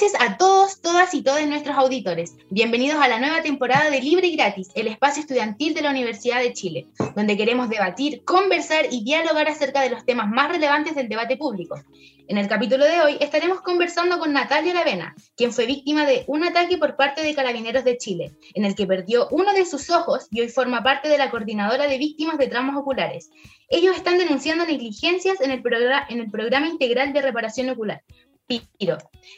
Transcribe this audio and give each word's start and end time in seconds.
Noches 0.00 0.14
a 0.20 0.36
todos, 0.36 0.80
todas 0.80 1.12
y 1.12 1.22
todos 1.22 1.44
nuestros 1.48 1.76
auditores. 1.76 2.36
Bienvenidos 2.50 3.02
a 3.02 3.08
la 3.08 3.18
nueva 3.18 3.42
temporada 3.42 3.90
de 3.90 4.00
Libre 4.00 4.28
y 4.28 4.36
Gratis, 4.36 4.68
el 4.76 4.86
espacio 4.86 5.22
estudiantil 5.22 5.74
de 5.74 5.82
la 5.82 5.90
Universidad 5.90 6.38
de 6.38 6.52
Chile, 6.52 6.86
donde 7.16 7.36
queremos 7.36 7.68
debatir, 7.68 8.22
conversar 8.22 8.86
y 8.92 9.02
dialogar 9.02 9.48
acerca 9.48 9.82
de 9.82 9.90
los 9.90 10.04
temas 10.04 10.28
más 10.28 10.52
relevantes 10.52 10.94
del 10.94 11.08
debate 11.08 11.36
público. 11.36 11.82
En 12.28 12.38
el 12.38 12.46
capítulo 12.46 12.84
de 12.84 13.00
hoy 13.00 13.16
estaremos 13.18 13.60
conversando 13.60 14.20
con 14.20 14.32
Natalia 14.32 14.72
Lavena, 14.72 15.16
quien 15.36 15.52
fue 15.52 15.66
víctima 15.66 16.06
de 16.06 16.22
un 16.28 16.44
ataque 16.44 16.78
por 16.78 16.94
parte 16.94 17.24
de 17.24 17.34
Carabineros 17.34 17.82
de 17.82 17.98
Chile, 17.98 18.36
en 18.54 18.64
el 18.64 18.76
que 18.76 18.86
perdió 18.86 19.26
uno 19.32 19.52
de 19.52 19.66
sus 19.66 19.90
ojos 19.90 20.28
y 20.30 20.42
hoy 20.42 20.48
forma 20.48 20.84
parte 20.84 21.08
de 21.08 21.18
la 21.18 21.28
coordinadora 21.28 21.88
de 21.88 21.98
víctimas 21.98 22.38
de 22.38 22.46
traumas 22.46 22.76
oculares. 22.76 23.30
Ellos 23.68 23.96
están 23.96 24.16
denunciando 24.16 24.64
negligencias 24.64 25.40
en 25.40 25.50
el, 25.50 25.62
en 26.08 26.20
el 26.20 26.30
programa 26.30 26.68
integral 26.68 27.12
de 27.12 27.20
reparación 27.20 27.68
ocular, 27.70 28.02
Piro. 28.48 28.96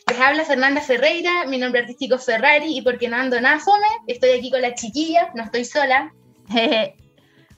Les 0.09 0.21
habla 0.21 0.45
Fernanda 0.45 0.81
Ferreira, 0.81 1.45
mi 1.49 1.59
nombre 1.59 1.81
artístico 1.81 2.15
es 2.15 2.25
Ferrari 2.25 2.79
y 2.79 2.83
porque 2.83 3.09
no 3.09 3.17
ando 3.17 3.41
nada 3.41 3.59
fome, 3.59 3.89
estoy 4.07 4.31
aquí 4.31 4.51
con 4.51 4.63
la 4.63 4.75
chiquilla, 4.75 5.31
no 5.35 5.43
estoy 5.43 5.65
sola. 5.65 6.13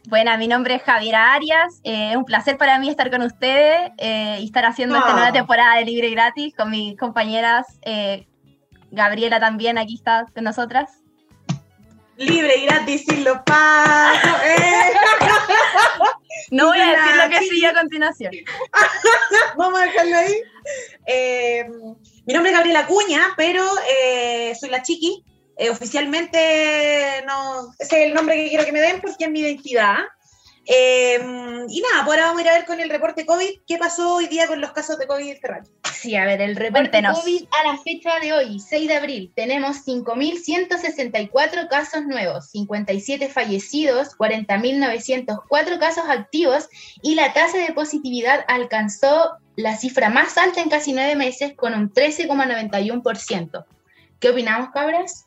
Bueno, 0.09 0.37
mi 0.37 0.49
nombre 0.49 0.75
es 0.75 0.83
Javiera 0.83 1.33
Arias. 1.33 1.81
Eh, 1.85 2.11
es 2.11 2.17
un 2.17 2.25
placer 2.25 2.59
para 2.59 2.77
mí 2.81 2.89
estar 2.89 3.09
con 3.09 3.23
ustedes 3.23 3.93
eh, 3.99 4.39
y 4.41 4.47
estar 4.47 4.65
haciendo 4.65 4.97
esta 4.97 5.13
nueva 5.13 5.29
ah. 5.29 5.33
temporada 5.33 5.77
de 5.77 5.85
Libre 5.85 6.09
y 6.09 6.11
Gratis 6.11 6.57
con 6.57 6.71
mis 6.71 6.97
compañeras. 6.99 7.79
Eh, 7.83 8.27
Gabriela 8.91 9.39
también 9.39 9.79
aquí 9.79 9.95
está 9.95 10.27
con 10.35 10.43
nosotras. 10.43 11.02
Libre 12.17 12.57
y 12.57 12.67
gratis 12.67 13.05
sin 13.09 13.25
los 13.25 13.39
pasos. 13.45 14.33
no 16.51 16.67
voy 16.67 16.81
a 16.81 16.87
decir 16.87 17.17
lo 17.17 17.31
que 17.31 17.39
sigue 17.49 17.67
a 17.67 17.75
continuación. 17.75 18.33
Vamos 19.57 19.81
a 19.81 19.85
dejarlo 19.85 20.17
ahí. 20.17 20.43
mi 22.27 22.35
nombre 22.35 22.53
es 22.53 22.57
Gabriela 22.57 22.87
Cuña, 22.87 23.35
pero 23.37 23.65
soy 24.59 24.71
la 24.71 24.83
chiqui 24.83 25.25
eh, 25.57 25.71
oficialmente 25.71 27.23
no, 27.27 27.73
ese 27.79 28.03
es 28.03 28.09
el 28.09 28.15
nombre 28.15 28.37
que 28.37 28.49
quiero 28.49 28.65
que 28.65 28.73
me 28.73 28.81
den 28.81 29.01
porque 29.01 29.25
es 29.25 29.31
mi 29.31 29.41
identidad. 29.41 29.99
Em, 30.65 31.67
y 31.69 31.81
nada, 31.81 32.05
pues 32.05 32.19
ahora 32.19 32.27
vamos 32.27 32.39
a 32.39 32.43
ir 32.43 32.49
a 32.49 32.53
ver 32.53 32.67
con 32.67 32.81
el 32.81 32.89
reporte 32.89 33.27
COVID 33.27 33.51
qué 33.67 33.79
pasó 33.79 34.15
hoy 34.15 34.29
día 34.29 34.47
con 34.47 34.61
los 34.61 34.71
casos 34.73 34.97
de 34.99 35.09
COVID 35.09 35.39
Ferrari. 35.41 35.69
Sí, 35.93 36.15
a 36.15 36.25
ver, 36.25 36.41
el 36.41 36.55
reporte 36.55 37.03
COVID 37.03 37.45
a 37.51 37.73
la 37.73 37.79
fecha 37.79 38.21
de 38.21 38.33
hoy, 38.33 38.61
6 38.61 38.89
de 38.89 38.95
abril, 38.95 39.33
tenemos 39.35 39.85
5.164 39.85 41.69
casos 41.69 42.05
nuevos, 42.07 42.51
57 42.51 43.29
fallecidos, 43.29 44.17
40.904 44.17 45.79
casos 45.79 46.05
activos 46.09 46.69
y 47.03 47.17
la 47.17 47.33
tasa 47.33 47.59
de 47.59 47.73
positividad 47.73 48.45
alcanzó 48.47 49.37
la 49.57 49.77
cifra 49.77 50.11
más 50.11 50.39
alta 50.39 50.61
en 50.61 50.71
casi 50.71 50.93
nueve 50.93 51.17
meses 51.17 51.55
con 51.57 51.75
un 51.75 51.93
13,91%. 51.93 53.65
¿Qué 54.21 54.29
opinamos, 54.31 54.71
cabras? 54.71 55.27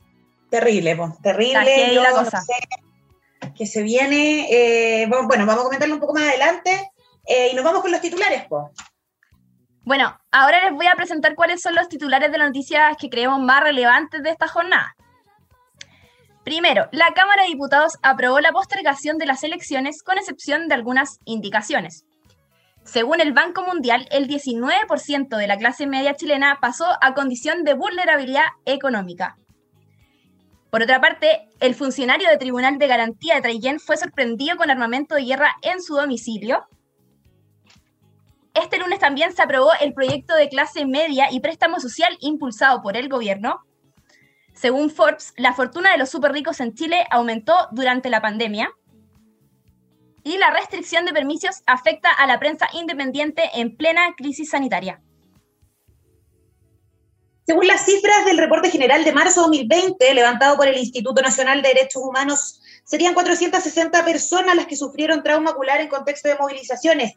Terrible, 0.49 0.95
pues, 0.95 1.11
terrible. 1.21 1.93
la 1.95 2.11
cosa. 2.11 2.41
Que 3.55 3.65
se 3.65 3.83
viene. 3.83 4.47
Eh, 4.49 5.07
bueno, 5.07 5.45
vamos 5.45 5.61
a 5.61 5.63
comentarlo 5.63 5.95
un 5.95 6.01
poco 6.01 6.13
más 6.13 6.23
adelante. 6.23 6.91
Eh, 7.27 7.49
y 7.51 7.55
nos 7.55 7.63
vamos 7.63 7.81
con 7.81 7.91
los 7.91 8.01
titulares, 8.01 8.45
pues. 8.47 8.65
Bueno, 9.83 10.19
ahora 10.31 10.63
les 10.63 10.73
voy 10.73 10.87
a 10.87 10.95
presentar 10.95 11.35
cuáles 11.35 11.61
son 11.61 11.75
los 11.75 11.87
titulares 11.89 12.31
de 12.31 12.37
las 12.37 12.47
noticias 12.47 12.97
que 12.97 13.09
creemos 13.09 13.39
más 13.39 13.61
relevantes 13.61 14.23
de 14.23 14.31
esta 14.31 14.47
jornada. 14.47 14.95
Primero, 16.43 16.87
la 16.91 17.13
Cámara 17.13 17.43
de 17.43 17.49
Diputados 17.49 17.97
aprobó 18.03 18.39
la 18.39 18.51
postergación 18.51 19.17
de 19.17 19.25
las 19.25 19.43
elecciones 19.43 20.03
con 20.03 20.17
excepción 20.17 20.67
de 20.67 20.75
algunas 20.75 21.19
indicaciones. 21.25 22.05
Según 22.83 23.19
el 23.19 23.33
Banco 23.33 23.63
Mundial, 23.63 24.07
el 24.11 24.27
19% 24.27 25.37
de 25.37 25.47
la 25.47 25.57
clase 25.57 25.87
media 25.87 26.15
chilena 26.15 26.59
pasó 26.61 26.85
a 27.01 27.15
condición 27.15 27.63
de 27.63 27.73
vulnerabilidad 27.73 28.45
económica. 28.65 29.37
Por 30.75 30.83
otra 30.83 30.99
parte, 30.99 31.47
el 31.61 31.73
funcionario 31.73 32.29
de 32.29 32.35
Tribunal 32.35 32.77
de 32.77 32.87
Garantía 32.87 33.35
de 33.35 33.41
Traillén 33.41 33.79
fue 33.79 33.95
sorprendido 33.95 34.57
con 34.57 34.69
armamento 34.69 35.15
de 35.15 35.23
guerra 35.23 35.55
en 35.61 35.81
su 35.81 35.95
domicilio. 35.95 36.67
Este 38.53 38.77
lunes 38.77 38.99
también 38.99 39.31
se 39.31 39.41
aprobó 39.41 39.69
el 39.79 39.93
proyecto 39.93 40.35
de 40.35 40.49
clase 40.49 40.85
media 40.85 41.31
y 41.31 41.39
préstamo 41.39 41.79
social 41.79 42.17
impulsado 42.19 42.81
por 42.81 42.97
el 42.97 43.07
gobierno. 43.07 43.61
Según 44.53 44.89
Forbes, 44.89 45.33
la 45.37 45.53
fortuna 45.53 45.93
de 45.93 45.97
los 45.97 46.09
super 46.09 46.33
ricos 46.33 46.59
en 46.59 46.73
Chile 46.73 47.07
aumentó 47.09 47.55
durante 47.71 48.09
la 48.09 48.21
pandemia. 48.21 48.69
Y 50.25 50.37
la 50.37 50.51
restricción 50.51 51.05
de 51.05 51.13
permisos 51.13 51.63
afecta 51.67 52.11
a 52.11 52.27
la 52.27 52.37
prensa 52.37 52.67
independiente 52.73 53.49
en 53.53 53.77
plena 53.77 54.13
crisis 54.17 54.49
sanitaria. 54.49 55.01
Según 57.45 57.67
las 57.67 57.85
cifras 57.85 58.25
del 58.25 58.39
reporte 58.39 58.71
general 58.71 59.03
de 59.03 59.11
marzo 59.11 59.41
de 59.41 59.59
2020, 59.59 60.15
levantado 60.15 60.57
por 60.57 60.67
el 60.67 60.79
Instituto 60.79 61.21
Nacional 61.21 61.61
de 61.61 61.69
Derechos 61.69 62.01
Humanos, 62.01 62.59
serían 62.83 63.13
460 63.13 64.03
personas 64.03 64.55
las 64.55 64.65
que 64.65 64.75
sufrieron 64.75 65.21
trauma 65.21 65.51
ocular 65.51 65.79
en 65.79 65.87
contexto 65.87 66.27
de 66.27 66.37
movilizaciones. 66.39 67.13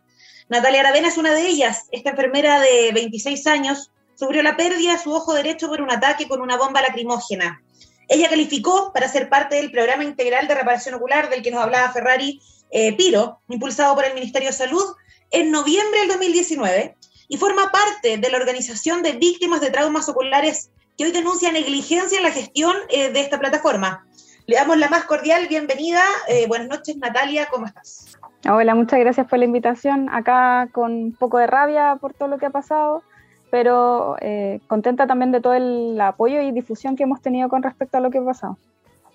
Natalia 0.51 0.81
Aravena 0.81 1.09
es 1.09 1.17
una 1.17 1.33
de 1.33 1.47
ellas. 1.47 1.87
Esta 1.93 2.11
enfermera 2.11 2.61
de 2.61 2.91
26 2.93 3.47
años 3.47 3.91
sufrió 4.17 4.43
la 4.43 4.55
pérdida 4.55 4.93
de 4.93 4.99
su 4.99 5.15
ojo 5.15 5.33
derecho 5.33 5.67
por 5.69 5.81
un 5.81 5.91
ataque 5.91 6.29
con 6.29 6.43
una 6.43 6.59
bomba 6.59 6.83
lacrimógena. 6.83 7.63
Ella 8.07 8.29
calificó 8.29 8.93
para 8.93 9.09
ser 9.09 9.31
parte 9.31 9.57
del 9.57 9.71
programa 9.71 10.05
integral 10.05 10.47
de 10.47 10.57
reparación 10.57 10.95
ocular 10.95 11.31
del 11.31 11.43
que 11.43 11.51
nos 11.51 11.63
hablaba 11.63 11.91
Ferrari 11.91 12.43
eh, 12.71 12.95
Piro, 12.99 13.41
impulsado 13.49 13.95
por 13.95 14.05
el 14.05 14.13
Ministerio 14.13 14.49
de 14.51 14.55
Salud 14.55 14.85
en 15.31 15.51
noviembre 15.51 16.01
del 16.01 16.09
2019 16.09 16.98
y 17.29 17.37
forma 17.37 17.71
parte 17.71 18.17
de 18.17 18.31
la 18.31 18.39
Organización 18.39 19.03
de 19.03 19.13
Víctimas 19.13 19.61
de 19.61 19.71
Traumas 19.71 20.09
Oculares 20.09 20.71
que 20.97 21.05
hoy 21.05 21.13
denuncia 21.13 21.53
negligencia 21.53 22.19
en 22.19 22.25
la 22.25 22.33
gestión 22.33 22.75
eh, 22.89 23.13
de 23.13 23.21
esta 23.21 23.39
plataforma. 23.39 24.05
Le 24.47 24.57
damos 24.57 24.79
la 24.79 24.89
más 24.89 25.05
cordial 25.05 25.47
bienvenida. 25.47 26.03
Eh, 26.27 26.47
buenas 26.49 26.69
noches, 26.69 26.97
Natalia, 26.97 27.47
¿cómo 27.51 27.67
estás? 27.67 28.19
Hola, 28.51 28.75
muchas 28.75 28.99
gracias 28.99 29.29
por 29.29 29.39
la 29.39 29.45
invitación. 29.45 30.09
Acá 30.09 30.69
con 30.73 30.93
un 30.93 31.13
poco 31.13 31.39
de 31.39 31.47
rabia 31.47 31.99
por 32.01 32.15
todo 32.15 32.29
lo 32.29 32.39
que 32.39 32.47
ha 32.47 32.51
pasado, 32.51 33.03
pero 33.51 34.17
eh, 34.21 34.61
contenta 34.67 35.07
también 35.07 35.33
de 35.33 35.41
todo 35.41 35.55
el 35.55 36.01
apoyo 36.01 36.41
y 36.41 36.51
difusión 36.51 36.97
que 36.97 37.03
hemos 37.03 37.21
tenido 37.21 37.49
con 37.49 37.63
respecto 37.63 37.99
a 37.99 38.01
lo 38.01 38.11
que 38.11 38.19
ha 38.19 38.25
pasado. 38.25 38.57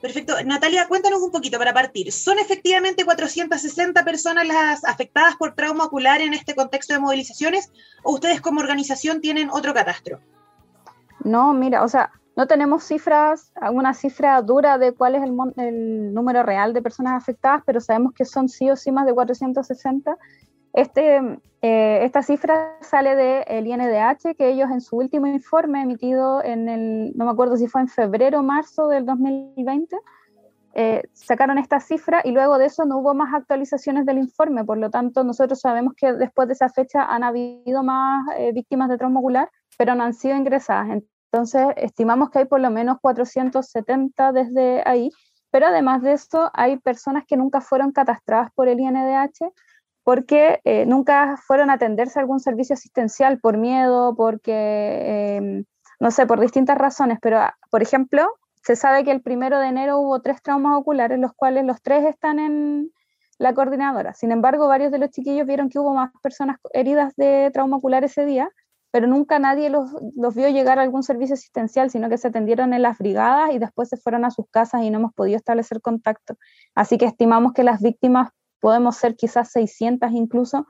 Perfecto. 0.03 0.33
Natalia, 0.43 0.85
cuéntanos 0.89 1.21
un 1.21 1.31
poquito 1.31 1.57
para 1.57 1.73
partir. 1.73 2.11
¿Son 2.11 2.37
efectivamente 2.37 3.05
460 3.05 4.03
personas 4.03 4.45
las 4.45 4.83
afectadas 4.83 5.37
por 5.37 5.55
trauma 5.55 5.85
ocular 5.85 6.19
en 6.19 6.33
este 6.33 6.55
contexto 6.55 6.93
de 6.93 6.99
movilizaciones 6.99 7.71
o 8.03 8.11
ustedes 8.11 8.41
como 8.41 8.59
organización 8.59 9.21
tienen 9.21 9.49
otro 9.49 9.73
catastro? 9.73 10.19
No, 11.23 11.53
mira, 11.53 11.83
o 11.83 11.87
sea, 11.87 12.11
no 12.35 12.47
tenemos 12.47 12.83
cifras, 12.83 13.53
una 13.71 13.93
cifra 13.93 14.41
dura 14.41 14.77
de 14.77 14.91
cuál 14.91 15.15
es 15.15 15.23
el, 15.23 15.37
el 15.55 16.13
número 16.13 16.43
real 16.43 16.73
de 16.73 16.81
personas 16.81 17.13
afectadas, 17.13 17.63
pero 17.65 17.79
sabemos 17.79 18.11
que 18.13 18.25
son 18.25 18.49
sí 18.49 18.69
o 18.69 18.75
sí 18.75 18.91
más 18.91 19.05
de 19.05 19.13
460 19.13 20.17
este, 20.73 21.21
eh, 21.65 22.03
esta 22.03 22.21
cifra 22.21 22.75
sale 22.81 23.15
del 23.15 23.65
INDH, 23.65 24.35
que 24.37 24.49
ellos 24.49 24.69
en 24.69 24.81
su 24.81 24.97
último 24.97 25.27
informe 25.27 25.81
emitido 25.81 26.43
en 26.43 26.67
el, 26.67 27.13
no 27.15 27.23
me 27.23 27.31
acuerdo 27.31 27.55
si 27.55 27.67
fue 27.67 27.79
en 27.79 27.87
febrero 27.87 28.41
o 28.41 28.43
marzo 28.43 28.89
del 28.89 29.05
2020, 29.05 29.95
eh, 30.73 31.03
sacaron 31.13 31.57
esta 31.57 31.79
cifra 31.79 32.19
y 32.25 32.31
luego 32.31 32.57
de 32.57 32.65
eso 32.65 32.83
no 32.83 32.97
hubo 32.97 33.13
más 33.13 33.33
actualizaciones 33.33 34.05
del 34.05 34.17
informe. 34.17 34.65
Por 34.65 34.77
lo 34.77 34.89
tanto, 34.89 35.23
nosotros 35.23 35.61
sabemos 35.61 35.93
que 35.95 36.11
después 36.11 36.49
de 36.49 36.55
esa 36.55 36.67
fecha 36.67 37.05
han 37.05 37.23
habido 37.23 37.81
más 37.81 38.27
eh, 38.37 38.51
víctimas 38.51 38.89
de 38.89 38.97
trauma 38.97 39.21
pero 39.77 39.95
no 39.95 40.03
han 40.03 40.13
sido 40.13 40.35
ingresadas. 40.35 41.01
Entonces, 41.31 41.65
estimamos 41.77 42.29
que 42.29 42.39
hay 42.39 42.45
por 42.45 42.59
lo 42.59 42.71
menos 42.71 42.97
470 42.99 44.33
desde 44.33 44.83
ahí. 44.85 45.11
Pero 45.49 45.67
además 45.67 46.01
de 46.01 46.11
eso, 46.11 46.51
hay 46.53 46.77
personas 46.79 47.23
que 47.25 47.37
nunca 47.37 47.61
fueron 47.61 47.93
catastradas 47.93 48.51
por 48.53 48.67
el 48.67 48.81
INDH 48.81 49.49
porque 50.03 50.59
eh, 50.65 50.85
nunca 50.85 51.37
fueron 51.47 51.69
a 51.69 51.73
atenderse 51.73 52.19
a 52.19 52.21
algún 52.21 52.39
servicio 52.39 52.73
asistencial 52.73 53.39
por 53.39 53.57
miedo, 53.57 54.15
porque, 54.15 55.37
em, 55.37 55.65
no 55.99 56.11
sé, 56.11 56.27
por 56.27 56.39
distintas 56.39 56.77
razones, 56.77 57.19
pero, 57.21 57.39
ah, 57.39 57.57
por 57.71 57.81
ejemplo, 57.81 58.27
se 58.63 58.75
sabe 58.75 59.03
que 59.03 59.11
el 59.11 59.21
primero 59.21 59.59
de 59.59 59.67
enero 59.67 59.99
hubo 59.99 60.21
tres 60.21 60.41
traumas 60.41 60.77
oculares, 60.77 61.19
los 61.19 61.33
cuales 61.33 61.65
los 61.65 61.81
tres 61.81 62.05
están 62.05 62.39
en 62.39 62.91
la 63.37 63.53
coordinadora. 63.53 64.13
Sin 64.13 64.31
embargo, 64.31 64.67
varios 64.67 64.91
de 64.91 64.99
los 64.99 65.09
chiquillos 65.09 65.47
vieron 65.47 65.69
que 65.69 65.79
hubo 65.79 65.93
más 65.93 66.11
personas 66.21 66.57
heridas 66.73 67.15
de 67.15 67.49
trauma 67.53 67.77
ocular 67.77 68.03
ese 68.03 68.25
día, 68.25 68.49
pero 68.91 69.07
nunca 69.07 69.39
nadie 69.39 69.69
los, 69.69 69.89
los 70.15 70.35
vio 70.35 70.49
llegar 70.49 70.79
a 70.79 70.83
algún 70.83 71.03
servicio 71.03 71.33
asistencial, 71.33 71.89
sino 71.89 72.09
que 72.09 72.17
se 72.17 72.27
atendieron 72.27 72.73
en 72.73 72.83
las 72.83 72.97
brigadas 72.99 73.51
y 73.51 73.59
después 73.59 73.89
se 73.89 73.97
fueron 73.97 74.23
a 74.23 74.31
sus 74.31 74.45
casas 74.49 74.83
y 74.83 74.91
no 74.91 74.99
hemos 74.99 75.13
podido 75.13 75.37
establecer 75.37 75.81
contacto. 75.81 76.37
Así 76.75 76.97
que 76.97 77.05
estimamos 77.05 77.53
que 77.53 77.63
las 77.63 77.81
víctimas 77.81 78.29
podemos 78.63 78.95
ser 78.95 79.17
quizás 79.17 79.51
600 79.51 80.09
incluso, 80.13 80.65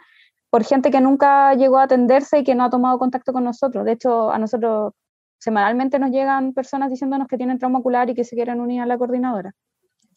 por 0.50 0.64
gente 0.64 0.90
que 0.90 1.00
nunca 1.00 1.54
llegó 1.54 1.78
a 1.78 1.84
atenderse 1.84 2.40
y 2.40 2.44
que 2.44 2.56
no 2.56 2.64
ha 2.64 2.72
tomado 2.72 2.98
contacto 2.98 3.34
con 3.34 3.44
nosotros. 3.44 3.86
De 3.86 3.92
hecho, 3.92 4.32
a 4.32 4.40
nosotros 4.40 4.94
semanalmente 5.38 6.00
nos 6.00 6.10
llegan 6.10 6.54
personas 6.54 6.90
diciéndonos 6.90 7.28
que 7.28 7.38
tienen 7.38 7.60
trauma 7.60 7.80
ocular 7.80 8.10
y 8.10 8.16
que 8.16 8.24
se 8.24 8.36
quieren 8.36 8.60
unir 8.62 8.82
a 8.82 8.88
la 8.88 8.98
coordinadora. 8.98 9.54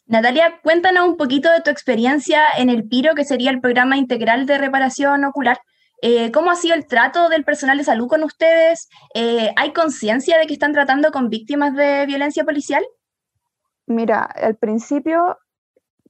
Natalia, 0.07 0.59
cuéntanos 0.63 1.07
un 1.07 1.19
poquito 1.19 1.51
de 1.51 1.61
tu 1.61 1.71
experiencia 1.71 2.45
en 2.57 2.71
el 2.71 2.89
PIRO, 2.89 3.15
que 3.15 3.25
sería 3.25 3.51
el 3.51 3.61
programa 3.61 3.99
integral 3.99 4.47
de 4.47 4.57
reparación 4.57 5.25
ocular. 5.25 5.59
Eh, 6.01 6.33
¿Cómo 6.33 6.51
ha 6.51 6.57
sido 6.57 6.75
el 6.75 6.87
trato 6.87 7.29
del 7.29 7.45
personal 7.45 7.77
de 7.77 7.85
salud 7.85 8.09
con 8.09 8.23
ustedes? 8.23 8.89
Eh, 9.15 9.53
¿Hay 9.57 9.75
conciencia 9.75 10.39
de 10.39 10.47
que 10.47 10.55
están 10.55 10.73
tratando 10.73 11.11
con 11.11 11.29
víctimas 11.29 11.75
de 11.75 12.07
violencia 12.07 12.43
policial? 12.45 12.87
Mira, 13.87 14.23
al 14.23 14.57
principio 14.57 15.37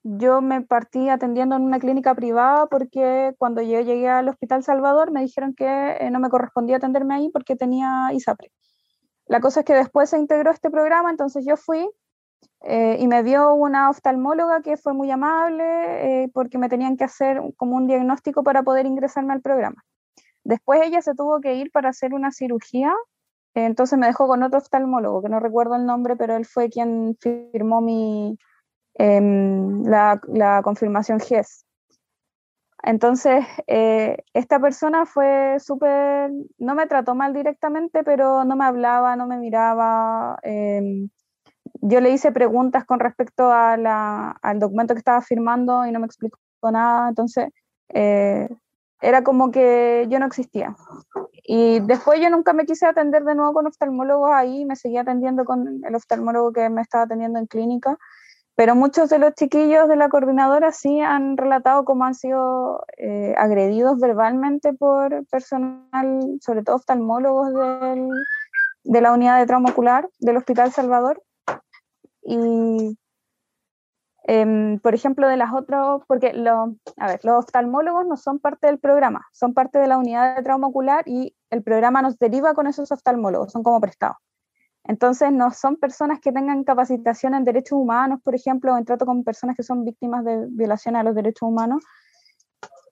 yo 0.08 0.40
me 0.40 0.62
partí 0.62 1.08
atendiendo 1.08 1.56
en 1.56 1.62
una 1.62 1.80
clínica 1.80 2.14
privada 2.14 2.66
porque 2.66 3.34
cuando 3.38 3.60
yo 3.60 3.80
llegué 3.80 4.08
al 4.08 4.28
Hospital 4.28 4.62
Salvador 4.62 5.10
me 5.10 5.20
dijeron 5.20 5.52
que 5.52 5.96
eh, 5.98 6.10
no 6.12 6.20
me 6.20 6.28
correspondía 6.28 6.76
atenderme 6.76 7.16
ahí 7.16 7.30
porque 7.30 7.56
tenía 7.56 8.10
ISAPRE. 8.12 8.52
La 9.26 9.40
cosa 9.40 9.60
es 9.60 9.66
que 9.66 9.74
después 9.74 10.10
se 10.10 10.18
integró 10.18 10.52
este 10.52 10.70
programa, 10.70 11.10
entonces 11.10 11.44
yo 11.44 11.56
fui 11.56 11.90
eh, 12.62 12.98
y 13.00 13.08
me 13.08 13.24
vio 13.24 13.54
una 13.54 13.90
oftalmóloga 13.90 14.62
que 14.62 14.76
fue 14.76 14.94
muy 14.94 15.10
amable 15.10 15.64
eh, 15.64 16.30
porque 16.32 16.58
me 16.58 16.68
tenían 16.68 16.96
que 16.96 17.04
hacer 17.04 17.42
como 17.56 17.76
un 17.76 17.88
diagnóstico 17.88 18.44
para 18.44 18.62
poder 18.62 18.86
ingresarme 18.86 19.32
al 19.32 19.42
programa. 19.42 19.82
Después 20.44 20.82
ella 20.84 21.02
se 21.02 21.16
tuvo 21.16 21.40
que 21.40 21.56
ir 21.56 21.72
para 21.72 21.88
hacer 21.88 22.14
una 22.14 22.30
cirugía, 22.30 22.94
entonces 23.54 23.98
me 23.98 24.06
dejó 24.06 24.28
con 24.28 24.44
otro 24.44 24.58
oftalmólogo, 24.60 25.22
que 25.22 25.28
no 25.28 25.40
recuerdo 25.40 25.74
el 25.74 25.84
nombre, 25.84 26.14
pero 26.14 26.36
él 26.36 26.46
fue 26.46 26.68
quien 26.70 27.16
firmó 27.20 27.80
mi, 27.80 28.38
Em, 28.98 29.84
la, 29.84 30.20
la, 30.28 30.62
confirmación 30.62 31.20
GES. 31.20 31.66
Entonces, 32.82 33.44
eh, 33.66 34.16
esta 34.32 34.58
persona 34.58 35.04
fue 35.04 35.58
súper, 35.58 36.30
no 36.58 36.74
me 36.74 36.86
trató 36.86 37.14
mal 37.14 37.34
directamente, 37.34 38.04
pero 38.04 38.44
no 38.44 38.56
me 38.56 38.64
hablaba, 38.64 39.16
no 39.16 39.26
me 39.26 39.38
miraba. 39.38 40.38
Em, 40.42 41.10
yo 41.82 42.00
le 42.00 42.10
hice 42.10 42.32
preguntas 42.32 42.84
con 42.86 43.00
respecto 43.00 43.52
a 43.52 43.76
la, 43.76 44.30
al 44.42 44.58
documento 44.60 44.94
que 44.94 44.98
estaba 45.00 45.20
firmando 45.20 45.86
y 45.86 45.92
no 45.92 46.00
me 46.00 46.06
explicó 46.06 46.38
nada. 46.62 47.08
Entonces, 47.08 47.48
eh, 47.90 48.48
era 49.00 49.22
como 49.22 49.50
que 49.50 50.06
yo 50.08 50.18
no 50.18 50.26
existía. 50.26 50.74
Y 51.44 51.80
después 51.80 52.20
yo 52.20 52.30
nunca 52.30 52.52
me 52.52 52.66
quise 52.66 52.86
atender 52.86 53.24
de 53.24 53.34
nuevo 53.34 53.52
con 53.52 53.66
oftalmólogos 53.66 54.30
ahí, 54.32 54.64
me 54.64 54.76
seguía 54.76 55.02
atendiendo 55.02 55.44
con 55.44 55.80
el 55.84 55.94
oftalmólogo 55.94 56.52
que 56.52 56.70
me 56.70 56.82
estaba 56.82 57.04
atendiendo 57.04 57.38
en 57.38 57.46
clínica. 57.46 57.98
Pero 58.56 58.74
muchos 58.74 59.10
de 59.10 59.18
los 59.18 59.34
chiquillos 59.34 59.86
de 59.86 59.96
la 59.96 60.08
coordinadora 60.08 60.72
sí 60.72 61.00
han 61.00 61.36
relatado 61.36 61.84
cómo 61.84 62.06
han 62.06 62.14
sido 62.14 62.86
eh, 62.96 63.34
agredidos 63.36 64.00
verbalmente 64.00 64.72
por 64.72 65.26
personal, 65.26 66.38
sobre 66.40 66.62
todo 66.64 66.76
oftalmólogos 66.76 67.52
de 68.84 69.00
la 69.02 69.12
unidad 69.12 69.38
de 69.38 69.46
trauma 69.46 69.70
ocular 69.70 70.08
del 70.20 70.38
Hospital 70.38 70.72
Salvador. 70.72 71.22
Y, 72.22 72.96
em, 74.24 74.80
por 74.80 74.94
ejemplo, 74.94 75.28
de 75.28 75.36
las 75.36 75.52
otras, 75.52 76.00
porque 76.08 76.28
a 76.96 77.06
ver, 77.06 77.20
los 77.24 77.38
oftalmólogos 77.44 78.06
no 78.06 78.16
son 78.16 78.38
parte 78.38 78.68
del 78.68 78.78
programa, 78.78 79.26
son 79.32 79.52
parte 79.52 79.78
de 79.78 79.86
la 79.86 79.98
unidad 79.98 80.34
de 80.34 80.42
trauma 80.42 80.68
ocular 80.68 81.06
y 81.06 81.36
el 81.50 81.62
programa 81.62 82.00
nos 82.00 82.18
deriva 82.18 82.54
con 82.54 82.66
esos 82.66 82.90
oftalmólogos, 82.90 83.52
son 83.52 83.62
como 83.62 83.82
prestados. 83.82 84.16
Entonces, 84.88 85.32
no 85.32 85.50
son 85.50 85.76
personas 85.76 86.20
que 86.20 86.32
tengan 86.32 86.64
capacitación 86.64 87.34
en 87.34 87.44
derechos 87.44 87.78
humanos, 87.78 88.20
por 88.22 88.34
ejemplo, 88.34 88.74
o 88.74 88.78
en 88.78 88.84
trato 88.84 89.06
con 89.06 89.24
personas 89.24 89.56
que 89.56 89.62
son 89.62 89.84
víctimas 89.84 90.24
de 90.24 90.46
violación 90.48 90.96
a 90.96 91.02
los 91.02 91.14
derechos 91.14 91.48
humanos. 91.48 91.82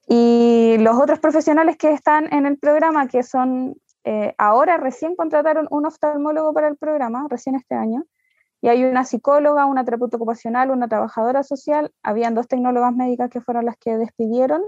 Y 0.07 0.77
los 0.81 0.97
otros 1.01 1.19
profesionales 1.19 1.77
que 1.77 1.93
están 1.93 2.33
en 2.33 2.47
el 2.47 2.59
programa, 2.59 3.09
que 3.09 3.23
son 3.23 3.77
eh, 4.05 4.35
ahora 4.37 4.77
recién 4.77 5.17
contrataron 5.17 5.67
un 5.71 5.87
oftalmólogo 5.87 6.53
para 6.53 6.69
el 6.69 6.77
programa, 6.77 7.27
recién 7.31 7.57
este 7.57 7.75
año, 7.75 8.05
y 8.61 8.69
hay 8.69 8.85
una 8.85 9.05
psicóloga, 9.05 9.67
una 9.67 9.85
terapeuta 9.85 10.17
ocupacional, 10.17 10.71
una 10.71 10.89
trabajadora 10.89 11.43
social, 11.43 11.93
habían 12.03 12.35
dos 12.35 12.49
tecnólogas 12.49 12.95
médicas 12.95 13.31
que 13.31 13.41
fueron 13.41 13.65
las 13.65 13.77
que 13.79 13.97
despidieron, 13.97 14.63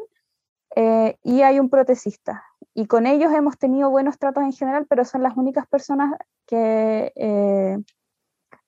eh, 0.76 1.16
y 1.24 1.42
hay 1.42 1.58
un 1.58 1.68
protecista 1.68 2.44
y 2.78 2.86
con 2.86 3.06
ellos 3.06 3.32
hemos 3.32 3.56
tenido 3.56 3.88
buenos 3.88 4.18
tratos 4.18 4.44
en 4.44 4.52
general, 4.52 4.84
pero 4.86 5.06
son 5.06 5.22
las 5.22 5.34
únicas 5.34 5.66
personas 5.66 6.12
que 6.46 7.10
eh, 7.16 7.78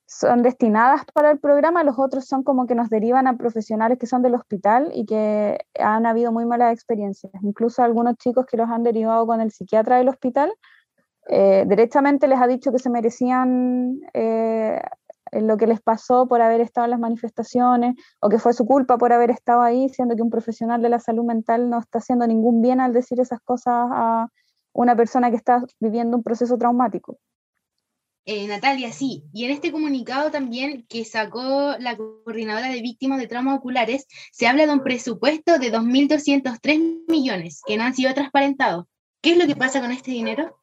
son 0.06 0.43
destinadas 0.43 1.02
para 1.12 1.31
el 1.31 1.38
programa, 1.38 1.84
los 1.84 1.99
otros 1.99 2.25
son 2.25 2.43
como 2.43 2.66
que 2.66 2.75
nos 2.75 2.88
derivan 2.88 3.26
a 3.26 3.37
profesionales 3.37 3.99
que 3.99 4.06
son 4.06 4.22
del 4.22 4.34
hospital 4.34 4.90
y 4.94 5.05
que 5.05 5.58
han 5.78 6.06
habido 6.06 6.32
muy 6.32 6.46
malas 6.46 6.72
experiencias. 6.72 7.31
Incluso 7.43 7.82
algunos 7.82 8.16
chicos 8.16 8.46
que 8.46 8.56
los 8.56 8.70
han 8.70 8.82
derivado 8.82 9.26
con 9.26 9.43
el 9.43 9.52
psiquiatra 9.52 9.99
del 9.99 10.08
hospital, 10.08 10.55
eh, 11.28 11.66
directamente 11.69 12.28
les 12.28 12.40
ha 12.40 12.46
dicho 12.46 12.72
que 12.72 12.78
se 12.78 12.88
merecían 12.88 14.00
lo 15.33 15.57
que 15.57 15.67
les 15.67 15.81
pasó 15.81 16.27
por 16.27 16.41
haber 16.43 16.61
estado 16.61 16.85
en 16.87 16.93
las 16.93 17.01
manifestaciones 17.01 17.95
o 18.21 18.29
que 18.29 18.39
fue 18.39 18.53
su 18.53 18.67
culpa 18.67 18.99
por 18.99 19.13
haber 19.13 19.31
estado 19.31 19.63
ahí, 19.63 19.89
siendo 19.89 20.17
que 20.17 20.23
un 20.23 20.31
profesional 20.31 20.83
de 20.83 20.89
la 20.89 21.01
salud 21.01 21.25
mental 21.25 21.71
no 21.71 21.79
está 21.79 21.99
haciendo 21.99 22.27
ningún 22.27 22.63
bien 22.63 22.81
al 22.81 22.93
decir 22.93 23.21
esas 23.21 23.41
cosas 23.41 23.89
a 23.91 24.29
una 24.73 24.97
persona 24.97 25.31
que 25.31 25.37
está 25.37 25.63
viviendo 25.81 26.17
un 26.17 26.23
proceso 26.23 26.57
traumático. 26.57 27.19
Eh, 28.31 28.47
Natalia, 28.47 28.93
sí, 28.93 29.25
y 29.33 29.47
en 29.47 29.53
este 29.53 29.73
comunicado 29.73 30.31
también 30.31 30.85
que 30.87 31.07
sacó 31.07 31.77
la 31.79 31.97
coordinadora 31.97 32.69
de 32.69 32.83
víctimas 32.83 33.19
de 33.19 33.27
traumas 33.27 33.57
oculares, 33.57 34.07
se 34.33 34.47
habla 34.47 34.67
de 34.67 34.73
un 34.75 34.83
presupuesto 34.83 35.59
de 35.59 35.73
2.203 35.73 37.07
millones 37.09 37.63
que 37.67 37.79
no 37.79 37.85
han 37.85 37.95
sido 37.95 38.13
transparentados. 38.13 38.85
¿Qué 39.23 39.33
es 39.33 39.39
lo 39.39 39.47
que 39.47 39.57
pasa 39.57 39.81
con 39.81 39.93
este 39.93 40.11
dinero? 40.11 40.61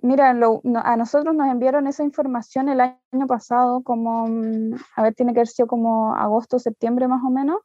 Mira, 0.00 0.30
a 0.30 0.96
nosotros 0.96 1.34
nos 1.34 1.48
enviaron 1.48 1.88
esa 1.88 2.04
información 2.04 2.68
el 2.68 2.80
año 2.80 3.26
pasado, 3.26 3.82
como, 3.82 4.28
mm, 4.28 4.74
a 4.94 5.02
ver, 5.02 5.14
tiene 5.14 5.32
que 5.32 5.40
haber 5.40 5.48
sido 5.48 5.66
como 5.66 6.14
agosto, 6.14 6.60
septiembre 6.60 7.08
más 7.08 7.22
o 7.24 7.30
menos, 7.30 7.58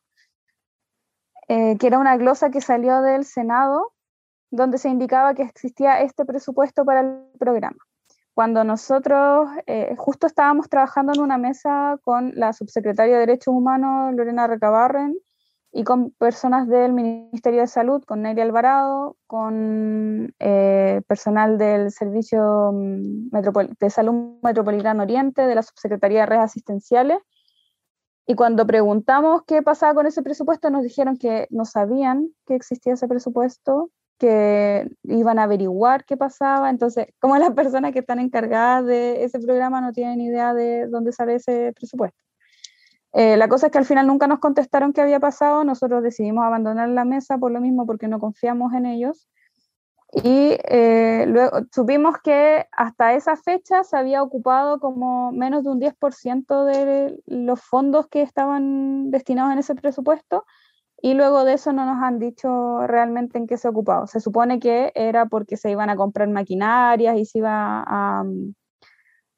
eh, 1.47 1.77
que 1.77 1.87
era 1.87 1.99
una 1.99 2.17
glosa 2.17 2.49
que 2.49 2.61
salió 2.61 3.01
del 3.01 3.25
Senado, 3.25 3.93
donde 4.49 4.79
se 4.79 4.89
indicaba 4.89 5.35
que 5.35 5.43
existía 5.43 6.01
este 6.01 6.25
presupuesto 6.25 6.85
para 6.85 7.01
el 7.01 7.27
programa. 7.39 7.77
Cuando 8.33 8.63
nosotros 8.63 9.49
eh, 9.67 9.95
justo 9.97 10.25
estábamos 10.25 10.69
trabajando 10.69 11.13
en 11.13 11.21
una 11.21 11.37
mesa 11.37 11.99
con 12.03 12.31
la 12.35 12.51
subsecretaria 12.53 13.13
de 13.13 13.19
Derechos 13.27 13.53
Humanos, 13.53 14.13
Lorena 14.15 14.47
Recabarren, 14.47 15.15
y 15.75 15.83
con 15.83 16.11
personas 16.11 16.67
del 16.67 16.93
Ministerio 16.93 17.61
de 17.61 17.67
Salud, 17.67 18.03
con 18.03 18.21
Nelly 18.21 18.41
Alvarado, 18.41 19.17
con 19.25 20.31
eh, 20.37 21.01
personal 21.07 21.57
del 21.57 21.91
Servicio 21.91 22.71
mm, 22.71 23.29
de 23.79 23.89
Salud 23.89 24.37
Metropolitano 24.43 25.01
Oriente, 25.01 25.41
de 25.41 25.55
la 25.55 25.63
Subsecretaría 25.63 26.21
de 26.21 26.25
Redes 26.27 26.43
Asistenciales. 26.43 27.17
Y 28.27 28.35
cuando 28.35 28.67
preguntamos 28.67 29.41
qué 29.47 29.63
pasaba 29.63 29.95
con 29.95 30.05
ese 30.05 30.21
presupuesto, 30.21 30.69
nos 30.69 30.83
dijeron 30.83 31.17
que 31.17 31.47
no 31.49 31.65
sabían 31.65 32.29
que 32.45 32.53
existía 32.53 32.93
ese 32.93 33.07
presupuesto, 33.07 33.89
que 34.19 34.87
iban 35.03 35.39
a 35.39 35.43
averiguar 35.43 36.05
qué 36.05 36.17
pasaba. 36.17 36.69
Entonces, 36.69 37.07
como 37.19 37.35
las 37.37 37.51
personas 37.51 37.93
que 37.93 37.99
están 37.99 38.19
encargadas 38.19 38.85
de 38.85 39.23
ese 39.23 39.39
programa 39.39 39.81
no 39.81 39.91
tienen 39.91 40.21
idea 40.21 40.53
de 40.53 40.85
dónde 40.87 41.11
sale 41.11 41.35
ese 41.35 41.73
presupuesto. 41.73 42.22
Eh, 43.13 43.37
la 43.37 43.47
cosa 43.47 43.67
es 43.67 43.71
que 43.71 43.77
al 43.77 43.85
final 43.85 44.07
nunca 44.07 44.27
nos 44.27 44.39
contestaron 44.39 44.91
qué 44.91 45.01
había 45.01 45.19
pasado, 45.19 45.63
nosotros 45.63 46.01
decidimos 46.01 46.43
abandonar 46.43 46.89
la 46.89 47.05
mesa 47.05 47.37
por 47.37 47.51
lo 47.51 47.61
mismo 47.61 47.85
porque 47.85 48.07
no 48.07 48.19
confiamos 48.19 48.73
en 48.73 48.87
ellos. 48.87 49.27
Y 50.11 50.57
eh, 50.65 51.25
luego 51.27 51.61
supimos 51.71 52.17
que 52.23 52.67
hasta 52.71 53.13
esa 53.15 53.35
fecha 53.35 53.83
se 53.83 53.97
había 53.97 54.21
ocupado 54.21 54.79
como 54.79 55.31
menos 55.31 55.63
de 55.63 55.69
un 55.71 55.79
10% 55.79 56.65
de 56.65 57.19
los 57.25 57.61
fondos 57.61 58.07
que 58.07 58.21
estaban 58.21 59.09
destinados 59.09 59.53
en 59.53 59.59
ese 59.59 59.73
presupuesto 59.73 60.45
y 61.01 61.15
luego 61.15 61.45
de 61.45 61.53
eso 61.53 61.73
no 61.73 61.85
nos 61.85 62.03
han 62.03 62.19
dicho 62.19 62.85
realmente 62.85 63.39
en 63.39 63.47
qué 63.47 63.57
se 63.57 63.67
ocupaba. 63.67 64.05
Se 64.05 64.19
supone 64.19 64.59
que 64.59 64.91
era 64.93 65.25
porque 65.25 65.57
se 65.57 65.71
iban 65.71 65.89
a 65.89 65.95
comprar 65.95 66.29
maquinarias 66.29 67.17
y 67.17 67.25
se 67.25 67.39
iba 67.39 67.83
a, 67.85 68.23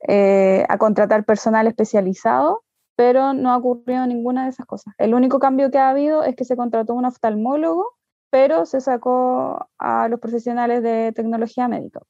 eh, 0.08 0.66
a 0.68 0.78
contratar 0.78 1.24
personal 1.26 1.68
especializado 1.68 2.65
pero 2.96 3.34
no 3.34 3.52
ha 3.52 3.58
ocurrido 3.58 4.06
ninguna 4.08 4.44
de 4.44 4.50
esas 4.50 4.66
cosas. 4.66 4.94
El 4.98 5.14
único 5.14 5.40
cambio 5.40 5.70
que 5.72 5.78
ha 5.78 5.90
habido 5.90 6.24
es 6.24 6.36
que 6.36 6.46
se 6.46 6.56
contrató 6.56 6.94
un 6.94 7.06
oftalmólogo, 7.06 7.96
pero 8.30 8.66
se 8.66 8.82
sacó 8.82 9.70
a 9.78 10.08
los 10.08 10.20
profesionales 10.20 10.82
de 10.84 11.12
tecnología 11.14 11.68
médica. 11.68 12.02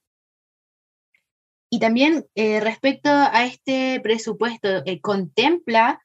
Y 1.68 1.80
también 1.80 2.26
eh, 2.34 2.60
respecto 2.60 3.10
a 3.10 3.44
este 3.44 4.00
presupuesto, 4.00 4.82
eh, 4.86 5.00
¿contempla 5.00 6.00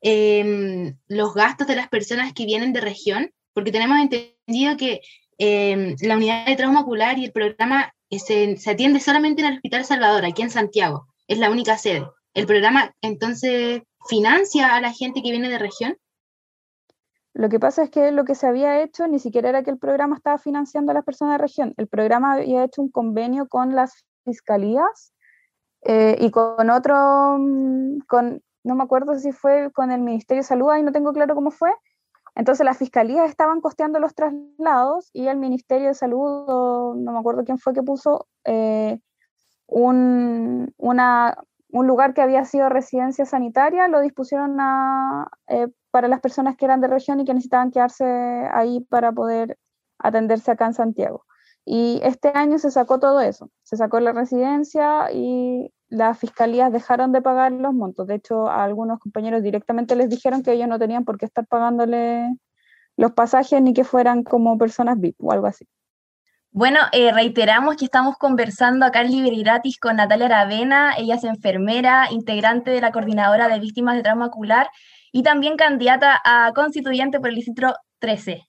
em, 0.00 0.96
los 1.06 1.34
gastos 1.34 1.66
de 1.66 1.76
las 1.76 1.88
personas 1.88 2.32
que 2.32 2.46
vienen 2.46 2.72
de 2.72 2.80
región? 2.80 3.30
Porque 3.52 3.72
tenemos 3.72 3.98
entendido 4.00 4.76
que 4.76 5.00
em, 5.38 5.96
la 6.02 6.16
unidad 6.16 6.46
de 6.46 6.56
trauma 6.56 6.80
ocular 6.80 7.18
y 7.18 7.26
el 7.26 7.32
programa 7.32 7.94
eh, 8.10 8.18
se, 8.18 8.56
se 8.56 8.70
atiende 8.70 9.00
solamente 9.00 9.42
en 9.42 9.48
el 9.48 9.54
Hospital 9.54 9.84
Salvador, 9.84 10.24
aquí 10.24 10.42
en 10.42 10.50
Santiago. 10.50 11.06
Es 11.28 11.38
la 11.38 11.50
única 11.50 11.78
sede. 11.78 12.04
El 12.34 12.46
programa 12.46 12.94
entonces 13.00 13.82
financia 14.08 14.74
a 14.74 14.80
la 14.80 14.92
gente 14.92 15.22
que 15.22 15.30
viene 15.30 15.48
de 15.48 15.58
región? 15.58 15.96
Lo 17.32 17.48
que 17.48 17.58
pasa 17.58 17.82
es 17.82 17.90
que 17.90 18.12
lo 18.12 18.24
que 18.24 18.34
se 18.34 18.46
había 18.46 18.82
hecho 18.82 19.08
ni 19.08 19.18
siquiera 19.18 19.48
era 19.48 19.62
que 19.62 19.70
el 19.70 19.78
programa 19.78 20.16
estaba 20.16 20.38
financiando 20.38 20.92
a 20.92 20.94
las 20.94 21.04
personas 21.04 21.34
de 21.34 21.42
región. 21.42 21.74
El 21.76 21.88
programa 21.88 22.34
había 22.34 22.64
hecho 22.64 22.82
un 22.82 22.90
convenio 22.90 23.48
con 23.48 23.74
las 23.74 24.04
fiscalías 24.24 25.12
eh, 25.82 26.16
y 26.20 26.30
con 26.30 26.70
otro, 26.70 27.36
mm, 27.38 27.98
con, 28.06 28.42
no 28.62 28.74
me 28.74 28.84
acuerdo 28.84 29.18
si 29.18 29.32
fue 29.32 29.70
con 29.72 29.90
el 29.90 30.00
Ministerio 30.00 30.42
de 30.42 30.48
Salud, 30.48 30.70
ahí 30.70 30.82
no 30.82 30.92
tengo 30.92 31.12
claro 31.12 31.34
cómo 31.34 31.50
fue. 31.50 31.70
Entonces 32.36 32.64
las 32.64 32.78
fiscalías 32.78 33.28
estaban 33.28 33.60
costeando 33.60 34.00
los 34.00 34.14
traslados 34.14 35.10
y 35.12 35.26
el 35.26 35.36
Ministerio 35.36 35.88
de 35.88 35.94
Salud, 35.94 36.96
no 36.96 37.12
me 37.12 37.18
acuerdo 37.18 37.44
quién 37.44 37.58
fue 37.58 37.74
que 37.74 37.82
puso, 37.82 38.26
eh, 38.44 38.98
un, 39.66 40.72
una, 40.76 41.36
un 41.74 41.88
lugar 41.88 42.14
que 42.14 42.22
había 42.22 42.44
sido 42.44 42.68
residencia 42.68 43.26
sanitaria, 43.26 43.88
lo 43.88 44.00
dispusieron 44.00 44.56
eh, 45.48 45.66
para 45.90 46.06
las 46.06 46.20
personas 46.20 46.56
que 46.56 46.66
eran 46.66 46.80
de 46.80 46.86
región 46.86 47.18
y 47.18 47.24
que 47.24 47.34
necesitaban 47.34 47.72
quedarse 47.72 48.04
ahí 48.04 48.80
para 48.88 49.10
poder 49.10 49.58
atenderse 49.98 50.52
acá 50.52 50.66
en 50.66 50.74
Santiago. 50.74 51.24
Y 51.64 52.00
este 52.04 52.28
año 52.28 52.60
se 52.60 52.70
sacó 52.70 53.00
todo 53.00 53.20
eso, 53.20 53.50
se 53.64 53.76
sacó 53.76 53.98
la 53.98 54.12
residencia 54.12 55.10
y 55.12 55.72
las 55.88 56.16
fiscalías 56.16 56.70
dejaron 56.72 57.10
de 57.10 57.22
pagar 57.22 57.50
los 57.50 57.74
montos. 57.74 58.06
De 58.06 58.14
hecho, 58.14 58.48
a 58.48 58.62
algunos 58.62 59.00
compañeros 59.00 59.42
directamente 59.42 59.96
les 59.96 60.08
dijeron 60.08 60.44
que 60.44 60.52
ellos 60.52 60.68
no 60.68 60.78
tenían 60.78 61.04
por 61.04 61.18
qué 61.18 61.24
estar 61.24 61.44
pagándole 61.44 62.36
los 62.96 63.12
pasajes 63.12 63.60
ni 63.60 63.74
que 63.74 63.82
fueran 63.82 64.22
como 64.22 64.56
personas 64.58 65.00
VIP 65.00 65.16
o 65.18 65.32
algo 65.32 65.48
así. 65.48 65.66
Bueno, 66.56 66.78
eh, 66.92 67.10
reiteramos 67.12 67.74
que 67.74 67.86
estamos 67.86 68.16
conversando 68.16 68.86
acá 68.86 69.00
en 69.00 69.42
Gratis 69.42 69.76
con 69.76 69.96
Natalia 69.96 70.26
Aravena. 70.26 70.94
Ella 70.96 71.16
es 71.16 71.24
enfermera, 71.24 72.06
integrante 72.12 72.70
de 72.70 72.80
la 72.80 72.92
Coordinadora 72.92 73.48
de 73.48 73.58
Víctimas 73.58 73.96
de 73.96 74.04
Trauma 74.04 74.26
Ocular 74.26 74.70
y 75.10 75.24
también 75.24 75.56
candidata 75.56 76.20
a 76.24 76.52
constituyente 76.54 77.18
por 77.18 77.30
el 77.30 77.34
Distrito 77.34 77.74
13. 77.98 78.46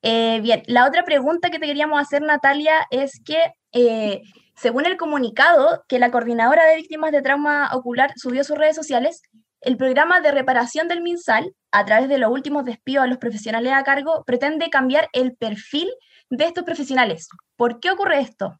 Eh, 0.00 0.40
bien, 0.40 0.62
la 0.68 0.86
otra 0.86 1.04
pregunta 1.04 1.50
que 1.50 1.58
te 1.58 1.66
queríamos 1.66 2.00
hacer, 2.00 2.22
Natalia, 2.22 2.86
es 2.90 3.20
que 3.22 3.52
eh, 3.72 4.22
según 4.56 4.86
el 4.86 4.96
comunicado 4.96 5.84
que 5.86 5.98
la 5.98 6.10
Coordinadora 6.10 6.64
de 6.64 6.76
Víctimas 6.76 7.12
de 7.12 7.20
Trauma 7.20 7.68
Ocular 7.74 8.10
subió 8.16 8.40
a 8.40 8.44
sus 8.44 8.56
redes 8.56 8.74
sociales, 8.74 9.20
el 9.60 9.76
programa 9.76 10.22
de 10.22 10.32
reparación 10.32 10.88
del 10.88 11.02
MinSal, 11.02 11.52
a 11.72 11.84
través 11.84 12.08
de 12.08 12.16
los 12.16 12.30
últimos 12.32 12.64
despidos 12.64 13.04
a 13.04 13.06
los 13.06 13.18
profesionales 13.18 13.74
a 13.74 13.82
cargo, 13.82 14.24
pretende 14.24 14.70
cambiar 14.70 15.10
el 15.12 15.36
perfil 15.36 15.90
de 16.30 16.44
estos 16.44 16.64
profesionales. 16.64 17.28
¿Por 17.56 17.80
qué 17.80 17.90
ocurre 17.90 18.20
esto? 18.20 18.58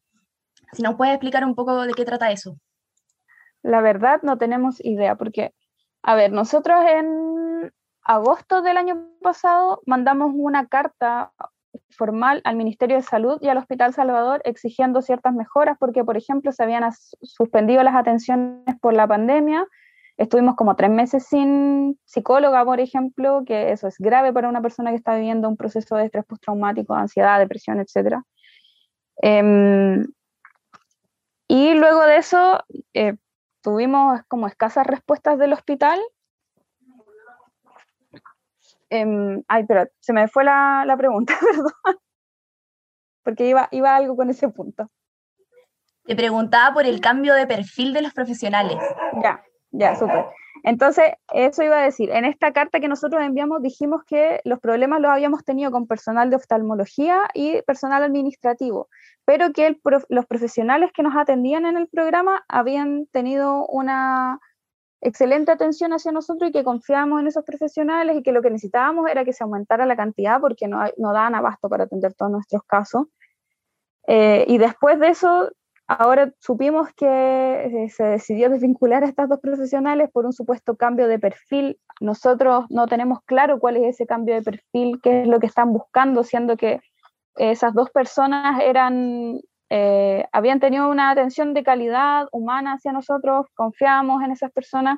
Si 0.73 0.81
nos 0.81 0.95
puedes 0.95 1.13
explicar 1.13 1.43
un 1.45 1.55
poco 1.55 1.81
de 1.85 1.93
qué 1.93 2.05
trata 2.05 2.31
eso. 2.31 2.57
La 3.61 3.81
verdad 3.81 4.21
no 4.23 4.37
tenemos 4.37 4.83
idea, 4.83 5.15
porque, 5.15 5.53
a 6.01 6.15
ver, 6.15 6.31
nosotros 6.31 6.79
en 6.87 7.73
agosto 8.03 8.61
del 8.61 8.77
año 8.77 9.09
pasado 9.21 9.81
mandamos 9.85 10.31
una 10.33 10.67
carta 10.67 11.31
formal 11.91 12.41
al 12.43 12.55
Ministerio 12.55 12.95
de 12.95 13.03
Salud 13.03 13.37
y 13.41 13.49
al 13.49 13.57
Hospital 13.57 13.93
Salvador 13.93 14.41
exigiendo 14.45 15.01
ciertas 15.01 15.33
mejoras 15.33 15.77
porque, 15.79 16.03
por 16.03 16.17
ejemplo, 16.17 16.51
se 16.51 16.63
habían 16.63 16.89
suspendido 17.21 17.83
las 17.83 17.95
atenciones 17.95 18.75
por 18.81 18.93
la 18.93 19.07
pandemia. 19.07 19.65
Estuvimos 20.19 20.55
como 20.55 20.75
tres 20.75 20.91
meses 20.91 21.25
sin 21.25 21.97
psicóloga, 22.03 22.63
por 22.65 22.79
ejemplo, 22.79 23.43
que 23.45 23.71
eso 23.71 23.87
es 23.87 23.95
grave 23.97 24.33
para 24.33 24.49
una 24.49 24.61
persona 24.61 24.91
que 24.91 24.97
está 24.97 25.15
viviendo 25.15 25.47
un 25.47 25.57
proceso 25.57 25.95
de 25.95 26.05
estrés 26.05 26.25
postraumático, 26.25 26.93
ansiedad, 26.93 27.39
depresión, 27.39 27.79
etc. 27.79 28.17
Em, 29.21 30.05
y 31.47 31.73
luego 31.73 32.05
de 32.05 32.17
eso 32.17 32.63
eh, 32.93 33.15
tuvimos 33.61 34.21
como 34.27 34.47
escasas 34.47 34.85
respuestas 34.85 35.39
del 35.39 35.53
hospital 35.53 35.99
Em, 38.89 39.43
ay, 39.47 39.65
pero 39.67 39.87
se 39.99 40.13
me 40.13 40.27
fue 40.27 40.43
la, 40.43 40.83
la 40.85 40.97
pregunta, 40.97 41.37
perdón. 41.39 41.99
Porque 43.23 43.47
iba, 43.47 43.67
iba 43.71 43.95
algo 43.95 44.15
con 44.15 44.29
ese 44.29 44.49
punto. 44.49 44.89
Te 46.05 46.15
preguntaba 46.15 46.73
por 46.73 46.85
el 46.85 46.99
cambio 46.99 47.35
de 47.35 47.45
perfil 47.45 47.93
de 47.93 48.01
los 48.01 48.13
profesionales. 48.13 48.77
Ya, 49.21 49.43
ya, 49.71 49.95
súper. 49.95 50.25
Entonces, 50.63 51.13
eso 51.33 51.63
iba 51.63 51.79
a 51.79 51.83
decir, 51.83 52.09
en 52.09 52.25
esta 52.25 52.51
carta 52.51 52.79
que 52.79 52.87
nosotros 52.87 53.21
enviamos 53.23 53.61
dijimos 53.61 54.03
que 54.03 54.41
los 54.43 54.59
problemas 54.59 54.99
los 54.99 55.11
habíamos 55.11 55.43
tenido 55.45 55.71
con 55.71 55.87
personal 55.87 56.29
de 56.29 56.35
oftalmología 56.35 57.29
y 57.33 57.61
personal 57.61 58.03
administrativo, 58.03 58.89
pero 59.25 59.53
que 59.53 59.79
los 60.09 60.25
profesionales 60.25 60.91
que 60.93 61.03
nos 61.03 61.15
atendían 61.15 61.65
en 61.65 61.77
el 61.77 61.87
programa 61.87 62.43
habían 62.47 63.05
tenido 63.07 63.65
una 63.67 64.39
excelente 65.01 65.51
atención 65.51 65.93
hacia 65.93 66.11
nosotros 66.11 66.49
y 66.49 66.51
que 66.51 66.63
confiamos 66.63 67.21
en 67.21 67.27
esos 67.27 67.45
profesionales 67.45 68.17
y 68.17 68.23
que 68.23 68.33
lo 68.33 68.41
que 68.41 68.49
necesitábamos 68.49 69.09
era 69.09 69.23
que 69.23 69.31
se 69.31 69.45
aumentara 69.45 69.85
la 69.85 69.95
cantidad 69.95 70.41
porque 70.41 70.67
no, 70.67 70.83
no 70.97 71.13
daban 71.13 71.35
abasto 71.35 71.69
para 71.69 71.85
atender 71.85 72.13
todos 72.15 72.31
nuestros 72.31 72.63
casos. 72.63 73.07
Eh, 74.07 74.45
y 74.47 74.57
después 74.57 74.99
de 74.99 75.09
eso, 75.09 75.51
ahora 75.89 76.31
supimos 76.39 76.93
que 76.93 77.05
eh, 77.05 77.89
se 77.89 78.03
decidió 78.03 78.49
desvincular 78.49 79.03
a 79.03 79.07
estas 79.07 79.27
dos 79.27 79.39
profesionales 79.39 80.09
por 80.11 80.25
un 80.25 80.33
supuesto 80.33 80.77
cambio 80.77 81.07
de 81.07 81.19
perfil. 81.19 81.79
Nosotros 81.99 82.65
no 82.69 82.87
tenemos 82.87 83.19
claro 83.25 83.59
cuál 83.59 83.77
es 83.77 83.95
ese 83.95 84.05
cambio 84.05 84.35
de 84.35 84.43
perfil, 84.43 84.99
qué 85.01 85.23
es 85.23 85.27
lo 85.27 85.39
que 85.39 85.47
están 85.47 85.73
buscando, 85.73 86.23
siendo 86.23 86.57
que 86.57 86.79
esas 87.35 87.73
dos 87.73 87.89
personas 87.89 88.61
eran 88.61 89.39
eh, 89.71 90.25
habían 90.31 90.59
tenido 90.59 90.89
una 90.89 91.11
atención 91.11 91.53
de 91.53 91.63
calidad 91.63 92.27
humana 92.31 92.73
hacia 92.73 92.91
nosotros, 92.91 93.47
confiamos 93.55 94.23
en 94.23 94.31
esas 94.31 94.51
personas, 94.51 94.97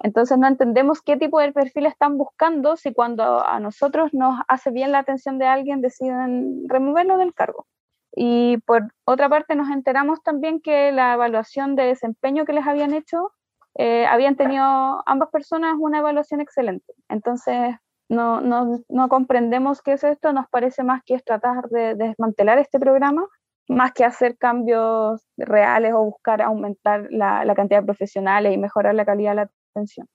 entonces 0.00 0.38
no 0.38 0.46
entendemos 0.46 1.02
qué 1.02 1.16
tipo 1.16 1.40
de 1.40 1.52
perfil 1.52 1.86
están 1.86 2.18
buscando 2.18 2.76
si 2.76 2.92
cuando 2.92 3.44
a 3.44 3.58
nosotros 3.60 4.12
nos 4.14 4.40
hace 4.48 4.70
bien 4.70 4.92
la 4.92 5.00
atención 5.00 5.38
de 5.38 5.46
alguien 5.46 5.80
deciden 5.80 6.68
removerlo 6.68 7.16
del 7.18 7.34
cargo. 7.34 7.66
Y 8.14 8.58
por 8.58 8.92
otra 9.04 9.28
parte 9.28 9.54
nos 9.54 9.70
enteramos 9.70 10.22
también 10.22 10.60
que 10.60 10.92
la 10.92 11.14
evaluación 11.14 11.76
de 11.76 11.84
desempeño 11.84 12.44
que 12.44 12.52
les 12.52 12.66
habían 12.66 12.94
hecho, 12.94 13.32
eh, 13.74 14.06
habían 14.06 14.36
tenido 14.36 15.02
ambas 15.06 15.28
personas 15.30 15.76
una 15.78 15.98
evaluación 15.98 16.40
excelente. 16.40 16.94
Entonces 17.08 17.76
no, 18.08 18.40
no, 18.40 18.80
no 18.88 19.08
comprendemos 19.08 19.82
qué 19.82 19.92
es 19.92 20.04
esto, 20.04 20.32
nos 20.32 20.48
parece 20.48 20.82
más 20.82 21.02
que 21.04 21.14
es 21.14 21.24
tratar 21.24 21.68
de 21.68 21.94
desmantelar 21.94 22.58
este 22.58 22.78
programa 22.78 23.26
más 23.68 23.92
que 23.92 24.04
hacer 24.04 24.36
cambios 24.38 25.22
reales 25.36 25.92
o 25.94 26.04
buscar 26.04 26.42
aumentar 26.42 27.06
la, 27.10 27.54
cantidad 27.54 27.80
de 27.80 27.86
profesionales 27.86 28.54
y 28.54 28.58
mejorar 28.58 28.94
la 28.94 29.04
calidad 29.04 29.32
de 29.32 29.36
la 29.36 29.50
atención. 29.74 30.08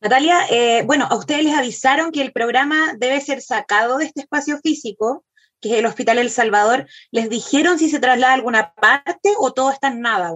Natalia, 0.00 0.46
eh, 0.50 0.84
bueno, 0.86 1.06
a 1.10 1.16
ustedes 1.16 1.44
les 1.44 1.54
avisaron 1.54 2.12
que 2.12 2.22
el 2.22 2.32
programa 2.32 2.94
debe 2.98 3.20
ser 3.20 3.40
sacado 3.40 3.98
de 3.98 4.04
este 4.04 4.20
espacio 4.20 4.58
físico, 4.58 5.24
que 5.60 5.72
es 5.72 5.78
el 5.78 5.86
Hospital 5.86 6.18
El 6.18 6.30
Salvador. 6.30 6.86
¿Les 7.10 7.28
dijeron 7.28 7.78
si 7.78 7.90
se 7.90 7.98
traslada 7.98 8.32
a 8.32 8.36
alguna 8.36 8.72
parte 8.74 9.30
o 9.38 9.52
todo 9.52 9.72
está 9.72 9.88
en 9.88 10.00
nada 10.00 10.30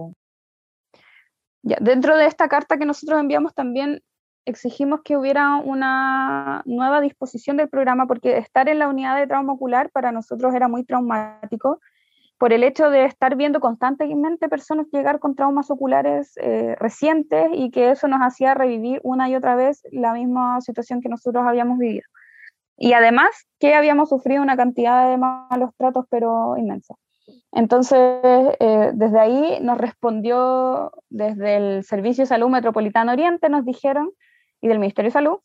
Ya, 1.61 1.77
dentro 1.79 2.17
de 2.17 2.25
esta 2.25 2.49
carta 2.49 2.77
que 2.77 2.85
nosotros 2.85 3.19
enviamos 3.21 3.53
también 3.53 4.03
exigimos 4.45 4.99
que 5.05 5.15
hubiera 5.15 5.55
una 5.55 6.61
nueva 6.65 6.99
disposición 6.99 7.55
del 7.55 7.69
programa 7.69 8.05
porque 8.05 8.37
estar 8.37 8.67
en 8.67 8.79
la 8.79 8.89
unidad 8.89 9.15
de 9.15 9.27
trauma 9.27 9.53
ocular 9.53 9.89
para 9.91 10.11
nosotros 10.11 10.53
era 10.53 10.67
muy 10.67 10.83
traumático 10.83 11.79
por 12.43 12.51
el 12.51 12.65
hecho 12.65 12.89
de 12.89 13.05
estar 13.05 13.37
viendo 13.37 13.61
constantemente 13.61 14.49
personas 14.49 14.87
llegar 14.91 15.19
con 15.19 15.33
traumas 15.33 15.71
oculares 15.71 16.33
eh, 16.35 16.75
recientes 16.77 17.47
y 17.53 17.71
que 17.71 17.91
eso 17.91 18.09
nos 18.09 18.19
hacía 18.19 18.53
revivir 18.53 18.99
una 19.05 19.29
y 19.29 19.35
otra 19.37 19.55
vez 19.55 19.81
la 19.93 20.11
misma 20.11 20.59
situación 20.59 20.99
que 20.99 21.07
nosotros 21.07 21.45
habíamos 21.47 21.77
vivido. 21.77 22.03
Y 22.75 22.91
además 22.91 23.29
que 23.59 23.75
habíamos 23.75 24.09
sufrido 24.09 24.41
una 24.41 24.57
cantidad 24.57 25.09
de 25.09 25.15
malos 25.15 25.69
tratos, 25.77 26.05
pero 26.09 26.57
inmensa. 26.57 26.95
Entonces, 27.53 27.97
eh, 28.59 28.91
desde 28.93 29.19
ahí 29.21 29.59
nos 29.61 29.77
respondió, 29.77 30.91
desde 31.09 31.55
el 31.55 31.85
Servicio 31.85 32.23
de 32.23 32.27
Salud 32.27 32.49
Metropolitano 32.49 33.13
Oriente, 33.13 33.47
nos 33.47 33.63
dijeron 33.63 34.11
y 34.59 34.67
del 34.67 34.79
Ministerio 34.79 35.07
de 35.07 35.13
Salud, 35.13 35.39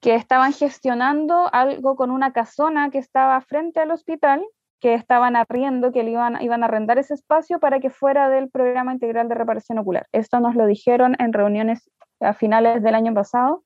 que 0.00 0.14
estaban 0.14 0.52
gestionando 0.52 1.52
algo 1.52 1.96
con 1.96 2.12
una 2.12 2.32
casona 2.32 2.90
que 2.90 2.98
estaba 2.98 3.40
frente 3.40 3.80
al 3.80 3.90
hospital, 3.90 4.44
que 4.80 4.94
estaban 4.94 5.36
arriendo, 5.36 5.92
que 5.92 6.02
le 6.02 6.10
iban, 6.10 6.40
iban 6.42 6.62
a 6.62 6.66
arrendar 6.66 6.98
ese 6.98 7.14
espacio 7.14 7.58
para 7.58 7.80
que 7.80 7.90
fuera 7.90 8.28
del 8.28 8.50
programa 8.50 8.92
integral 8.92 9.28
de 9.28 9.34
reparación 9.34 9.78
ocular. 9.78 10.06
Esto 10.12 10.40
nos 10.40 10.54
lo 10.54 10.66
dijeron 10.66 11.16
en 11.18 11.32
reuniones 11.32 11.90
a 12.20 12.34
finales 12.34 12.82
del 12.82 12.94
año 12.94 13.14
pasado. 13.14 13.64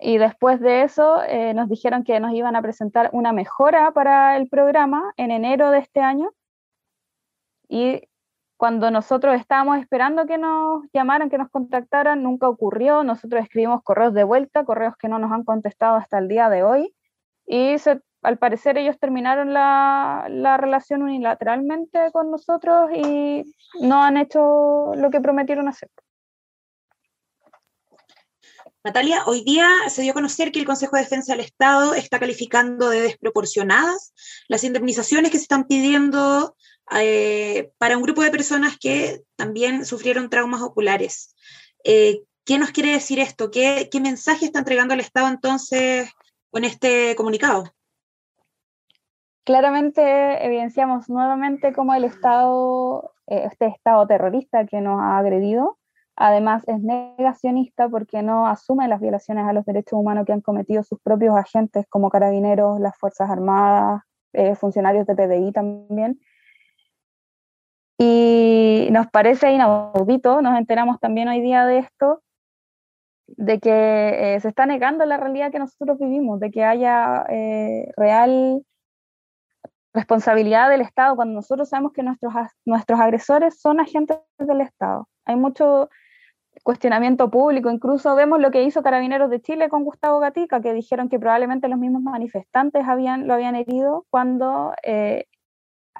Y 0.00 0.18
después 0.18 0.60
de 0.60 0.82
eso 0.82 1.22
eh, 1.22 1.54
nos 1.54 1.68
dijeron 1.68 2.02
que 2.02 2.18
nos 2.18 2.32
iban 2.32 2.56
a 2.56 2.62
presentar 2.62 3.10
una 3.12 3.32
mejora 3.32 3.92
para 3.92 4.36
el 4.36 4.48
programa 4.48 5.12
en 5.16 5.30
enero 5.30 5.70
de 5.70 5.78
este 5.78 6.00
año. 6.00 6.32
Y 7.68 8.02
cuando 8.56 8.90
nosotros 8.90 9.36
estábamos 9.36 9.78
esperando 9.78 10.26
que 10.26 10.38
nos 10.38 10.84
llamaran, 10.92 11.30
que 11.30 11.38
nos 11.38 11.50
contactaran, 11.50 12.22
nunca 12.22 12.48
ocurrió. 12.48 13.04
Nosotros 13.04 13.42
escribimos 13.42 13.82
correos 13.82 14.14
de 14.14 14.24
vuelta, 14.24 14.64
correos 14.64 14.96
que 14.96 15.08
no 15.08 15.18
nos 15.18 15.32
han 15.32 15.44
contestado 15.44 15.96
hasta 15.96 16.18
el 16.18 16.28
día 16.28 16.48
de 16.48 16.64
hoy. 16.64 16.94
Y 17.46 17.76
al 18.24 18.38
parecer 18.38 18.78
ellos 18.78 18.98
terminaron 18.98 19.52
la, 19.52 20.26
la, 20.30 20.56
relación 20.56 21.02
unilateralmente 21.02 22.10
con 22.12 22.30
nosotros 22.30 22.90
y 22.94 23.44
no 23.80 24.02
han 24.02 24.16
hecho 24.16 24.92
lo 24.96 25.10
que 25.10 25.20
prometieron 25.20 25.68
hacer. 25.68 25.90
Natalia, 28.82 29.22
hoy 29.26 29.42
día 29.44 29.68
se 29.88 30.02
dio 30.02 30.10
a 30.10 30.14
conocer 30.14 30.52
que 30.52 30.58
el 30.58 30.66
Consejo 30.66 30.96
de 30.96 31.02
Defensa 31.02 31.32
del 31.32 31.44
Estado 31.44 31.94
está 31.94 32.18
calificando 32.18 32.90
de 32.90 33.00
desproporcionadas 33.00 34.12
las 34.48 34.62
indemnizaciones 34.64 35.30
que 35.30 35.38
se 35.38 35.44
están 35.44 35.64
pidiendo 35.64 36.54
eh, 36.94 37.70
para 37.78 37.96
un 37.96 38.02
grupo 38.02 38.22
de 38.22 38.30
personas 38.30 38.76
que 38.78 39.22
también 39.36 39.86
sufrieron 39.86 40.28
traumas 40.28 40.60
oculares. 40.60 41.34
Eh, 41.82 42.24
¿Qué 42.44 42.58
nos 42.58 42.72
quiere 42.72 42.92
decir 42.92 43.20
esto? 43.20 43.50
¿Qué, 43.50 43.88
¿Qué 43.90 44.00
mensaje 44.00 44.44
está 44.44 44.58
entregando 44.58 44.92
el 44.92 45.00
Estado 45.00 45.28
entonces 45.28 46.10
con 46.50 46.64
este 46.64 47.14
comunicado? 47.16 47.64
Claramente 49.44 50.44
evidenciamos 50.44 51.10
nuevamente 51.10 51.74
cómo 51.74 51.94
el 51.94 52.04
Estado, 52.04 53.12
eh, 53.26 53.44
este 53.44 53.66
Estado 53.66 54.06
terrorista 54.06 54.64
que 54.64 54.80
nos 54.80 55.00
ha 55.00 55.18
agredido, 55.18 55.78
Además, 56.16 56.62
es 56.68 56.80
negacionista 56.80 57.88
porque 57.88 58.22
no 58.22 58.46
asume 58.46 58.86
las 58.86 59.00
violaciones 59.00 59.46
a 59.46 59.52
los 59.52 59.64
derechos 59.64 59.98
humanos 59.98 60.24
que 60.24 60.32
han 60.32 60.42
cometido 60.42 60.84
sus 60.84 61.00
propios 61.00 61.36
agentes 61.36 61.86
como 61.88 62.08
carabineros, 62.08 62.78
las 62.78 62.96
Fuerzas 62.96 63.28
Armadas, 63.28 64.02
eh, 64.32 64.54
funcionarios 64.54 65.06
de 65.08 65.16
PDI 65.16 65.50
también. 65.50 66.20
Y 67.98 68.86
nos 68.92 69.08
parece 69.08 69.52
inaudito, 69.52 70.40
nos 70.40 70.56
enteramos 70.56 71.00
también 71.00 71.26
hoy 71.26 71.40
día 71.40 71.66
de 71.66 71.78
esto, 71.78 72.22
de 73.26 73.58
que 73.58 74.36
eh, 74.36 74.40
se 74.40 74.48
está 74.48 74.66
negando 74.66 75.04
la 75.06 75.16
realidad 75.16 75.50
que 75.50 75.58
nosotros 75.58 75.98
vivimos, 75.98 76.38
de 76.38 76.52
que 76.52 76.62
haya 76.62 77.24
real 77.96 78.62
responsabilidad 79.94 80.68
del 80.68 80.82
Estado 80.82 81.16
cuando 81.16 81.34
nosotros 81.34 81.68
sabemos 81.68 81.92
que 81.92 82.02
nuestros, 82.02 82.34
nuestros 82.64 83.00
agresores 83.00 83.58
son 83.58 83.80
agentes 83.80 84.18
del 84.38 84.60
Estado. 84.60 85.08
Hay 85.24 85.36
mucho 85.36 85.88
cuestionamiento 86.62 87.30
público. 87.30 87.70
Incluso 87.70 88.14
vemos 88.14 88.40
lo 88.40 88.50
que 88.50 88.62
hizo 88.64 88.82
Carabineros 88.82 89.30
de 89.30 89.40
Chile 89.40 89.68
con 89.68 89.84
Gustavo 89.84 90.18
Gatica, 90.18 90.60
que 90.60 90.72
dijeron 90.72 91.08
que 91.08 91.18
probablemente 91.18 91.68
los 91.68 91.78
mismos 91.78 92.02
manifestantes 92.02 92.86
habían, 92.86 93.26
lo 93.26 93.34
habían 93.34 93.56
herido 93.56 94.06
cuando 94.10 94.74
eh, 94.82 95.26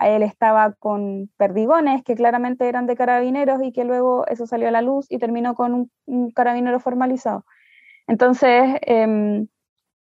él 0.00 0.22
estaba 0.22 0.72
con 0.72 1.30
perdigones 1.36 2.02
que 2.02 2.14
claramente 2.14 2.68
eran 2.68 2.86
de 2.86 2.96
carabineros 2.96 3.62
y 3.62 3.72
que 3.72 3.84
luego 3.84 4.26
eso 4.26 4.46
salió 4.46 4.68
a 4.68 4.72
la 4.72 4.82
luz 4.82 5.06
y 5.08 5.18
terminó 5.18 5.54
con 5.54 5.88
un, 6.06 6.30
carabinero 6.32 6.80
formalizado. 6.80 7.44
Entonces, 8.06 8.76
em, 8.82 9.46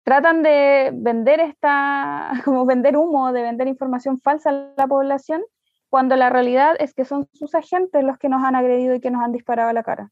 tratan 0.02 0.42
de 0.42 0.90
vender 0.94 1.40
esta, 1.40 2.32
como 2.44 2.66
vender 2.66 2.96
humo, 2.96 3.32
de 3.32 3.42
vender 3.42 3.68
información 3.68 4.18
falsa 4.20 4.50
a 4.50 4.72
la 4.76 4.86
población, 4.86 5.42
cuando 5.88 6.16
la 6.16 6.30
realidad 6.30 6.76
es 6.78 6.94
que 6.94 7.04
son 7.04 7.28
sus 7.32 7.54
agentes 7.54 8.04
los 8.04 8.18
que 8.18 8.28
nos 8.28 8.42
han 8.44 8.54
agredido 8.54 8.94
y 8.94 9.00
que 9.00 9.10
nos 9.10 9.22
han 9.22 9.32
disparado 9.32 9.70
a 9.70 9.72
la 9.72 9.82
cara. 9.82 10.10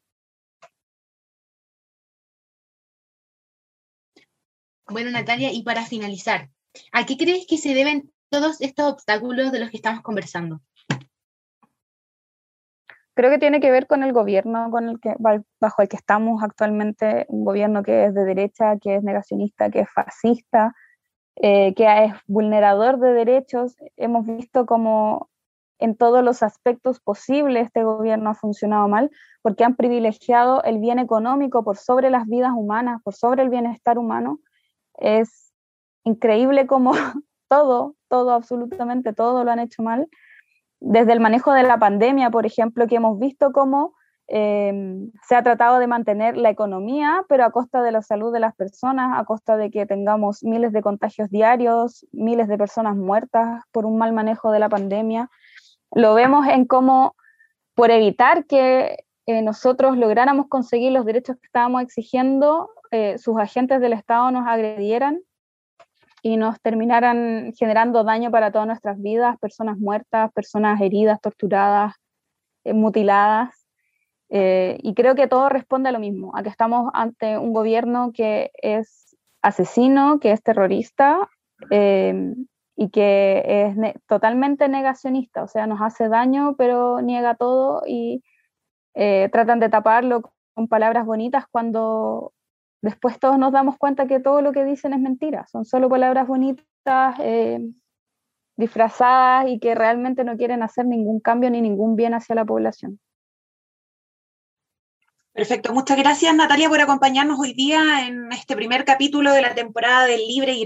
Bueno, 4.90 5.10
Natalia, 5.10 5.52
y 5.52 5.62
para 5.62 5.84
finalizar, 5.84 6.48
¿a 6.92 7.04
qué 7.04 7.16
crees 7.16 7.46
que 7.46 7.58
se 7.58 7.74
deben 7.74 8.10
todos 8.30 8.60
estos 8.60 8.90
obstáculos 8.90 9.52
de 9.52 9.60
los 9.60 9.70
que 9.70 9.76
estamos 9.76 10.02
conversando? 10.02 10.62
Creo 13.18 13.32
que 13.32 13.38
tiene 13.38 13.58
que 13.58 13.72
ver 13.72 13.88
con 13.88 14.04
el 14.04 14.12
gobierno 14.12 14.70
con 14.70 14.88
el 14.88 15.00
que, 15.00 15.16
bajo 15.18 15.82
el 15.82 15.88
que 15.88 15.96
estamos 15.96 16.40
actualmente, 16.40 17.26
un 17.28 17.44
gobierno 17.44 17.82
que 17.82 18.04
es 18.04 18.14
de 18.14 18.24
derecha, 18.24 18.78
que 18.78 18.94
es 18.94 19.02
negacionista, 19.02 19.70
que 19.70 19.80
es 19.80 19.90
fascista, 19.92 20.72
eh, 21.34 21.74
que 21.74 22.04
es 22.04 22.12
vulnerador 22.28 23.00
de 23.00 23.12
derechos. 23.14 23.74
Hemos 23.96 24.24
visto 24.24 24.66
como 24.66 25.30
en 25.80 25.96
todos 25.96 26.22
los 26.22 26.44
aspectos 26.44 27.00
posibles 27.00 27.66
este 27.66 27.82
gobierno 27.82 28.30
ha 28.30 28.34
funcionado 28.34 28.86
mal, 28.86 29.10
porque 29.42 29.64
han 29.64 29.74
privilegiado 29.74 30.62
el 30.62 30.78
bien 30.78 31.00
económico 31.00 31.64
por 31.64 31.76
sobre 31.76 32.10
las 32.10 32.24
vidas 32.28 32.52
humanas, 32.54 33.02
por 33.02 33.14
sobre 33.14 33.42
el 33.42 33.48
bienestar 33.48 33.98
humano, 33.98 34.38
es 34.94 35.52
increíble 36.04 36.68
como 36.68 36.92
todo, 37.48 37.96
todo, 38.06 38.30
absolutamente 38.30 39.12
todo 39.12 39.42
lo 39.42 39.50
han 39.50 39.58
hecho 39.58 39.82
mal. 39.82 40.08
Desde 40.80 41.12
el 41.12 41.20
manejo 41.20 41.52
de 41.52 41.62
la 41.62 41.78
pandemia, 41.78 42.30
por 42.30 42.46
ejemplo, 42.46 42.86
que 42.86 42.96
hemos 42.96 43.18
visto 43.18 43.52
cómo 43.52 43.94
em, 44.28 45.10
se 45.26 45.34
ha 45.34 45.42
tratado 45.42 45.78
de 45.78 45.86
mantener 45.86 46.36
la 46.36 46.50
economía, 46.50 47.24
pero 47.28 47.44
a 47.44 47.50
costa 47.50 47.82
de 47.82 47.92
la 47.92 48.02
salud 48.02 48.32
de 48.32 48.40
las 48.40 48.54
personas, 48.54 49.18
a 49.18 49.24
costa 49.24 49.56
de 49.56 49.70
que 49.70 49.86
tengamos 49.86 50.44
miles 50.44 50.72
de 50.72 50.82
contagios 50.82 51.30
diarios, 51.30 52.06
miles 52.12 52.46
de 52.48 52.58
personas 52.58 52.96
muertas 52.96 53.62
por 53.72 53.86
un 53.86 53.98
mal 53.98 54.12
manejo 54.12 54.50
de 54.50 54.58
la 54.60 54.68
pandemia. 54.68 55.30
Lo 55.92 56.14
vemos 56.14 56.46
en 56.46 56.66
cómo, 56.66 57.16
por 57.74 57.90
evitar 57.90 58.44
que 58.46 59.04
eh, 59.26 59.42
nosotros 59.42 59.96
lográramos 59.96 60.46
conseguir 60.48 60.92
los 60.92 61.04
derechos 61.04 61.36
que 61.36 61.46
estábamos 61.46 61.82
exigiendo, 61.82 62.70
eh, 62.90 63.18
sus 63.18 63.38
agentes 63.38 63.80
del 63.80 63.92
Estado 63.92 64.30
nos 64.30 64.46
agredieran 64.46 65.20
y 66.22 66.36
nos 66.36 66.60
terminaran 66.60 67.52
generando 67.56 68.04
daño 68.04 68.30
para 68.30 68.50
todas 68.50 68.66
nuestras 68.66 69.00
vidas, 69.00 69.38
personas 69.38 69.78
muertas, 69.78 70.32
personas 70.32 70.80
heridas, 70.80 71.20
torturadas, 71.20 71.94
eh, 72.64 72.72
mutiladas. 72.72 73.66
Eh, 74.30 74.78
y 74.82 74.94
creo 74.94 75.14
que 75.14 75.26
todo 75.26 75.48
responde 75.48 75.88
a 75.88 75.92
lo 75.92 76.00
mismo, 76.00 76.36
a 76.36 76.42
que 76.42 76.50
estamos 76.50 76.90
ante 76.94 77.38
un 77.38 77.52
gobierno 77.52 78.12
que 78.12 78.50
es 78.54 79.16
asesino, 79.40 80.20
que 80.20 80.32
es 80.32 80.42
terrorista 80.42 81.28
y 82.76 82.90
que 82.90 83.42
es 83.46 83.94
totalmente 84.06 84.68
negacionista, 84.68 85.42
o 85.42 85.48
sea, 85.48 85.66
nos 85.66 85.80
hace 85.80 86.08
daño, 86.08 86.54
pero 86.56 87.00
niega 87.00 87.34
todo 87.34 87.82
y 87.86 88.22
tratan 88.94 89.58
de 89.58 89.68
taparlo 89.68 90.22
con 90.54 90.68
palabras 90.68 91.06
bonitas 91.06 91.46
cuando 91.50 92.32
después 92.82 93.18
todos 93.18 93.38
nos 93.38 93.52
damos 93.52 93.76
cuenta 93.78 94.06
que 94.06 94.20
todo 94.20 94.42
lo 94.42 94.52
que 94.52 94.64
dicen 94.64 94.92
es 94.92 95.00
mentira, 95.00 95.46
son 95.46 95.64
solo 95.64 95.88
palabras 95.88 96.26
bonitas, 96.26 97.16
eh, 97.20 97.60
disfrazadas 98.56 99.48
y 99.48 99.60
que 99.60 99.74
realmente 99.74 100.24
no 100.24 100.36
quieren 100.36 100.62
hacer 100.62 100.86
ningún 100.86 101.20
cambio 101.20 101.50
ni 101.50 101.60
ningún 101.60 101.96
bien 101.96 102.14
hacia 102.14 102.34
la 102.34 102.44
población. 102.44 103.00
Perfecto, 105.32 105.72
muchas 105.72 105.96
gracias 105.96 106.34
Natalia 106.34 106.68
por 106.68 106.80
acompañarnos 106.80 107.38
hoy 107.38 107.52
día 107.52 108.08
en 108.08 108.32
este 108.32 108.56
primer 108.56 108.84
capítulo 108.84 109.32
de 109.32 109.42
la 109.42 109.54
temporada 109.54 110.06
del 110.06 110.26
Libre 110.26 110.54
y 110.54 110.64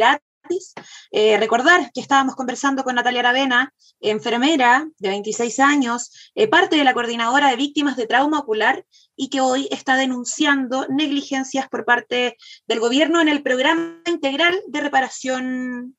Gratis 0.53 0.75
eh, 1.11 1.37
recordar 1.39 1.93
que 1.93 2.01
estábamos 2.01 2.35
conversando 2.35 2.85
con 2.85 2.95
Natalia 2.95 3.21
Aravena, 3.21 3.73
enfermera 4.01 4.89
de 4.99 5.09
26 5.09 5.61
años, 5.61 6.33
eh, 6.35 6.49
parte 6.49 6.77
de 6.77 6.85
la 6.85 6.95
coordinadora 6.95 7.51
de 7.51 7.57
víctimas 7.57 7.97
de 7.97 8.07
trauma 8.07 8.41
ocular 8.41 8.85
y 9.17 9.29
que 9.29 9.41
hoy 9.41 9.69
está 9.71 9.97
denunciando 9.97 10.87
negligencias 10.89 11.69
por 11.69 11.85
parte 11.85 12.37
del 12.67 12.81
gobierno 12.81 13.21
en 13.21 13.29
el 13.29 13.43
programa 13.43 14.01
integral 14.07 14.55
de 14.69 14.81
reparación 14.81 15.97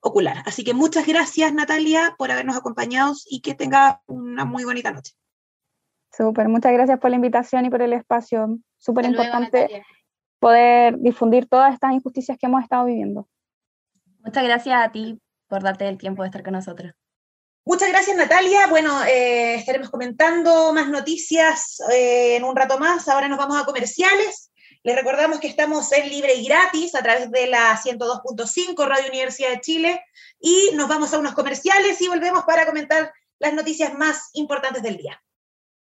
ocular. 0.00 0.42
Así 0.46 0.64
que 0.64 0.74
muchas 0.74 1.06
gracias 1.06 1.52
Natalia 1.52 2.14
por 2.18 2.30
habernos 2.30 2.56
acompañado 2.56 3.14
y 3.28 3.40
que 3.40 3.54
tenga 3.54 4.02
una 4.06 4.44
muy 4.44 4.64
bonita 4.64 4.90
noche. 4.90 5.12
Súper, 6.12 6.48
muchas 6.48 6.72
gracias 6.72 6.98
por 6.98 7.10
la 7.10 7.16
invitación 7.16 7.66
y 7.66 7.70
por 7.70 7.82
el 7.82 7.92
espacio. 7.92 8.58
Súper 8.78 9.04
importante 9.04 9.84
poder 10.38 10.98
difundir 10.98 11.48
todas 11.48 11.74
estas 11.74 11.92
injusticias 11.92 12.38
que 12.38 12.46
hemos 12.46 12.62
estado 12.62 12.86
viviendo. 12.86 13.28
Muchas 14.26 14.42
gracias 14.42 14.84
a 14.84 14.90
ti 14.90 15.20
por 15.46 15.62
darte 15.62 15.88
el 15.88 15.98
tiempo 15.98 16.22
de 16.22 16.28
estar 16.28 16.42
con 16.42 16.54
nosotros. 16.54 16.92
Muchas 17.64 17.88
gracias 17.90 18.16
Natalia. 18.16 18.66
Bueno, 18.66 19.04
eh, 19.04 19.54
estaremos 19.54 19.88
comentando 19.88 20.72
más 20.72 20.88
noticias 20.88 21.80
eh, 21.92 22.34
en 22.34 22.42
un 22.42 22.56
rato 22.56 22.76
más. 22.76 23.06
Ahora 23.06 23.28
nos 23.28 23.38
vamos 23.38 23.56
a 23.56 23.64
comerciales. 23.64 24.50
Les 24.82 24.96
recordamos 24.96 25.38
que 25.38 25.46
estamos 25.46 25.92
en 25.92 26.08
libre 26.08 26.34
y 26.34 26.44
gratis 26.44 26.96
a 26.96 27.04
través 27.04 27.30
de 27.30 27.46
la 27.46 27.80
102.5 27.80 28.84
Radio 28.84 29.08
Universidad 29.08 29.50
de 29.50 29.60
Chile 29.60 30.04
y 30.40 30.70
nos 30.74 30.88
vamos 30.88 31.14
a 31.14 31.18
unos 31.18 31.34
comerciales 31.34 32.00
y 32.00 32.08
volvemos 32.08 32.42
para 32.44 32.66
comentar 32.66 33.12
las 33.38 33.54
noticias 33.54 33.94
más 33.94 34.30
importantes 34.32 34.82
del 34.82 34.96
día. 34.96 35.22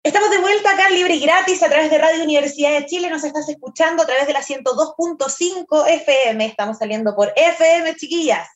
Estamos 0.04 0.28
de 0.28 0.36
vuelta 0.36 0.70
acá 0.70 0.90
libre 0.90 1.14
y 1.14 1.20
gratis 1.20 1.62
a 1.62 1.70
través 1.70 1.90
de 1.90 1.96
Radio 1.96 2.24
Universidad 2.24 2.78
de 2.78 2.84
Chile. 2.84 3.08
Nos 3.08 3.24
estás 3.24 3.48
escuchando 3.48 4.02
a 4.02 4.06
través 4.06 4.26
de 4.26 4.34
la 4.34 4.42
102.5 4.42 5.88
FM. 5.88 6.44
Estamos 6.44 6.76
saliendo 6.76 7.16
por 7.16 7.32
FM, 7.34 7.96
chiquillas. 7.96 8.46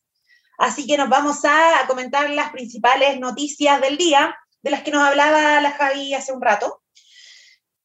Así 0.58 0.86
que 0.86 0.98
nos 0.98 1.08
vamos 1.08 1.38
a 1.44 1.86
comentar 1.86 2.28
las 2.28 2.50
principales 2.50 3.18
noticias 3.18 3.80
del 3.80 3.96
día, 3.96 4.36
de 4.60 4.70
las 4.70 4.82
que 4.82 4.90
nos 4.90 5.02
hablaba 5.02 5.58
la 5.62 5.70
Javi 5.70 6.12
hace 6.12 6.34
un 6.34 6.42
rato. 6.42 6.82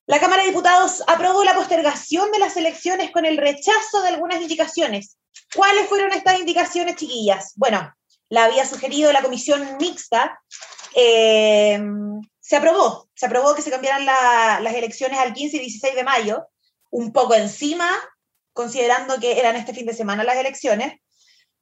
La 0.07 0.19
Cámara 0.19 0.41
de 0.41 0.49
Diputados 0.49 1.01
aprobó 1.07 1.45
la 1.45 1.55
postergación 1.55 2.33
de 2.33 2.39
las 2.39 2.57
elecciones 2.57 3.11
con 3.11 3.25
el 3.25 3.37
rechazo 3.37 4.01
de 4.01 4.09
algunas 4.09 4.41
indicaciones. 4.41 5.17
¿Cuáles 5.55 5.87
fueron 5.87 6.11
estas 6.11 6.37
indicaciones, 6.37 6.97
chiquillas? 6.97 7.53
Bueno, 7.55 7.95
la 8.27 8.43
había 8.43 8.65
sugerido 8.65 9.13
la 9.13 9.21
comisión 9.21 9.77
mixta. 9.79 10.37
Eh, 10.95 11.81
se 12.53 12.57
aprobó, 12.57 13.09
se 13.15 13.25
aprobó 13.25 13.55
que 13.55 13.63
se 13.63 13.71
cambiaran 13.71 14.05
las 14.05 14.73
elecciones 14.75 15.17
al 15.17 15.33
15 15.33 15.57
y 15.57 15.59
16 15.61 15.95
de 15.95 16.03
mayo, 16.03 16.47
un 16.91 17.11
poco 17.11 17.33
encima, 17.33 17.89
considerando 18.53 19.19
que 19.19 19.39
eran 19.39 19.55
este 19.55 19.73
fin 19.73 19.87
de 19.87 19.95
semana 19.95 20.23
las 20.23 20.37
elecciones, 20.37 20.99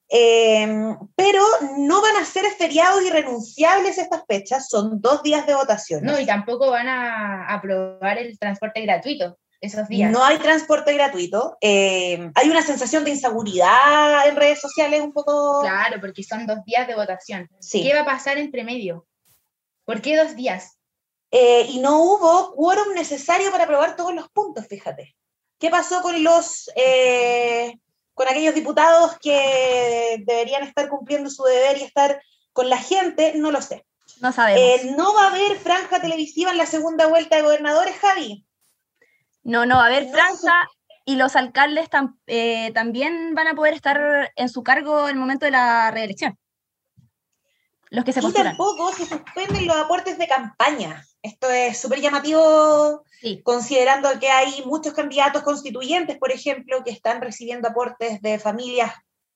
em, 0.10 0.98
pero 1.16 1.42
no 1.78 2.02
van 2.02 2.18
a 2.18 2.26
ser 2.26 2.44
feriados 2.58 3.02
irrenunciables 3.06 3.98
estas 3.98 4.24
fechas, 4.28 4.68
son 4.68 5.00
dos 5.00 5.24
días 5.24 5.48
de 5.48 5.56
votación. 5.56 6.04
No, 6.04 6.20
y 6.20 6.26
tampoco 6.26 6.70
van 6.70 6.90
a 6.90 7.48
aprobar 7.48 8.18
el 8.18 8.38
transporte 8.38 8.82
gratuito. 8.82 9.38
esos 9.62 9.88
días. 9.88 10.12
No 10.12 10.26
hay 10.26 10.40
transporte 10.40 10.92
gratuito. 10.94 11.56
eh, 11.62 12.32
hay 12.36 12.50
una 12.50 12.64
sensación 12.64 13.06
de 13.06 13.12
inseguridad 13.12 14.28
en 14.28 14.36
redes 14.36 14.60
sociales 14.60 15.00
un 15.02 15.14
poco... 15.14 15.62
Claro, 15.62 16.02
porque 16.02 16.24
son 16.24 16.46
dos 16.48 16.66
días 16.66 16.86
de 16.86 16.96
votación. 16.96 17.48
Sí. 17.62 17.82
¿Qué 17.82 17.94
va 17.94 18.02
a 18.02 18.06
pasar 18.06 18.40
entre 18.40 18.66
medio? 18.66 19.06
¿Por 19.86 20.02
qué 20.02 20.18
dos 20.18 20.36
días? 20.36 20.81
Eh, 21.32 21.66
y 21.70 21.80
no 21.80 22.02
hubo 22.02 22.54
quórum 22.56 22.94
necesario 22.94 23.52
para 23.52 23.64
aprobar 23.64 23.96
todos 23.96 24.14
los 24.14 24.30
puntos, 24.30 24.68
fíjate. 24.68 25.16
¿Qué 25.58 25.70
pasó 25.70 26.02
con 26.02 26.22
los 26.24 26.70
eh, 26.76 27.78
con 28.14 28.28
aquellos 28.28 28.54
diputados 28.54 29.18
que 29.22 30.22
deberían 30.26 30.64
estar 30.64 30.90
cumpliendo 30.90 31.30
su 31.30 31.44
deber 31.44 31.78
y 31.78 31.84
estar 31.84 32.22
con 32.52 32.70
la 32.70 32.78
gente? 32.78 33.34
No 33.36 33.52
lo 33.52 33.62
sé. 33.62 33.86
No 34.20 34.32
sabemos. 34.32 34.62
Eh, 34.62 34.94
¿No 34.98 35.14
va 35.14 35.26
a 35.26 35.30
haber 35.30 35.58
franja 35.58 36.02
televisiva 36.02 36.52
en 36.52 36.58
la 36.58 36.66
segunda 36.66 37.08
vuelta 37.08 37.38
de 37.38 37.44
gobernadores, 37.44 37.96
Javi? 37.98 38.46
no, 39.44 39.66
no, 39.66 39.80
a 39.82 39.90
ver, 39.90 40.06
no 40.08 40.12
franja 40.12 40.70
y 41.06 41.16
los 41.16 41.36
alcaldes 41.36 41.90
tam- 41.90 42.18
eh, 42.28 42.72
también 42.74 43.34
van 43.34 43.48
a 43.48 43.56
poder 43.56 43.74
estar 43.74 44.32
en 44.36 44.50
su 44.50 44.62
cargo 44.64 45.06
en 45.08 45.16
el 45.16 45.20
momento 45.20 45.46
de 45.46 45.52
la 45.52 45.90
reelección. 45.92 46.38
Los 47.92 48.06
que 48.06 48.14
se 48.14 48.20
Y 48.20 48.24
postulan. 48.24 48.48
tampoco 48.56 48.92
se 48.94 49.06
suspenden 49.06 49.68
los 49.68 49.76
aportes 49.76 50.18
de 50.18 50.28
campaña. 50.28 51.06
Esto 51.22 51.50
es 51.52 51.78
súper 51.78 52.00
llamativo, 52.00 53.04
Sí. 53.20 53.42
considerando 53.44 54.10
que 54.20 54.30
hay 54.30 54.64
muchos 54.66 54.94
candidatos 54.94 55.44
constituyentes, 55.44 56.18
por 56.18 56.32
ejemplo, 56.32 56.84
que 56.84 56.92
están 56.92 57.22
recibiendo 57.22 57.68
aportes 57.68 58.22
de 58.22 58.40
familias 58.40 58.92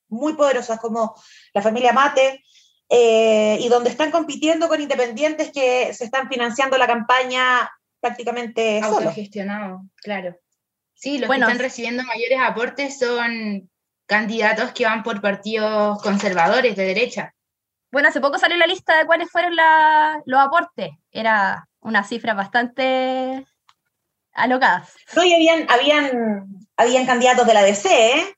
muy 0.08 0.32
poderosas 0.34 0.80
como 0.80 1.14
la 1.52 1.60
familia 1.62 1.92
Mate, 1.92 2.42
eh, 2.88 3.58
y 3.60 3.68
donde 3.68 3.90
están 3.90 4.10
compitiendo 4.10 4.68
con 4.68 4.80
independientes 4.80 5.50
que 5.52 5.92
se 5.92 6.04
están 6.04 6.28
financiando 6.28 6.78
la 6.78 6.86
campaña 6.86 7.70
prácticamente. 8.00 8.80
Autogestionado, 8.82 9.82
claro. 9.96 10.34
Sí, 10.94 11.18
los 11.18 11.26
Bueno. 11.28 11.46
que 11.46 11.52
están 11.52 11.62
recibiendo 11.62 12.04
mayores 12.04 12.38
aportes 12.40 12.98
son 12.98 13.70
candidatos 14.06 14.72
que 14.72 14.86
van 14.86 15.02
por 15.02 15.20
partidos 15.20 16.00
conservadores 16.02 16.74
de 16.74 16.84
derecha. 16.86 17.34
Bueno, 17.96 18.10
hace 18.10 18.20
poco 18.20 18.38
salió 18.38 18.58
la 18.58 18.66
lista 18.66 18.98
de 18.98 19.06
cuáles 19.06 19.30
fueron 19.30 19.56
la- 19.56 20.20
los 20.26 20.38
aportes. 20.38 20.90
Era 21.10 21.66
una 21.80 22.04
cifra 22.04 22.34
bastante 22.34 23.46
alocadas. 24.34 24.92
No, 25.14 25.24
y 25.24 25.32
habían, 25.32 25.64
habían, 25.70 26.44
habían 26.76 27.06
candidatos 27.06 27.46
de 27.46 27.54
la 27.54 27.62
DC, 27.62 27.88
¿eh? 28.18 28.36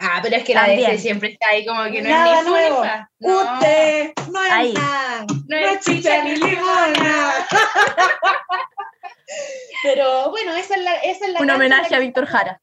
Ah, 0.00 0.20
pero 0.22 0.36
es 0.36 0.44
que 0.44 0.54
la. 0.54 0.64
DC 0.68 0.96
siempre 0.96 1.32
está 1.32 1.48
ahí 1.48 1.66
como 1.66 1.84
que 1.84 2.00
no 2.00 2.08
Nada 2.08 2.38
es 2.38 2.44
ni 2.46 2.50
nuevo. 2.50 2.82
No, 3.18 3.52
Usted 3.52 4.12
no 4.32 4.42
es 4.44 4.52
Ahí. 4.52 4.72
nada, 4.72 5.26
no 5.28 5.36
no 5.48 5.56
es 5.58 5.80
chicha 5.84 6.24
ni 6.24 6.36
limona. 6.36 7.34
Pero 9.82 10.30
bueno, 10.30 10.56
esa 10.56 10.76
es 10.76 10.82
la, 10.82 10.94
esa 10.96 11.26
es 11.26 11.32
la 11.34 11.40
Un 11.40 11.50
homenaje 11.50 11.94
a 11.94 11.98
Víctor 11.98 12.24
Jara. 12.24 12.62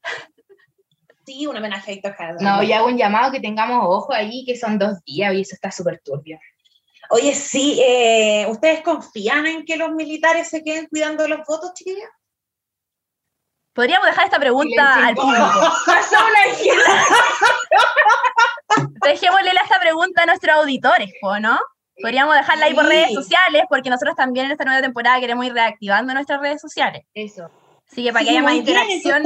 Sí, 1.26 1.48
un 1.48 1.58
homenaje 1.58 1.92
a 1.92 1.96
Víctor 1.96 2.14
Jara. 2.14 2.36
No, 2.40 2.62
y 2.62 2.72
hago 2.72 2.88
un 2.88 2.98
llamado 2.98 3.32
que 3.32 3.40
tengamos 3.40 3.80
ojo 3.82 4.14
ahí, 4.14 4.46
que 4.46 4.56
son 4.56 4.78
dos 4.78 5.04
días 5.04 5.34
y 5.34 5.42
eso 5.42 5.56
está 5.56 5.72
súper 5.72 6.00
turbio. 6.04 6.40
Oye, 7.10 7.34
sí, 7.34 7.82
eh, 7.86 8.46
¿ustedes 8.50 8.82
confían 8.82 9.46
en 9.46 9.66
que 9.66 9.78
los 9.78 9.92
militares 9.92 10.50
se 10.50 10.64
queden 10.64 10.88
cuidando 10.88 11.24
de 11.24 11.30
los 11.30 11.40
votos, 11.48 11.74
chiquillas? 11.74 12.10
Podríamos 13.74 14.08
dejar 14.08 14.26
esta 14.26 14.40
pregunta 14.40 14.96
Silencio 14.96 15.08
al 15.08 15.16
público. 15.16 15.46
Dejémosle 19.06 19.52
esta 19.64 19.80
pregunta 19.80 20.24
a 20.24 20.26
nuestros 20.26 20.56
auditores, 20.56 21.10
¿no? 21.42 21.60
Podríamos 22.02 22.36
dejarla 22.36 22.66
ahí 22.66 22.74
por 22.74 22.84
Sí. 22.86 22.90
redes 22.90 23.14
sociales, 23.14 23.64
porque 23.70 23.90
nosotros 23.90 24.16
también 24.16 24.48
en 24.48 24.52
esta 24.54 24.66
nueva 24.66 24.82
temporada 24.82 25.20
queremos 25.20 25.46
ir 25.46 25.54
reactivando 25.54 26.14
nuestras 26.14 26.42
redes 26.42 26.60
sociales. 26.62 27.04
Eso. 27.14 27.50
Así 27.92 28.04
que 28.04 28.12
para 28.12 28.22
Sí, 28.22 28.26
que 28.26 28.32
haya 28.32 28.42
más 28.44 28.54
muy 28.54 28.62
bien, 28.64 28.78
interacción. 28.78 29.24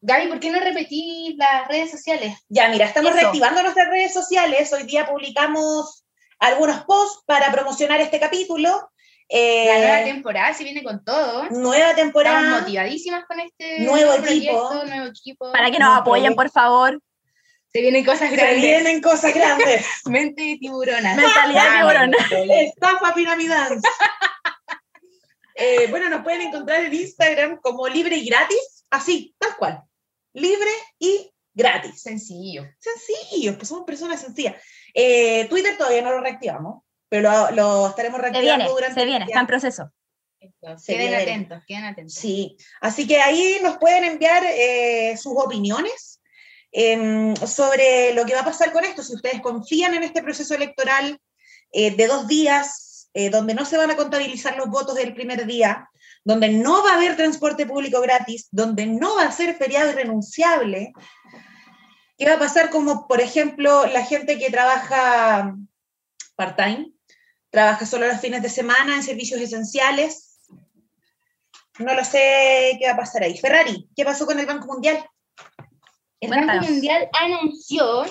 Gaby, 0.00 0.28
¿por 0.28 0.40
qué 0.40 0.50
no 0.50 0.60
repetís 0.60 1.36
las 1.36 1.66
redes 1.68 1.90
sociales? 1.90 2.34
ya, 2.48 2.68
mira, 2.68 2.86
estamos 2.86 3.10
Eso. 3.10 3.20
reactivando 3.20 3.62
nuestras 3.62 3.88
redes 3.88 4.12
sociales. 4.12 4.72
Hoy 4.72 4.84
día 4.84 5.06
publicamos 5.06 6.04
algunos 6.38 6.82
posts 6.84 7.22
para 7.26 7.50
promocionar 7.50 8.00
este 8.00 8.20
capítulo. 8.20 8.90
Eh, 9.28 9.66
La 9.66 9.78
nueva 9.78 10.04
temporada 10.04 10.54
se 10.54 10.64
viene 10.64 10.82
con 10.84 11.04
todo. 11.04 11.44
nueva 11.50 11.76
Estamos 11.90 11.96
temporada. 11.96 12.60
motivadísimas 12.60 13.24
con 13.26 13.40
este 13.40 13.80
Nuevo 13.80 14.14
proyecto, 14.16 14.32
equipo. 14.72 14.84
nuevo 14.86 15.06
equipo. 15.06 15.52
Para 15.52 15.66
que 15.70 15.78
nos 15.78 15.88
Nuevo 15.88 16.00
apoyen, 16.02 16.34
proyecto. 16.34 16.42
por 16.42 16.50
favor. 16.50 17.00
Se 17.72 17.80
vienen 17.80 18.04
cosas 18.04 18.30
Se 18.30 18.36
grandes. 18.36 18.62
vienen 18.62 19.00
cosas 19.02 19.34
grandes. 19.34 19.86
Mente 20.06 20.42
de 20.42 20.56
tiburona. 20.58 21.14
Mentalidad 21.14 21.70
de 21.72 21.78
tiburón. 21.78 22.50
Estafa 22.50 23.14
piramidal. 23.14 23.80
Eh, 25.56 25.86
bueno, 25.88 26.08
nos 26.10 26.22
pueden 26.22 26.42
encontrar 26.42 26.84
en 26.84 26.94
Instagram 26.94 27.58
como 27.62 27.88
libre 27.88 28.16
y 28.16 28.26
gratis, 28.28 28.84
así, 28.90 29.34
tal 29.38 29.56
cual. 29.56 29.82
Libre 30.34 30.70
y 30.98 31.32
gratis. 31.54 32.02
Sencillo. 32.02 32.66
Sencillo, 32.78 33.56
pues 33.56 33.68
somos 33.68 33.84
personas 33.86 34.20
sencillas. 34.20 34.62
Eh, 34.92 35.46
Twitter 35.48 35.76
todavía 35.78 36.02
no 36.02 36.12
lo 36.12 36.20
reactivamos, 36.20 36.82
pero 37.08 37.30
lo, 37.30 37.50
lo 37.52 37.88
estaremos 37.88 38.18
Se 38.18 38.22
reactivando 38.22 38.56
viene, 38.56 38.70
durante 38.70 39.00
se 39.00 39.06
viene, 39.06 39.24
está 39.24 39.40
en 39.40 39.46
proceso. 39.46 39.90
Se 40.76 40.92
Queden 40.92 41.08
viene. 41.08 41.22
atentos, 41.22 41.62
queden 41.66 41.84
atentos. 41.84 42.14
Sí, 42.14 42.56
así 42.80 43.06
que 43.06 43.20
ahí 43.20 43.58
nos 43.62 43.78
pueden 43.78 44.04
enviar 44.04 44.44
eh, 44.44 45.16
sus 45.16 45.32
opiniones 45.36 46.20
em, 46.70 47.34
sobre 47.36 48.12
lo 48.12 48.26
que 48.26 48.34
va 48.34 48.40
a 48.40 48.44
pasar 48.44 48.70
con 48.72 48.84
esto, 48.84 49.02
si 49.02 49.14
ustedes 49.14 49.40
confían 49.40 49.94
en 49.94 50.02
este 50.02 50.22
proceso 50.22 50.54
electoral 50.54 51.18
eh, 51.72 51.96
de 51.96 52.06
dos 52.06 52.28
días, 52.28 52.85
eh, 53.18 53.30
donde 53.30 53.54
no 53.54 53.64
se 53.64 53.78
van 53.78 53.90
a 53.90 53.96
contabilizar 53.96 54.58
los 54.58 54.68
votos 54.68 54.94
del 54.94 55.14
primer 55.14 55.46
día, 55.46 55.88
donde 56.22 56.50
no 56.50 56.84
va 56.84 56.90
a 56.90 56.96
haber 56.96 57.16
transporte 57.16 57.64
público 57.64 58.02
gratis, 58.02 58.48
donde 58.50 58.84
no 58.84 59.16
va 59.16 59.22
a 59.22 59.32
ser 59.32 59.56
feriado 59.56 59.90
irrenunciable. 59.90 60.92
¿Qué 62.18 62.26
va 62.26 62.34
a 62.34 62.38
pasar 62.38 62.68
como, 62.68 63.08
por 63.08 63.22
ejemplo, 63.22 63.86
la 63.86 64.04
gente 64.04 64.38
que 64.38 64.50
trabaja 64.50 65.56
part-time, 66.34 66.92
trabaja 67.48 67.86
solo 67.86 68.06
los 68.06 68.20
fines 68.20 68.42
de 68.42 68.50
semana 68.50 68.96
en 68.96 69.02
servicios 69.02 69.40
esenciales? 69.40 70.38
No 71.78 71.94
lo 71.94 72.04
sé 72.04 72.76
qué 72.78 72.86
va 72.86 72.92
a 72.92 72.98
pasar 72.98 73.22
ahí. 73.22 73.38
Ferrari, 73.38 73.88
¿qué 73.96 74.04
pasó 74.04 74.26
con 74.26 74.38
el 74.38 74.44
Banco 74.44 74.66
Mundial? 74.66 75.02
El. 76.20 76.28
Banco 76.28 76.66
Mundial 76.66 77.08
anunció 77.18 78.04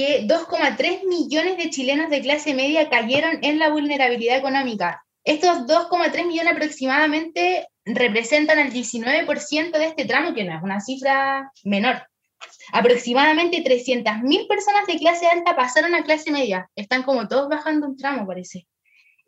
que 0.00 0.26
2,3 0.26 1.06
millones 1.06 1.58
de 1.58 1.68
chilenos 1.68 2.08
de 2.08 2.22
clase 2.22 2.54
media 2.54 2.88
cayeron 2.88 3.38
en 3.42 3.58
la 3.58 3.68
vulnerabilidad 3.68 4.38
económica. 4.38 5.04
Estos 5.24 5.66
2,3 5.66 6.26
millones 6.26 6.54
aproximadamente 6.54 7.68
representan 7.84 8.58
el 8.60 8.72
19% 8.72 9.72
de 9.72 9.84
este 9.84 10.06
tramo, 10.06 10.32
que 10.32 10.44
no 10.44 10.56
es 10.56 10.62
una 10.62 10.80
cifra 10.80 11.52
menor. 11.64 12.02
Aproximadamente 12.72 13.62
300.000 13.62 14.48
personas 14.48 14.86
de 14.86 14.96
clase 14.96 15.26
alta 15.26 15.54
pasaron 15.54 15.94
a 15.94 16.02
clase 16.02 16.30
media. 16.30 16.70
Están 16.76 17.02
como 17.02 17.28
todos 17.28 17.50
bajando 17.50 17.86
un 17.86 17.98
tramo, 17.98 18.26
parece. 18.26 18.66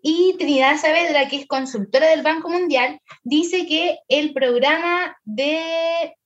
Y 0.01 0.37
Trinidad 0.39 0.79
Saavedra, 0.79 1.29
que 1.29 1.37
es 1.37 1.47
consultora 1.47 2.09
del 2.09 2.23
Banco 2.23 2.49
Mundial, 2.49 2.99
dice 3.25 3.67
que 3.67 3.99
el 4.09 4.33
programa 4.33 5.19
de 5.25 6.17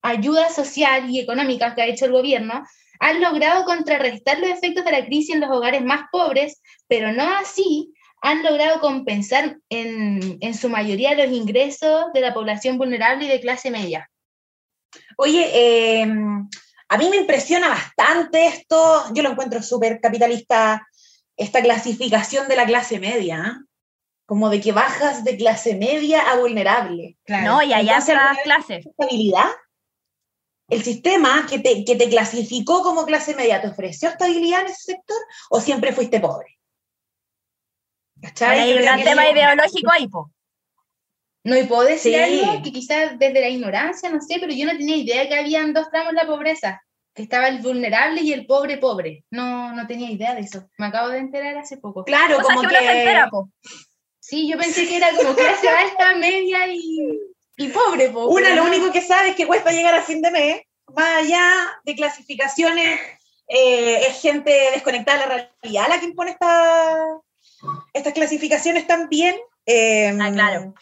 ayuda 0.00 0.48
social 0.48 1.10
y 1.10 1.20
económica 1.20 1.74
que 1.74 1.82
ha 1.82 1.86
hecho 1.86 2.06
el 2.06 2.12
gobierno 2.12 2.64
han 3.00 3.20
logrado 3.20 3.64
contrarrestar 3.64 4.38
los 4.38 4.50
efectos 4.50 4.84
de 4.84 4.92
la 4.92 5.04
crisis 5.04 5.34
en 5.34 5.40
los 5.40 5.50
hogares 5.50 5.82
más 5.82 6.02
pobres, 6.12 6.62
pero 6.86 7.12
no 7.12 7.24
así 7.36 7.92
han 8.22 8.42
logrado 8.42 8.80
compensar 8.80 9.56
en, 9.70 10.38
en 10.40 10.54
su 10.54 10.68
mayoría 10.68 11.14
los 11.14 11.34
ingresos 11.34 12.12
de 12.12 12.20
la 12.20 12.34
población 12.34 12.76
vulnerable 12.76 13.24
y 13.24 13.28
de 13.28 13.40
clase 13.40 13.70
media. 13.70 14.10
Oye, 15.16 15.50
eh, 15.54 16.02
a 16.02 16.98
mí 16.98 17.08
me 17.08 17.16
impresiona 17.16 17.68
bastante 17.68 18.46
esto, 18.46 19.04
yo 19.14 19.22
lo 19.22 19.30
encuentro 19.30 19.62
súper 19.62 20.00
capitalista, 20.00 20.86
esta 21.36 21.62
clasificación 21.62 22.48
de 22.48 22.56
la 22.56 22.66
clase 22.66 22.98
media, 22.98 23.42
¿ah? 23.46 23.64
como 24.26 24.50
de 24.50 24.60
que 24.60 24.72
bajas 24.72 25.24
de 25.24 25.36
clase 25.36 25.74
media 25.74 26.30
a 26.30 26.36
vulnerable. 26.36 27.16
No, 27.26 27.62
y 27.62 27.72
allá 27.72 27.96
¿alguna 27.96 28.36
clases. 28.44 28.86
estabilidad? 28.86 29.50
¿El 30.70 30.82
sistema 30.82 31.46
que 31.50 31.58
te, 31.58 31.84
que 31.84 31.96
te 31.96 32.08
clasificó 32.08 32.82
como 32.82 33.04
clase 33.04 33.34
media 33.34 33.60
te 33.60 33.68
ofreció 33.68 34.08
estabilidad 34.08 34.62
en 34.62 34.66
ese 34.68 34.92
sector 34.92 35.18
o 35.50 35.60
siempre 35.60 35.92
fuiste 35.92 36.20
pobre? 36.20 36.58
¿Cachai? 38.22 38.60
Hay 38.60 38.72
un 38.74 38.82
gran 38.82 39.02
tema 39.02 39.28
ideológico 39.28 39.90
ahí, 39.92 40.06
po. 40.08 40.30
No, 41.42 41.56
y 41.56 41.64
puedo 41.64 41.82
decir 41.82 42.14
Sí. 42.14 42.40
algo 42.42 42.62
que 42.62 42.70
quizás 42.70 43.18
desde 43.18 43.40
la 43.40 43.48
ignorancia, 43.48 44.10
no 44.10 44.20
sé, 44.20 44.36
pero 44.38 44.52
yo 44.52 44.66
no 44.66 44.76
tenía 44.76 44.96
idea 44.96 45.28
que 45.28 45.34
habían 45.34 45.72
dos 45.72 45.90
tramos 45.90 46.10
en 46.10 46.16
la 46.16 46.26
pobreza, 46.26 46.82
que 47.14 47.22
estaba 47.22 47.48
el 47.48 47.60
vulnerable 47.60 48.20
y 48.20 48.32
el 48.32 48.46
pobre 48.46 48.76
pobre. 48.76 49.24
No, 49.30 49.72
no 49.74 49.86
tenía 49.86 50.10
idea 50.10 50.34
de 50.34 50.42
eso. 50.42 50.68
Me 50.76 50.86
acabo 50.86 51.08
de 51.08 51.18
enterar 51.18 51.56
hace 51.56 51.78
poco. 51.78 52.04
Claro, 52.04 52.40
como 52.42 52.60
que 52.60 52.66
uno 52.66 52.78
se 52.78 52.98
entera, 52.98 53.24
que 53.24 53.30
po. 53.30 53.50
Sí, 54.20 54.48
yo 54.48 54.58
pensé 54.58 54.86
que 54.86 54.96
era 54.98 55.08
como 55.16 55.34
clase 55.34 55.68
alta, 55.68 56.14
media 56.14 56.66
y, 56.68 57.18
y 57.64 57.68
pobre. 57.68 58.08
po, 58.10 58.26
una 58.28 58.54
lo 58.54 58.64
único 58.64 58.90
que 58.90 59.02
sabe 59.02 59.30
es 59.30 59.36
que 59.36 59.46
cuesta 59.46 59.70
llegar 59.72 59.94
a 59.94 60.02
fin 60.02 60.22
de 60.22 60.30
mes, 60.30 60.62
más 60.94 61.18
allá 61.18 61.42
de 61.84 61.94
clasificaciones, 61.94 63.00
eh, 63.48 64.06
es 64.08 64.20
gente 64.20 64.50
desconectada 64.72 65.22
de 65.22 65.26
la 65.28 65.50
realidad 65.62 65.86
la 65.88 65.98
que 66.00 66.06
impone 66.06 66.30
esta- 66.32 67.18
estas 67.92 68.12
clasificaciones 68.12 68.86
también. 68.86 69.34
Eh, 69.66 70.16
Ah, 70.20 70.30
claro. 70.32 70.74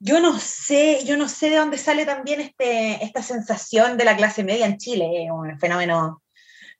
yo 0.00 0.18
no 0.20 0.38
sé, 0.38 1.04
yo 1.04 1.16
no 1.16 1.28
sé 1.28 1.50
de 1.50 1.56
dónde 1.56 1.78
sale 1.78 2.04
también 2.06 2.40
este, 2.40 3.02
esta 3.04 3.22
sensación 3.22 3.96
de 3.96 4.04
la 4.04 4.16
clase 4.16 4.42
media 4.42 4.66
en 4.66 4.78
Chile, 4.78 5.24
es 5.24 5.30
un 5.30 5.58
fenómeno 5.60 6.22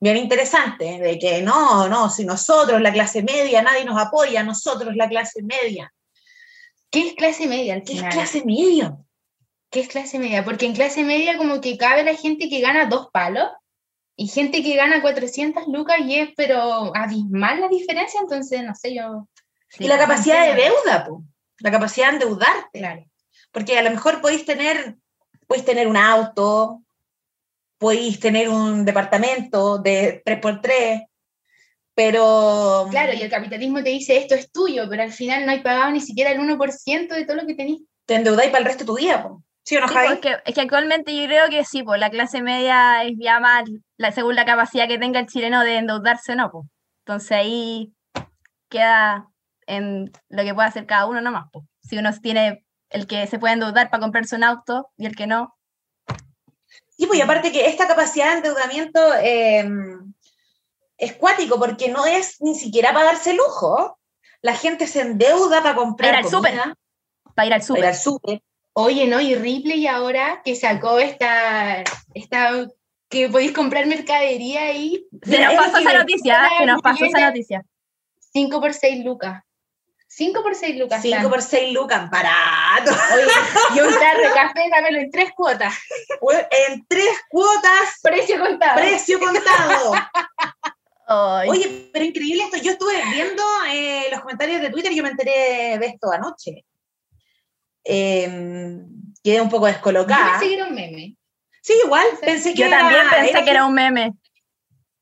bien 0.00 0.16
interesante, 0.16 0.98
de 0.98 1.18
que 1.18 1.42
no, 1.42 1.86
no, 1.88 2.08
si 2.10 2.24
nosotros, 2.24 2.80
la 2.80 2.92
clase 2.92 3.22
media, 3.22 3.60
nadie 3.62 3.84
nos 3.84 4.00
apoya, 4.00 4.42
nosotros, 4.42 4.96
la 4.96 5.08
clase 5.08 5.42
media. 5.42 5.92
¿Qué 6.90 7.06
es 7.06 7.14
clase 7.14 7.46
media 7.46 7.74
al 7.74 7.84
¿Qué 7.84 7.94
es 7.94 8.02
clase 8.02 8.44
media? 8.44 8.96
¿Qué 9.70 9.80
es 9.80 9.88
clase 9.88 10.18
media? 10.18 10.44
Porque 10.44 10.66
en 10.66 10.74
clase 10.74 11.04
media 11.04 11.38
como 11.38 11.60
que 11.60 11.78
cabe 11.78 12.02
la 12.02 12.14
gente 12.14 12.48
que 12.48 12.60
gana 12.60 12.86
dos 12.86 13.08
palos 13.12 13.48
y 14.16 14.26
gente 14.26 14.62
que 14.62 14.76
gana 14.76 15.00
400 15.00 15.68
lucas 15.68 15.98
y 16.00 16.16
es 16.16 16.30
pero 16.36 16.94
abismal 16.94 17.60
la 17.60 17.68
diferencia, 17.68 18.20
entonces 18.20 18.62
no 18.64 18.74
sé, 18.74 18.94
yo... 18.94 19.28
Y 19.78 19.86
la 19.86 19.98
capacidad 19.98 20.46
de 20.46 20.62
deuda, 20.62 21.06
po. 21.06 21.22
la 21.60 21.70
capacidad 21.70 22.08
de 22.08 22.12
endeudarte. 22.14 22.80
Claro. 22.80 23.04
Porque 23.52 23.78
a 23.78 23.82
lo 23.82 23.90
mejor 23.90 24.20
podéis 24.20 24.44
tener, 24.44 24.96
podéis 25.46 25.64
tener 25.64 25.86
un 25.86 25.96
auto, 25.96 26.82
podéis 27.78 28.18
tener 28.18 28.48
un 28.48 28.84
departamento 28.84 29.78
de 29.78 30.22
3x3, 30.24 31.08
pero... 32.02 32.86
Claro, 32.90 33.12
y 33.12 33.20
el 33.20 33.28
capitalismo 33.28 33.82
te 33.82 33.90
dice 33.90 34.16
esto 34.16 34.34
es 34.34 34.50
tuyo, 34.50 34.88
pero 34.88 35.02
al 35.02 35.12
final 35.12 35.44
no 35.44 35.52
hay 35.52 35.60
pagado 35.60 35.90
ni 35.90 36.00
siquiera 36.00 36.30
el 36.30 36.40
1% 36.40 37.08
de 37.14 37.24
todo 37.26 37.36
lo 37.36 37.46
que 37.46 37.54
tenés. 37.54 37.80
te 38.06 38.14
endeudáis 38.14 38.48
para 38.48 38.60
el 38.60 38.64
resto 38.64 38.84
de 38.84 38.86
tu 38.86 38.96
vida, 38.96 39.22
po. 39.22 39.42
¿sí 39.64 39.76
o 39.76 39.80
no, 39.82 39.88
Sí, 39.88 39.94
Javi? 39.94 40.08
porque 40.08 40.36
es 40.46 40.54
que 40.54 40.60
actualmente 40.62 41.14
yo 41.14 41.26
creo 41.26 41.50
que 41.50 41.62
sí, 41.62 41.82
pues 41.82 42.00
la 42.00 42.08
clase 42.08 42.40
media 42.40 43.04
es 43.04 43.12
ya 43.18 43.38
más 43.38 43.64
la, 43.98 44.12
según 44.12 44.34
la 44.34 44.46
capacidad 44.46 44.88
que 44.88 44.96
tenga 44.96 45.20
el 45.20 45.26
chileno 45.26 45.62
de 45.62 45.76
endeudarse 45.76 46.32
o 46.32 46.36
no, 46.36 46.50
pues. 46.50 46.66
Entonces 47.04 47.32
ahí 47.32 47.92
queda 48.70 49.28
en 49.66 50.10
lo 50.30 50.42
que 50.42 50.54
puede 50.54 50.68
hacer 50.68 50.86
cada 50.86 51.04
uno 51.04 51.20
nomás, 51.20 51.48
pues. 51.52 51.66
Si 51.82 51.98
uno 51.98 52.08
tiene 52.22 52.64
el 52.88 53.06
que 53.06 53.26
se 53.26 53.38
puede 53.38 53.52
endeudar 53.52 53.90
para 53.90 54.00
comprarse 54.00 54.36
un 54.36 54.44
auto 54.44 54.88
y 54.96 55.04
el 55.04 55.14
que 55.14 55.26
no, 55.26 55.54
Sí, 57.00 57.06
pues 57.06 57.18
y 57.18 57.22
aparte 57.22 57.50
que 57.50 57.66
esta 57.66 57.88
capacidad 57.88 58.30
de 58.30 58.36
endeudamiento 58.36 59.00
eh, 59.22 59.66
es 61.00 61.14
cuático 61.14 61.58
porque 61.58 61.88
no 61.88 62.06
es 62.06 62.40
ni 62.40 62.54
siquiera 62.54 62.92
para 62.92 63.06
darse 63.06 63.34
lujo. 63.34 63.98
La 64.42 64.54
gente 64.54 64.86
se 64.86 65.00
endeuda 65.00 65.62
para 65.62 65.74
comprar 65.74 66.10
Para 66.10 66.20
ir 66.20 66.24
al 66.26 66.30
súper. 66.30 66.50
comida, 66.52 66.74
para 67.34 67.46
ir 67.46 67.52
al 67.54 67.62
para 67.66 67.78
ir 67.80 67.86
al 67.86 67.94
súper. 67.96 68.42
Oye, 68.72 69.06
¿no? 69.06 69.20
Y 69.20 69.34
Ripley 69.34 69.86
ahora 69.86 70.42
que 70.44 70.54
sacó 70.54 70.98
esta, 71.00 71.82
esta 72.14 72.66
que 73.08 73.28
podéis 73.28 73.52
comprar 73.52 73.86
mercadería 73.86 74.62
ahí. 74.62 75.04
Se 75.22 75.44
nos 75.44 75.54
pasó 75.54 75.78
esa 75.78 75.92
noticia, 75.98 76.48
se 76.58 76.66
nos 76.66 76.80
pasó 76.82 77.04
esa 77.04 77.20
noticia. 77.26 77.64
5 78.32 78.60
por 78.60 78.72
6 78.72 79.04
lucas. 79.04 79.42
5 80.06 80.42
por 80.42 80.54
6 80.54 80.76
lucas. 80.78 81.02
5 81.02 81.16
están. 81.16 81.30
por 81.30 81.42
6 81.42 81.72
lucas, 81.74 82.10
barato. 82.10 82.90
Oye, 83.14 83.24
y 83.76 83.80
un 83.80 83.92
tarro 83.98 84.22
de 84.22 84.34
café, 84.34 84.60
dámelo 84.70 84.98
en 85.00 85.10
tres 85.10 85.30
cuotas. 85.36 85.74
En 86.68 86.86
tres 86.86 87.18
cuotas, 87.28 87.98
Precio 88.02 88.38
contado. 88.38 88.76
precio 88.76 89.18
contado. 89.20 89.92
Ay, 91.12 91.48
Oye, 91.48 91.90
pero 91.92 92.04
increíble 92.04 92.44
esto. 92.44 92.56
Yo 92.58 92.70
estuve 92.70 92.94
viendo 93.12 93.42
eh, 93.68 94.04
los 94.12 94.20
comentarios 94.20 94.60
de 94.60 94.70
Twitter 94.70 94.92
y 94.92 94.96
yo 94.96 95.02
me 95.02 95.08
enteré 95.08 95.76
de 95.76 95.86
esto 95.86 96.12
anoche. 96.12 96.64
Eh, 97.82 98.78
quedé 99.22 99.40
un 99.40 99.48
poco 99.50 99.66
Yo 99.66 99.72
descolocada. 99.72 100.38
pensé 100.38 100.46
que 100.48 100.54
era 100.54 100.66
un 100.66 100.74
meme. 100.74 101.16
Sí, 101.62 101.74
igual, 101.84 102.06
pensé 102.20 102.54
que 102.54 102.60
yo 102.62 102.70
también 102.70 103.00
era- 103.00 103.10
pensé 103.10 103.30
era 103.30 103.44
que 103.44 103.50
era 103.50 103.66
un 103.66 103.74
meme. 103.74 104.12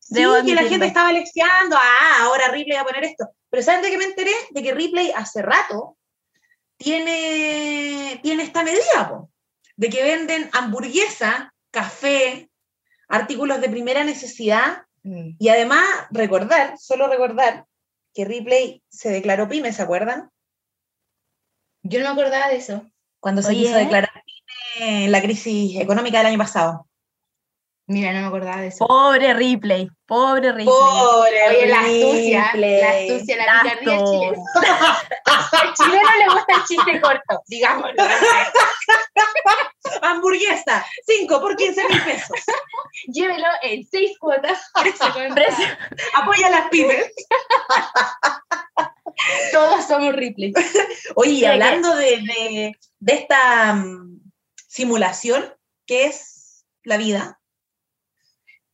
Sí, 0.01 0.15
Debo 0.15 0.43
que 0.47 0.55
la 0.55 0.63
gente 0.65 0.87
estaba 0.87 1.13
leccionando, 1.13 1.77
ah, 1.77 2.17
ahora 2.23 2.49
Ripley 2.49 2.77
va 2.77 2.83
a 2.83 2.87
poner 2.87 3.05
esto. 3.05 3.29
Pero 3.51 3.63
¿saben 3.63 3.83
de 3.83 3.91
qué 3.91 3.99
me 3.99 4.05
enteré? 4.05 4.33
De 4.51 4.63
que 4.63 4.73
Ripley 4.73 5.13
hace 5.15 5.43
rato 5.43 5.99
tiene, 6.79 8.19
tiene 8.23 8.45
esta 8.45 8.63
medida, 8.63 9.09
po, 9.11 9.31
de 9.77 9.91
que 9.91 10.03
venden 10.03 10.49
hamburguesa, 10.55 11.53
café, 11.71 12.49
artículos 13.09 13.61
de 13.61 13.69
primera 13.69 14.05
necesidad 14.05 14.85
y 15.39 15.49
además 15.49 15.85
recordar, 16.11 16.79
solo 16.79 17.09
recordar, 17.09 17.67
que 18.15 18.25
Ripley 18.25 18.83
se 18.89 19.11
declaró 19.11 19.49
pyme, 19.49 19.73
¿se 19.73 19.83
acuerdan? 19.83 20.31
Yo 21.83 22.01
no 22.01 22.07
me 22.07 22.21
acordaba 22.21 22.49
de 22.49 22.57
eso. 22.57 22.85
Cuando 23.21 23.43
se 23.43 23.55
quiso 23.55 23.75
declarar 23.75 24.11
pyme 24.25 25.05
en 25.05 25.13
la 25.13 25.23
crisis 25.23 25.81
económica 25.81 26.19
del 26.19 26.29
año 26.29 26.39
pasado. 26.39 26.88
Mira, 27.91 28.13
no 28.13 28.21
me 28.21 28.27
acordaba 28.27 28.61
de 28.61 28.67
eso. 28.69 28.87
Pobre 28.87 29.33
Ripley, 29.33 29.89
pobre 30.07 30.49
Ripley. 30.53 30.67
Pobre 30.67 31.49
Oye, 31.49 31.67
la 31.69 31.81
astucia, 31.81 32.51
Ripley. 32.53 32.81
la 32.83 32.91
astucia, 32.91 33.37
la 33.39 33.47
La 33.47 33.63
picardía 33.63 34.05
chilena. 34.05 34.43
Al 35.63 35.75
chileno 35.75 36.09
le 36.19 36.35
gusta 36.35 36.55
el 36.55 36.65
chiste 36.65 37.01
corto, 37.01 37.43
digámoslo. 37.47 38.03
Hamburguesa, 40.03 40.85
5 41.07 41.41
por 41.41 41.57
15 41.57 41.89
mil 41.89 42.03
pesos. 42.03 42.39
Llévelo 43.07 43.47
en 43.63 43.87
seis 43.87 44.19
cuotas. 44.19 44.59
Apoya 46.15 46.47
a 46.47 46.51
las 46.51 46.69
pymes. 46.69 47.11
Todos 49.53 49.85
somos 49.87 50.15
Ripley. 50.15 50.53
Oye, 51.15 51.31
y 51.33 51.45
hablando 51.45 51.95
de, 51.97 52.19
de- 52.19 52.73
de 53.01 53.13
esta 53.15 53.73
mm, 53.75 54.21
simulación 54.69 55.55
que 55.87 56.05
es 56.05 56.65
la 56.85 56.97
vida, 56.99 57.41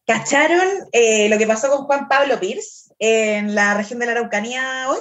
¿cacharon 0.07 0.67
eh, 0.93 1.29
lo 1.29 1.39
que 1.39 1.47
pasó 1.47 1.71
con 1.71 1.85
Juan 1.87 2.09
Pablo 2.09 2.39
Pierce 2.41 2.93
en 2.99 3.55
la 3.55 3.75
región 3.75 3.99
de 3.99 4.07
la 4.07 4.13
Araucanía 4.13 4.91
hoy? 4.91 4.99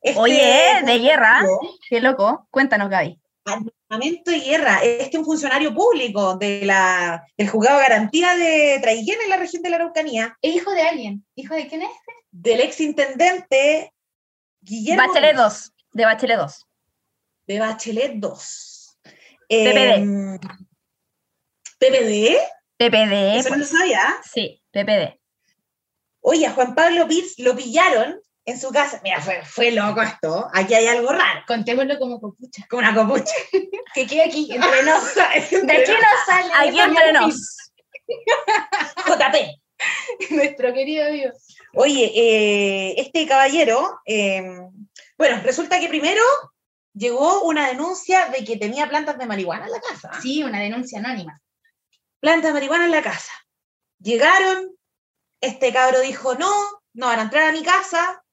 Este 0.00 0.20
Oye, 0.20 0.82
de 0.84 0.98
guerra. 0.98 1.42
Qué 1.88 2.00
loco. 2.00 2.46
Cuéntanos, 2.50 2.90
Gaby. 2.90 3.20
Armamento 3.44 4.30
de 4.30 4.40
guerra. 4.40 4.82
Este 4.82 5.10
es 5.10 5.18
un 5.18 5.24
funcionario 5.24 5.74
público 5.74 6.36
de 6.36 6.64
la, 6.64 7.24
del 7.36 7.48
juzgado 7.48 7.78
de 7.78 7.82
garantía 7.84 8.34
de 8.34 8.78
Traiguén 8.82 9.18
en 9.22 9.30
la 9.30 9.36
región 9.36 9.62
de 9.62 9.70
la 9.70 9.76
Araucanía, 9.76 10.36
Es 10.42 10.56
hijo 10.56 10.72
de 10.72 10.82
alguien. 10.82 11.24
¿Hijo 11.36 11.54
de 11.54 11.68
quién 11.68 11.82
es? 11.82 11.90
del 12.32 12.60
ex 12.60 12.80
intendente 12.80 13.92
Guillermo 14.60 15.06
Bachelet 15.06 15.36
Pierce. 15.36 15.42
2. 15.42 15.72
De 15.92 16.04
Bachelet 16.04 16.38
2. 16.38 16.66
de 17.46 17.58
Bachelet 17.60 18.12
2. 18.14 18.98
PPD. 19.02 19.94
Em, 19.94 20.38
¿PPD? 21.78 22.38
PPD. 22.90 23.38
Eso 23.38 23.50
no 23.50 23.56
lo 23.56 23.66
pues. 23.66 23.78
sabía. 23.78 24.20
Sí, 24.24 24.62
PPD. 24.72 25.18
Oye, 26.20 26.46
a 26.46 26.52
Juan 26.52 26.74
Pablo 26.74 27.06
Pitts 27.08 27.38
lo 27.38 27.56
pillaron 27.56 28.20
en 28.44 28.60
su 28.60 28.70
casa. 28.70 29.00
Mira, 29.02 29.20
fue, 29.20 29.42
fue 29.44 29.70
loco 29.70 30.02
esto. 30.02 30.48
Aquí 30.52 30.74
hay 30.74 30.86
algo 30.86 31.12
raro. 31.12 31.42
Contémoslo 31.46 31.98
como 31.98 32.20
copucha. 32.20 32.66
Como 32.68 32.80
una 32.80 32.94
copucha. 32.94 33.34
Que 33.94 34.06
quede 34.06 34.24
aquí, 34.24 34.48
entre 34.50 34.84
nos. 34.84 35.14
De 35.14 35.72
aquí 35.72 35.92
nos 35.92 36.26
sale. 36.26 36.50
Aquí 36.54 36.80
entre 36.80 37.12
nos. 37.12 37.56
JP. 39.06 40.30
Nuestro 40.30 40.72
querido 40.72 41.06
amigo. 41.06 41.32
Oye, 41.74 42.10
eh, 42.14 42.94
este 42.96 43.26
caballero, 43.26 44.00
eh, 44.06 44.42
bueno, 45.18 45.40
resulta 45.42 45.78
que 45.78 45.88
primero 45.88 46.22
llegó 46.94 47.42
una 47.42 47.68
denuncia 47.68 48.28
de 48.28 48.44
que 48.44 48.56
tenía 48.56 48.88
plantas 48.88 49.18
de 49.18 49.26
marihuana 49.26 49.66
en 49.66 49.72
la 49.72 49.80
casa. 49.80 50.10
Sí, 50.22 50.42
una 50.42 50.60
denuncia 50.60 50.98
anónima. 51.00 51.40
Plantas 52.22 52.50
de 52.50 52.52
marihuana 52.54 52.84
en 52.84 52.92
la 52.92 53.02
casa. 53.02 53.32
Llegaron, 53.98 54.70
este 55.40 55.72
cabro 55.72 56.00
dijo, 56.00 56.34
no, 56.36 56.50
no 56.94 57.06
van 57.06 57.18
a 57.18 57.22
entrar 57.22 57.48
a 57.48 57.52
mi 57.52 57.62
casa. 57.64 58.24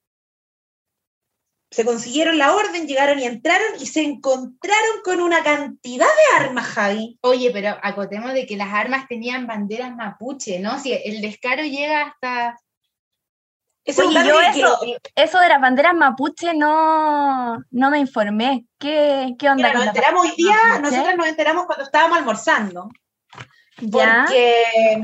Se 1.72 1.86
consiguieron 1.86 2.38
la 2.38 2.56
orden, 2.56 2.88
llegaron 2.88 3.20
y 3.20 3.26
entraron 3.26 3.68
y 3.80 3.86
se 3.88 4.02
encontraron 4.04 5.02
con 5.04 5.22
una 5.22 5.44
cantidad 5.44 6.06
de 6.08 6.44
armas, 6.46 6.66
Javi. 6.68 7.18
Oye, 7.22 7.52
pero 7.52 7.78
acotemos 7.84 8.34
de 8.34 8.46
que 8.46 8.58
las 8.58 8.74
armas 8.74 9.08
tenían 9.08 9.46
banderas 9.48 9.96
mapuche, 9.96 10.60
¿no? 10.60 10.80
Si 10.80 10.94
el 10.94 11.22
descaro 11.22 11.64
llega 11.64 12.04
hasta. 12.08 12.58
Oye, 13.98 14.14
yo 14.28 14.40
eso- 14.42 14.80
que- 14.84 14.98
Eso 15.16 15.40
de 15.40 15.50
las 15.50 15.62
banderas 15.62 15.96
mapuche 15.96 16.54
no, 16.54 17.58
no 17.72 17.90
me 17.92 17.98
informé. 18.00 18.66
¿Qué, 18.80 19.36
qué 19.38 19.50
onda 19.50 19.72
nos 19.74 19.86
enteramos 19.88 20.26
hoy 20.26 20.34
día, 20.38 20.58
mapuche? 20.70 20.82
nosotros 20.92 21.18
nos 21.18 21.28
enteramos 21.28 21.66
cuando 21.66 21.86
estábamos 21.86 22.18
almorzando. 22.20 22.90
Porque 23.92 25.02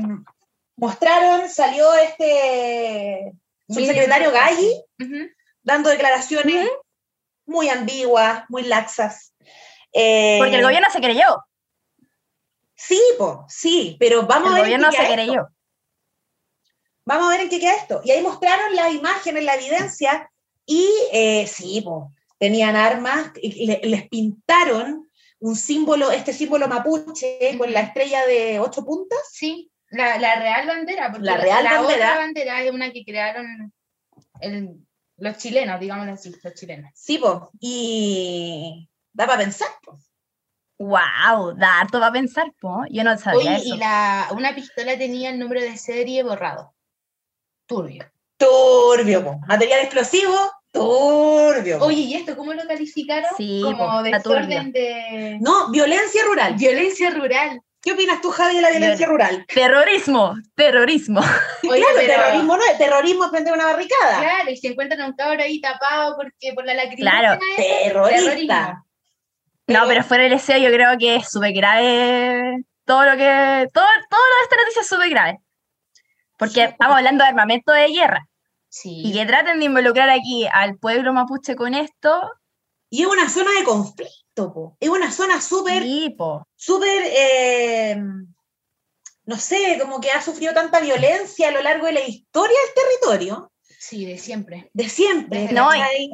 mostraron, 0.76 1.48
salió 1.48 1.92
este 1.94 3.32
subsecretario 3.68 4.30
Galli, 4.32 4.70
Ujú. 5.00 5.28
dando 5.62 5.90
declaraciones 5.90 6.68
muy 7.46 7.68
ambiguas, 7.68 8.44
muy 8.48 8.62
laxas. 8.64 9.34
Eh, 9.92 10.36
Porque 10.38 10.56
el 10.56 10.62
gobierno 10.64 10.88
se 10.92 11.00
creyó. 11.00 11.44
Sí, 12.74 13.00
po, 13.18 13.46
sí, 13.48 13.96
pero 13.98 14.26
vamos 14.26 14.48
El 14.48 14.52
a 14.52 14.62
ver 14.62 14.72
en 14.72 14.80
gobierno 14.80 14.90
qué 14.90 14.96
se 14.96 15.02
queda 15.02 15.14
esto. 15.14 15.24
creyó. 15.32 15.48
Vamos 17.06 17.26
a 17.26 17.30
ver 17.30 17.40
en 17.42 17.48
qué 17.48 17.60
queda 17.60 17.74
esto. 17.76 18.00
Y 18.04 18.10
ahí 18.10 18.22
mostraron 18.22 18.74
las 18.74 18.92
imágenes, 18.92 19.44
la 19.44 19.54
evidencia, 19.54 20.30
y 20.66 20.88
eh, 21.12 21.46
sí, 21.46 21.80
po, 21.82 22.12
tenían 22.38 22.76
armas, 22.76 23.30
y 23.40 23.66
le- 23.66 23.80
les 23.84 24.08
pintaron 24.08 25.05
un 25.40 25.54
símbolo, 25.56 26.10
este 26.10 26.32
símbolo 26.32 26.66
mapuche, 26.68 27.56
con 27.58 27.72
la 27.72 27.80
estrella 27.80 28.26
de 28.26 28.58
ocho 28.60 28.84
puntas. 28.84 29.18
Sí, 29.32 29.70
la, 29.90 30.18
la 30.18 30.36
real 30.36 30.66
bandera. 30.66 31.10
Porque 31.10 31.24
La 31.26 31.36
real 31.36 31.64
bandera. 31.64 31.84
otra 32.12 32.16
bandera 32.18 32.62
es 32.62 32.72
una 32.72 32.90
que 32.92 33.04
crearon 33.04 33.72
el- 34.40 34.76
los 35.18 35.36
chilenos, 35.38 35.80
digámoslo 35.80 36.12
así, 36.12 36.34
los 36.42 36.54
chilenos. 36.54 36.90
Sí, 36.94 37.18
po, 37.18 37.50
y 37.60 38.88
Da 39.12 39.26
para 39.26 39.38
pensar. 39.38 39.68
po. 39.82 39.98
Wow, 40.78 41.54
da 41.56 41.80
harto 41.80 41.98
para 41.98 42.12
pensar, 42.12 42.52
po. 42.60 42.84
Yo 42.90 43.02
no 43.02 43.16
sabía 43.16 43.52
Oye, 43.52 43.56
eso. 43.56 43.74
y 43.74 43.78
la, 43.78 44.28
una 44.32 44.54
pistola 44.54 44.98
tenía 44.98 45.30
el 45.30 45.38
número 45.38 45.62
de 45.62 45.76
serie 45.78 46.22
borrado. 46.22 46.74
Turbio. 47.66 48.04
Turbio, 48.36 49.24
po. 49.24 49.38
material 49.46 49.80
explosivo, 49.80 50.34
turbio. 50.76 51.78
Oye, 51.80 52.00
¿y 52.02 52.14
esto 52.14 52.36
cómo 52.36 52.52
lo 52.54 52.66
calificaron? 52.66 53.30
Sí, 53.36 53.60
Como 53.62 54.02
desorden 54.02 54.72
de 54.72 55.38
No, 55.40 55.70
violencia 55.70 56.22
rural. 56.24 56.54
violencia 56.54 57.10
rural. 57.10 57.60
¿Qué 57.82 57.92
opinas 57.92 58.20
tú, 58.20 58.30
Javi, 58.30 58.56
de 58.56 58.62
la 58.62 58.70
violencia 58.70 59.06
rural? 59.06 59.44
Terrorismo, 59.46 60.34
terrorismo. 60.56 61.20
Oye, 61.20 61.80
claro, 61.80 61.94
pero- 61.96 62.06
terrorismo 62.14 62.56
no 62.56 62.62
es 62.64 62.78
terrorismo 62.78 63.24
es 63.26 63.30
prender 63.30 63.54
una 63.54 63.66
barricada. 63.66 64.18
Claro, 64.20 64.50
y 64.50 64.56
se 64.56 64.68
encuentran 64.68 65.00
a 65.02 65.06
un 65.06 65.12
cabro 65.14 65.40
ahí 65.42 65.60
tapado 65.60 66.16
porque 66.16 66.52
por 66.54 66.64
la 66.66 66.74
lacrimógena 66.74 67.10
Claro, 67.20 67.40
esa, 67.56 67.84
Terrorista. 67.84 68.24
terrorismo. 68.24 68.86
No, 69.68 69.80
pero 69.88 70.02
fuera 70.04 70.24
del 70.24 70.32
deseo 70.32 70.58
yo 70.58 70.70
creo 70.70 70.96
que 70.98 71.16
es 71.16 71.30
súper 71.30 71.52
grave 71.52 72.58
todo 72.84 73.04
lo 73.04 73.12
que... 73.16 73.66
Todo, 73.72 73.84
todo 74.10 74.20
lo 74.20 74.36
de 74.36 74.42
esta 74.44 74.56
noticia 74.56 74.82
es 74.82 74.88
súper 74.88 75.10
grave. 75.10 75.38
Porque 76.36 76.64
estamos 76.64 76.96
hablando 76.96 77.24
de 77.24 77.28
armamento 77.30 77.72
de 77.72 77.88
guerra. 77.88 78.26
Y 78.84 79.12
que 79.12 79.26
traten 79.26 79.58
de 79.58 79.64
involucrar 79.64 80.10
aquí 80.10 80.46
al 80.52 80.76
pueblo 80.78 81.12
mapuche 81.12 81.56
con 81.56 81.74
esto, 81.74 82.20
Y 82.90 83.02
es 83.02 83.08
una 83.08 83.28
zona 83.28 83.50
de 83.58 83.64
conflicto, 83.64 84.52
po. 84.52 84.76
Es 84.80 84.88
una 84.88 85.10
zona 85.10 85.40
súper, 85.40 85.82
súper, 86.54 87.02
eh, 87.04 88.00
no 89.24 89.36
sé, 89.36 89.78
como 89.80 90.00
que 90.00 90.10
ha 90.10 90.22
sufrido 90.22 90.54
tanta 90.54 90.80
violencia 90.80 91.48
a 91.48 91.52
lo 91.52 91.62
largo 91.62 91.86
de 91.86 91.92
la 91.94 92.06
historia 92.06 92.56
del 92.64 92.84
territorio, 92.84 93.52
Sí, 93.78 94.04
de 94.04 94.18
siempre. 94.18 94.70
de 94.72 94.88
siempre. 94.88 95.40
Desde 95.42 95.54
No, 95.54 95.68
¿cachai? 95.68 96.10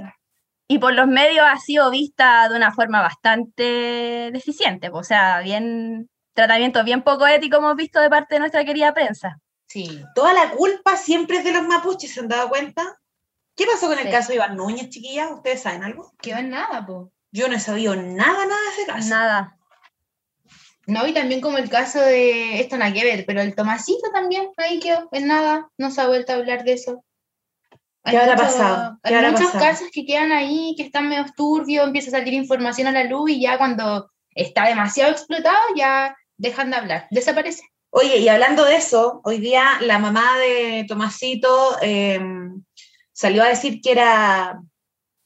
Y 0.68 0.79
por 0.79 0.94
los 0.94 1.07
medios 1.07 1.44
ha 1.46 1.59
sido 1.59 1.90
vista 1.90 2.48
de 2.48 2.57
una 2.57 2.72
forma 2.72 3.03
bastante 3.03 4.31
deficiente, 4.33 4.90
po. 4.90 4.98
o 4.98 5.05
sea, 5.05 5.40
bien 5.40 6.09
tratamientos 6.33 6.85
bien 6.85 7.03
poco 7.03 7.27
éticos 7.27 7.59
hemos 7.59 7.77
visto 7.77 8.01
de 8.01 8.09
parte 8.09 8.37
de 8.37 8.40
nuestra 8.40 8.64
querida 8.64 8.94
prensa. 8.94 9.38
Sí. 9.72 10.04
Toda 10.14 10.35
la 10.35 10.50
culpa 10.50 10.96
siempre 10.98 11.38
es 11.38 11.44
de 11.44 11.52
los 11.52 11.66
mapuches, 11.66 12.12
¿se 12.12 12.20
han 12.20 12.28
dado 12.28 12.50
cuenta? 12.50 12.98
¿Qué 13.56 13.64
pasó 13.64 13.87
con 13.88 13.98
el 13.98 14.04
Sí. 14.04 14.11
caso 14.11 14.28
de 14.28 14.35
Iván 14.35 14.56
Núñez, 14.56 14.90
chiquillas? 14.90 15.30
¿Ustedes 15.30 15.62
saben 15.62 15.82
algo? 15.82 16.12
Quedó 16.20 16.38
en 16.38 16.50
nada, 16.50 16.85
po. 16.85 17.11
Yo 17.30 17.48
no 17.48 17.56
he 17.56 17.61
sabido 17.61 17.96
nada, 17.96 18.44
nada 18.44 18.61
de 18.61 18.82
ese 18.82 18.87
caso. 18.87 19.08
Nada. 19.08 19.56
No, 20.87 21.06
y 21.06 21.14
también 21.14 21.40
como 21.40 21.56
el 21.56 21.70
caso 21.70 22.00
de, 22.00 22.61
esto 22.61 22.76
nada 22.76 22.92
que 22.92 23.04
ver, 23.04 23.24
pero 23.26 23.40
el 23.40 23.54
Tomasito 23.54 24.11
también, 24.12 24.50
ahí 24.58 24.78
quedó, 24.78 25.08
en 25.12 25.26
nada, 25.28 25.70
no 25.78 25.90
se 25.90 26.00
ha 26.02 26.06
vuelto 26.06 26.32
a 26.32 26.37
hablar 26.37 26.64
de 26.64 26.72
eso. 26.74 27.02
¿Qué 28.04 28.18
habrá 28.18 28.37
pasado? 28.37 28.98
¿Qué 29.02 29.11
Hay 29.11 29.14
habrá 29.14 29.30
muchos 29.30 29.52
pasado? 29.52 29.64
casos 29.64 29.88
que 29.92 30.04
quedan 30.04 30.32
ahí, 30.32 30.74
que 30.76 30.82
están 30.82 31.08
medio 31.08 31.24
turbios, 31.37 31.87
empieza 31.87 32.08
a 32.08 32.18
salir 32.20 32.35
información 32.35 32.88
a 32.88 32.92
la 32.92 33.04
luz 33.04 33.30
y 33.30 33.40
ya 33.40 33.56
cuando 33.56 34.11
está 34.35 34.66
demasiado 34.66 35.12
explotado 35.12 35.61
ya 35.76 36.14
dejan 36.37 36.70
de 36.70 36.76
hablar, 36.76 37.06
desaparece. 37.11 37.62
Oye, 37.94 38.16
y 38.16 38.28
hablando 38.28 38.64
de 38.64 38.76
eso, 38.76 39.20
hoy 39.22 39.37
día 39.37 39.64
la 39.83 39.98
mamá 39.98 40.38
de 40.38 40.87
Tomasito 40.88 41.76
eh, 41.83 42.18
salió 43.12 43.42
a 43.42 43.48
decir 43.48 43.83
que 43.83 43.92
era, 43.92 44.62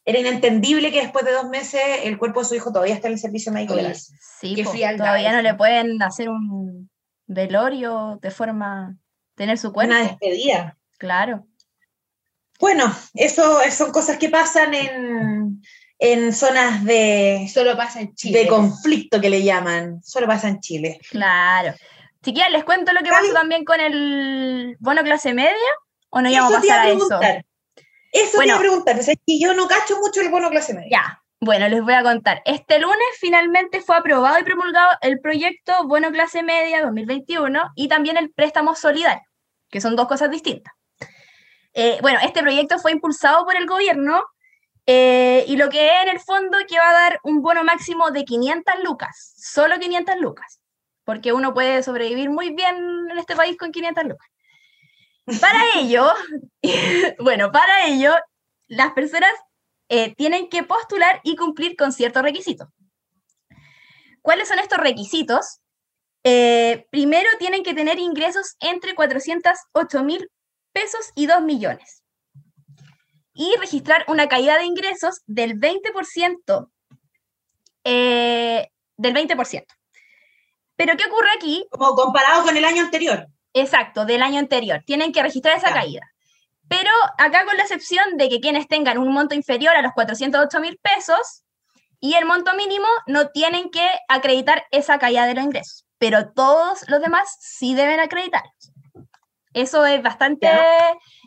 era 0.05 0.19
inentendible 0.19 0.91
que 0.91 1.03
después 1.03 1.25
de 1.25 1.31
dos 1.31 1.49
meses 1.49 1.81
el 2.03 2.19
cuerpo 2.19 2.41
de 2.41 2.47
su 2.47 2.57
hijo 2.57 2.73
todavía 2.73 2.97
está 2.97 3.07
en 3.07 3.15
el 3.15 3.21
servicio 3.21 3.53
médico 3.53 3.75
Oye. 3.75 3.95
Sí, 3.95 4.57
Qué 4.57 4.65
frialdad 4.65 5.05
todavía 5.05 5.33
no 5.33 5.43
le 5.43 5.55
pueden 5.55 6.03
hacer 6.03 6.29
un 6.29 6.91
velorio 7.29 8.19
de 8.21 8.33
forma 8.33 8.97
tener 9.37 9.59
su 9.59 9.73
cuerpo. 9.73 9.93
Una 9.93 10.03
despedida. 10.03 10.77
Claro. 10.99 11.47
Bueno, 12.59 12.93
eso 13.15 13.61
son 13.71 13.93
cosas 13.93 14.19
que 14.19 14.29
pasan 14.29 14.75
en, 14.75 15.63
en 16.01 16.33
zonas 16.33 16.83
de, 16.83 17.49
Solo 17.53 17.77
pasa 17.77 18.01
en 18.01 18.13
Chile. 18.17 18.41
de 18.41 18.49
conflicto 18.49 19.21
que 19.21 19.31
le 19.31 19.45
llaman. 19.45 20.03
Solo 20.03 20.27
pasa 20.27 20.49
en 20.49 20.59
Chile. 20.59 20.99
Claro. 21.09 21.73
Chiquillas, 22.27 22.51
¿les 22.51 22.65
cuento 22.65 22.93
lo 22.93 23.03
que 23.05 23.11
pasó 23.11 23.33
también 23.33 23.65
con 23.65 23.79
el 23.81 24.77
bono 24.81 25.05
clase 25.05 25.33
media? 25.33 25.55
¿O 26.11 26.21
no 26.21 26.29
íbamos 26.29 26.55
a 26.55 26.57
pasar 26.57 26.79
a 26.81 26.83
a 26.83 26.89
eso? 26.89 27.07
preguntar. 27.07 27.45
Eso 28.11 28.31
te 28.33 28.37
Bueno. 28.39 28.49
iba 28.51 28.57
a 28.57 28.61
preguntar. 28.61 28.99
O 28.99 29.03
sea, 29.05 29.15
que 29.15 29.39
yo 29.39 29.55
no 29.55 29.69
cacho 29.69 29.97
mucho 29.99 30.21
el 30.23 30.29
bono 30.29 30.51
clase 30.51 30.75
media. 30.75 30.89
Ya, 30.91 31.23
bueno, 31.39 31.69
les 31.69 31.81
voy 31.83 31.95
a 31.95 32.03
contar. 32.03 32.43
Este 32.45 32.81
lunes 32.81 32.99
finalmente 33.21 33.81
fue 33.81 33.97
aprobado 33.97 34.41
y 34.41 34.43
promulgado 34.43 34.89
el 35.03 35.21
proyecto 35.21 35.87
Bono 35.87 36.11
Clase 36.11 36.43
Media 36.43 36.83
2021 36.83 37.71
y 37.77 37.87
también 37.87 38.17
el 38.17 38.33
préstamo 38.33 38.75
solidario, 38.75 39.23
que 39.71 39.81
son 39.81 39.95
dos 39.95 40.09
cosas 40.09 40.29
distintas. 40.29 40.75
Eh, 41.75 41.99
bueno, 42.03 42.19
este 42.25 42.41
proyecto 42.43 42.81
fue 42.81 42.91
impulsado 42.91 43.45
por 43.45 43.55
el 43.57 43.67
gobierno 43.67 44.21
eh, 44.87 45.45
y 45.47 45.57
lo 45.57 45.69
que 45.69 45.87
es 45.87 46.03
en 46.03 46.09
el 46.09 46.19
fondo 46.19 46.59
que 46.67 46.77
va 46.79 46.91
a 46.91 46.93
dar 46.93 47.21
un 47.23 47.41
bono 47.41 47.63
máximo 47.63 48.11
de 48.11 48.25
500 48.25 48.75
lucas, 48.83 49.35
solo 49.37 49.79
500 49.79 50.17
lucas, 50.17 50.56
porque 51.07 51.33
uno 51.33 51.55
puede 51.55 51.83
sobrevivir 51.85 52.29
muy 52.31 52.53
bien 52.53 52.77
en 53.11 53.19
este 53.19 53.37
país 53.37 53.57
con 53.57 53.71
500 53.71 54.05
lucas. 54.05 54.29
Para 55.41 55.61
ello, 55.77 56.13
bueno, 57.21 57.51
para 57.53 57.87
ello, 57.87 58.13
las 58.67 58.93
personas 58.93 59.31
eh, 59.89 60.15
tienen 60.17 60.51
que 60.51 60.65
postular 60.65 61.21
y 61.23 61.37
cumplir 61.37 61.77
con 61.77 61.93
ciertos 61.93 62.23
requisitos. 62.23 62.69
¿Cuáles 64.21 64.49
son 64.49 64.59
estos 64.59 64.79
requisitos? 64.79 65.61
Eh, 66.25 66.87
primero, 66.91 67.29
tienen 67.39 67.63
que 67.63 67.73
tener 67.73 68.01
ingresos 68.01 68.57
entre 68.59 68.97
408 68.97 70.03
mil 70.03 70.29
pesos 70.73 71.13
y 71.15 71.27
2 71.27 71.43
millones. 71.43 72.03
Y 73.33 73.55
registrar 73.61 74.05
una 74.09 74.29
caída 74.29 74.59
de 74.59 74.65
ingresos 74.65 75.23
del 75.27 75.61
20%. 75.61 76.69
eh, 77.85 78.69
del 78.97 79.15
20%. 79.15 79.67
Pero 80.77 80.97
¿qué 80.97 81.05
ocurre 81.07 81.29
aquí? 81.37 81.67
Como 81.71 81.95
comparado 81.95 82.45
con 82.45 82.57
el 82.57 82.65
año 82.65 82.83
anterior. 82.83 83.27
Exacto, 83.55 84.05
del 84.05 84.23
año 84.23 84.39
anterior. 84.39 84.83
Tienen 84.87 85.13
que 85.13 85.23
registrar 85.23 85.57
esa 85.57 85.73
caída. 85.73 86.03
Pero 86.69 86.91
acá 87.19 87.45
con 87.45 87.57
la 87.57 87.63
excepción 87.63 88.17
de 88.17 88.29
que 88.29 88.41
quienes 88.41 88.69
tengan 88.69 88.99
un 88.99 89.13
monto 89.13 89.35
inferior 89.35 89.75
a 89.75 89.83
los 89.83 89.93
408 89.93 90.61
mil 90.61 90.79
pesos 90.79 91.45
y 92.01 92.15
el 92.15 92.27
monto 92.27 92.55
mínimo 92.55 92.87
no 93.07 93.29
tienen 93.31 93.71
que 93.71 93.89
acreditar 94.09 94.65
esa 94.71 94.99
caída 94.99 95.27
de 95.27 95.35
los 95.35 95.45
ingresos. 95.45 95.87
Pero 95.99 96.33
todos 96.33 96.85
los 96.89 97.01
demás 97.01 97.35
sí 97.41 97.75
deben 97.75 98.01
acreditarlos. 98.01 98.73
Eso 99.55 99.87
es 99.87 100.03
bastante 100.03 100.51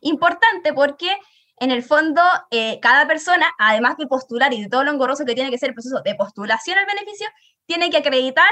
importante 0.02 0.74
porque 0.74 1.18
en 1.58 1.72
el 1.72 1.84
fondo 1.84 2.22
eh, 2.52 2.80
cada 2.80 3.08
persona, 3.08 3.48
además 3.58 3.98
de 3.98 4.06
postular 4.06 4.54
y 4.54 4.62
de 4.62 4.70
todo 4.70 4.84
lo 4.84 4.92
engorroso 4.92 5.26
que 5.26 5.34
tiene 5.34 5.50
que 5.50 5.58
ser 5.58 5.70
el 5.70 5.76
proceso 5.76 6.02
de 6.04 6.16
postulación 6.16 6.78
al 6.78 6.86
beneficio, 6.86 7.28
tiene 7.66 7.90
que 7.90 7.98
acreditar 7.98 8.50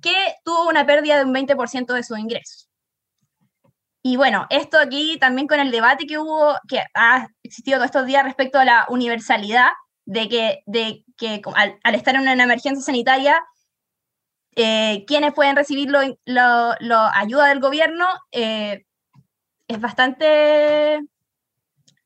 que 0.00 0.14
tuvo 0.44 0.68
una 0.68 0.86
pérdida 0.86 1.18
de 1.18 1.24
un 1.24 1.32
20% 1.34 1.92
de 1.94 2.02
sus 2.02 2.18
ingresos. 2.18 2.68
Y 4.02 4.16
bueno, 4.16 4.46
esto 4.50 4.78
aquí 4.78 5.18
también 5.18 5.46
con 5.46 5.60
el 5.60 5.70
debate 5.70 6.06
que 6.06 6.16
hubo, 6.18 6.54
que 6.68 6.82
ha 6.94 7.28
existido 7.42 7.76
todos 7.78 7.86
estos 7.86 8.06
días 8.06 8.24
respecto 8.24 8.58
a 8.58 8.64
la 8.64 8.86
universalidad, 8.88 9.68
de 10.06 10.28
que, 10.28 10.62
de 10.66 11.04
que 11.18 11.42
al, 11.54 11.78
al 11.84 11.94
estar 11.94 12.14
en 12.14 12.22
una 12.22 12.32
emergencia 12.32 12.82
sanitaria, 12.82 13.44
eh, 14.56 15.04
quienes 15.06 15.32
pueden 15.34 15.54
recibir 15.54 15.90
lo, 15.90 16.00
lo- 16.24 16.74
lo 16.80 16.98
ayuda 17.14 17.46
del 17.48 17.60
gobierno, 17.60 18.06
eh, 18.32 18.84
es 19.68 19.80
bastante 19.80 20.94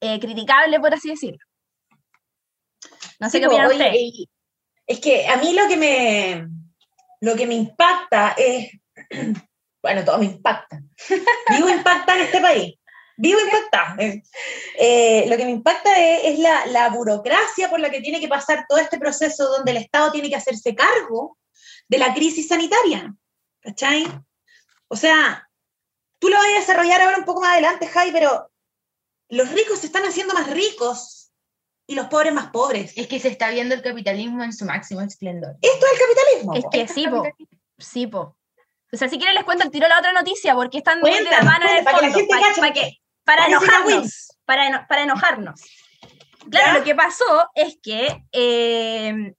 eh, 0.01 0.21
criticable, 0.21 0.81
por 0.81 0.93
así 0.93 1.09
decirlo. 1.09 1.39
No 3.21 3.31
sé 3.31 3.39
Sí, 3.39 3.41
qué 3.41 3.47
opinan 3.47 3.67
ustedes. 3.71 4.27
Es 4.87 5.01
que 5.01 5.27
a 5.29 5.37
mí 5.39 5.55
lo 5.55 5.67
que 5.69 5.77
me, 5.79 6.49
lo 7.25 7.35
que 7.35 7.47
me 7.47 7.55
impacta 7.55 8.35
es, 8.37 8.71
bueno, 9.83 10.05
todo 10.05 10.19
me 10.19 10.27
impacta. 10.27 10.81
Vivo 11.51 11.69
impacta 11.71 12.15
en 12.17 12.21
este 12.21 12.41
país. 12.41 12.75
Vivo 13.17 13.41
impacta. 13.41 13.97
Eh, 14.79 15.25
lo 15.29 15.37
que 15.37 15.45
me 15.45 15.53
impacta 15.53 15.91
es, 15.97 16.35
es 16.35 16.39
la, 16.39 16.67
la 16.67 16.91
burocracia 16.91 17.71
por 17.71 17.81
la 17.81 17.91
que 17.91 18.01
tiene 18.01 18.21
que 18.21 18.29
pasar 18.29 18.67
todo 18.69 18.79
este 18.79 18.99
proceso 18.99 19.49
donde 19.49 19.71
el 19.71 19.79
Estado 19.79 20.13
tiene 20.13 20.29
que 20.29 20.37
hacerse 20.37 20.75
cargo 20.75 21.39
de 21.89 21.99
la 21.99 22.13
crisis 22.13 22.49
sanitaria. 22.49 23.15
¿Cachai? 23.61 24.07
O 24.89 24.97
sea, 24.97 25.49
tú 26.19 26.29
lo 26.29 26.37
vas 26.37 26.47
a 26.47 26.61
desarrollar 26.61 27.01
ahora 27.01 27.19
un 27.19 27.25
poco 27.25 27.41
más 27.41 27.53
adelante, 27.53 27.87
Jai, 27.87 28.13
pero 28.13 28.51
los 29.31 29.51
ricos 29.53 29.79
se 29.79 29.87
están 29.87 30.05
haciendo 30.05 30.35
más 30.35 30.51
ricos 30.51 31.24
y 31.87 31.95
los 31.95 32.07
pobres 32.07 32.33
más 32.33 32.51
pobres. 32.51 32.93
Es 32.97 33.07
que 33.09 33.19
se 33.21 33.29
está 33.29 33.51
viendo 33.51 33.75
el 33.75 33.83
capitalismo 33.83 34.43
en 34.43 34.53
su 34.53 34.65
máximo 34.65 35.01
esplendor. 35.03 35.57
Esto 35.61 35.87
es 35.87 35.93
el 35.93 35.99
capitalismo. 35.99 36.55
Es 36.55 36.65
po. 36.65 36.71
que 36.71 36.89
sí, 36.89 37.07
po. 37.09 37.23
Sí, 37.79 38.07
po. 38.07 38.37
O 38.93 38.97
sea, 38.97 39.09
si 39.09 39.17
quieren 39.19 39.35
les 39.35 39.45
cuento 39.45 39.65
el 39.65 39.71
tiro 39.71 39.89
la 39.89 39.99
otra 39.99 40.13
noticia, 40.13 40.55
porque 40.55 40.79
están 40.79 41.01
muy 41.01 41.11
de 41.11 41.23
la 41.25 41.43
mano 41.43 41.67
en 41.69 41.77
el 41.79 41.85
para 41.85 41.99
que 41.99 42.07
la 42.07 42.13
fondo, 42.13 42.19
gente 42.19 42.35
pa- 42.35 42.41
cache, 42.49 42.61
pa' 42.61 42.67
porque 42.69 42.81
que- 42.81 42.99
para 43.25 43.43
parece 43.43 43.57
una 43.59 43.67
enojarnos, 43.77 44.29
para, 44.45 44.67
eno- 44.69 44.87
para 44.89 45.03
enojarnos. 45.03 45.61
Claro, 46.51 46.67
¿Ya? 46.75 46.79
lo 46.79 46.85
que 46.85 46.95
pasó 46.95 47.51
es 47.55 47.79
que 47.83 48.23
eh, 48.33 49.35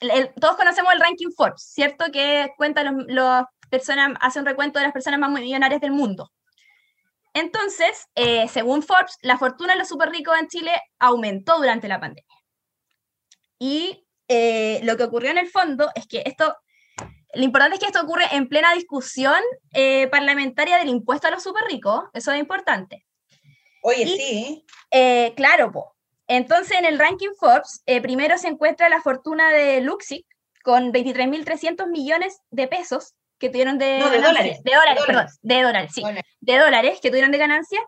el- 0.00 0.10
el- 0.10 0.32
todos 0.40 0.56
conocemos 0.56 0.92
el 0.92 1.00
ranking 1.00 1.30
Forbes, 1.36 1.62
¿cierto? 1.62 2.04
Que 2.12 2.52
cuenta 2.56 2.84
los, 2.84 3.04
los 3.08 3.44
personas, 3.70 4.16
hace 4.20 4.38
un 4.38 4.46
recuento 4.46 4.78
de 4.78 4.84
las 4.84 4.92
personas 4.92 5.18
más 5.18 5.30
millonarias 5.30 5.80
del 5.80 5.92
mundo. 5.92 6.30
Entonces, 7.34 8.06
eh, 8.14 8.46
según 8.48 8.82
Forbes, 8.82 9.18
la 9.20 9.38
fortuna 9.38 9.72
de 9.72 9.80
los 9.80 9.88
súper 9.88 10.10
ricos 10.10 10.38
en 10.38 10.46
Chile 10.48 10.70
aumentó 11.00 11.56
durante 11.56 11.88
la 11.88 12.00
pandemia. 12.00 12.36
Y 13.58 14.06
eh, 14.28 14.80
lo 14.84 14.96
que 14.96 15.02
ocurrió 15.02 15.30
en 15.30 15.38
el 15.38 15.50
fondo 15.50 15.90
es 15.96 16.06
que 16.06 16.22
esto, 16.26 16.56
lo 17.34 17.42
importante 17.42 17.74
es 17.74 17.80
que 17.80 17.86
esto 17.86 18.02
ocurre 18.02 18.24
en 18.32 18.48
plena 18.48 18.72
discusión 18.72 19.40
eh, 19.72 20.06
parlamentaria 20.08 20.78
del 20.78 20.88
impuesto 20.88 21.26
a 21.26 21.32
los 21.32 21.42
super 21.42 21.64
ricos, 21.64 22.04
eso 22.12 22.30
es 22.32 22.38
importante. 22.38 23.04
Oye, 23.82 24.04
Y- 24.04 24.16
sí. 24.16 24.64
Claro, 25.36 25.72
po. 25.72 25.96
Entonces 26.28 26.78
en 26.78 26.84
el 26.84 26.98
ranking 26.98 27.34
Forbes, 27.38 27.82
primero 28.00 28.38
se 28.38 28.48
encuentra 28.48 28.88
la 28.88 29.02
fortuna 29.02 29.50
de 29.50 29.80
Luxic 29.80 30.24
con 30.62 30.92
23.300 30.92 31.88
millones 31.88 32.38
de 32.50 32.68
pesos 32.68 33.14
que 33.38 33.48
tuvieron 33.50 33.78
de, 33.78 33.98
No, 33.98 34.10
de 34.10 34.20
dólares, 34.20 34.62
de 34.62 34.70
dólares, 34.74 34.94
de 35.00 35.06
perdón, 35.06 35.14
dólares. 35.26 35.38
de 35.42 35.62
dólares, 35.62 35.90
sí, 35.94 36.00
Dólares. 36.02 36.24
de 36.40 36.58
dólares 36.58 36.98
que 37.02 37.08
tuvieron 37.10 37.30
de 37.32 37.38
ganancia 37.38 37.80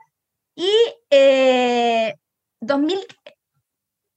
y 0.54 0.70
eh, 1.10 2.14
2000 2.60 2.98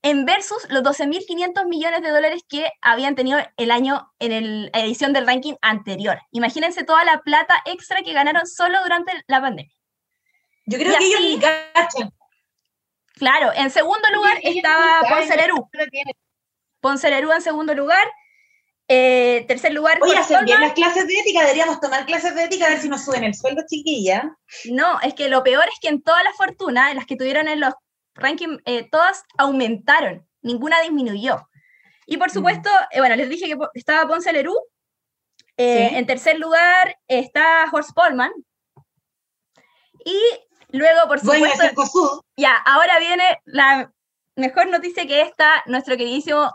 en 0.02 0.26
versus 0.26 0.66
los 0.70 0.82
12.500 0.82 1.66
millones 1.68 2.02
de 2.02 2.10
dólares 2.10 2.42
que 2.48 2.72
habían 2.82 3.16
tenido 3.16 3.40
el 3.58 3.70
año 3.72 4.10
en 4.20 4.32
el- 4.32 4.72
la 4.74 4.80
edición 4.80 5.12
del 5.12 5.28
ranking 5.28 5.56
anterior. 5.62 6.18
Imagínense 6.32 6.84
toda 6.86 7.04
la 7.04 7.20
plata 7.22 7.62
extra 7.66 8.02
que 8.02 8.14
ganaron 8.14 8.48
solo 8.48 8.82
durante 8.82 9.12
la 9.28 9.42
pandemia. 9.42 9.74
Yo 10.66 10.78
creo 10.78 10.94
y 10.94 10.98
que 10.98 11.04
ellos 11.06 11.20
así- 11.20 11.36
ni 11.36 11.40
cachan. 11.42 12.14
Claro, 13.16 13.52
en 13.54 13.70
segundo 13.70 14.10
lugar 14.14 14.38
Ellos 14.38 14.52
ni 14.54 14.58
estaba 14.60 15.02
Ponce 15.10 15.36
Lerú. 15.36 15.70
Ponce 16.80 17.10
Lerú 17.10 17.34
en 17.34 17.42
segundo 17.42 17.74
lugar. 17.76 18.08
Eh, 18.92 19.46
tercer 19.48 19.72
lugar, 19.72 20.00
Oye, 20.02 20.18
hacen 20.18 20.44
bien 20.46 20.60
las 20.60 20.74
clases 20.74 21.06
de 21.08 21.14
ética, 21.14 21.42
deberíamos 21.42 21.80
tomar 21.80 22.08
clases 22.08 22.34
de 22.34 22.46
ética 22.46 22.66
a 22.66 22.70
ver 22.70 22.82
si 22.82 22.90
nos 22.90 23.06
suben 23.06 23.24
el 23.24 23.36
sueldo, 23.36 23.62
chiquilla. 23.70 24.36
No, 24.66 25.00
es 25.02 25.14
que 25.14 25.30
lo 25.30 25.44
peor 25.44 25.66
es 25.72 25.80
que 25.80 25.90
en 25.90 26.02
todas 26.02 26.24
las 26.24 26.36
fortunas, 26.36 26.90
en 26.90 26.98
las 26.98 27.06
que 27.06 27.16
tuvieron 27.16 27.48
en 27.48 27.60
los 27.60 27.76
rankings, 28.16 28.60
eh, 28.66 28.90
todas 28.90 29.24
aumentaron, 29.38 30.28
ninguna 30.42 30.82
disminuyó. 30.82 31.48
Y 32.08 32.18
por 32.18 32.32
supuesto, 32.32 32.72
eh, 32.90 33.00
bueno, 33.00 33.16
les 33.16 33.30
dije 33.30 33.46
que 33.46 33.58
estaba 33.76 34.08
Ponce 34.08 34.34
Lerú. 34.34 34.56
Eh, 35.56 35.90
Sí. 35.90 35.96
En 35.96 36.08
tercer 36.08 36.40
lugar 36.40 36.98
está 37.08 37.70
Horst 37.72 37.92
Polman. 37.94 38.32
Y 40.04 40.20
luego, 40.70 41.08
por 41.08 41.20
supuesto. 41.20 42.26
Ya, 42.38 42.56
ahora 42.66 42.98
viene 42.98 43.40
la 43.46 43.94
mejor 44.36 44.68
noticia 44.68 45.06
que 45.06 45.22
está 45.22 45.62
nuestro 45.68 45.96
queridísimo 45.96 46.52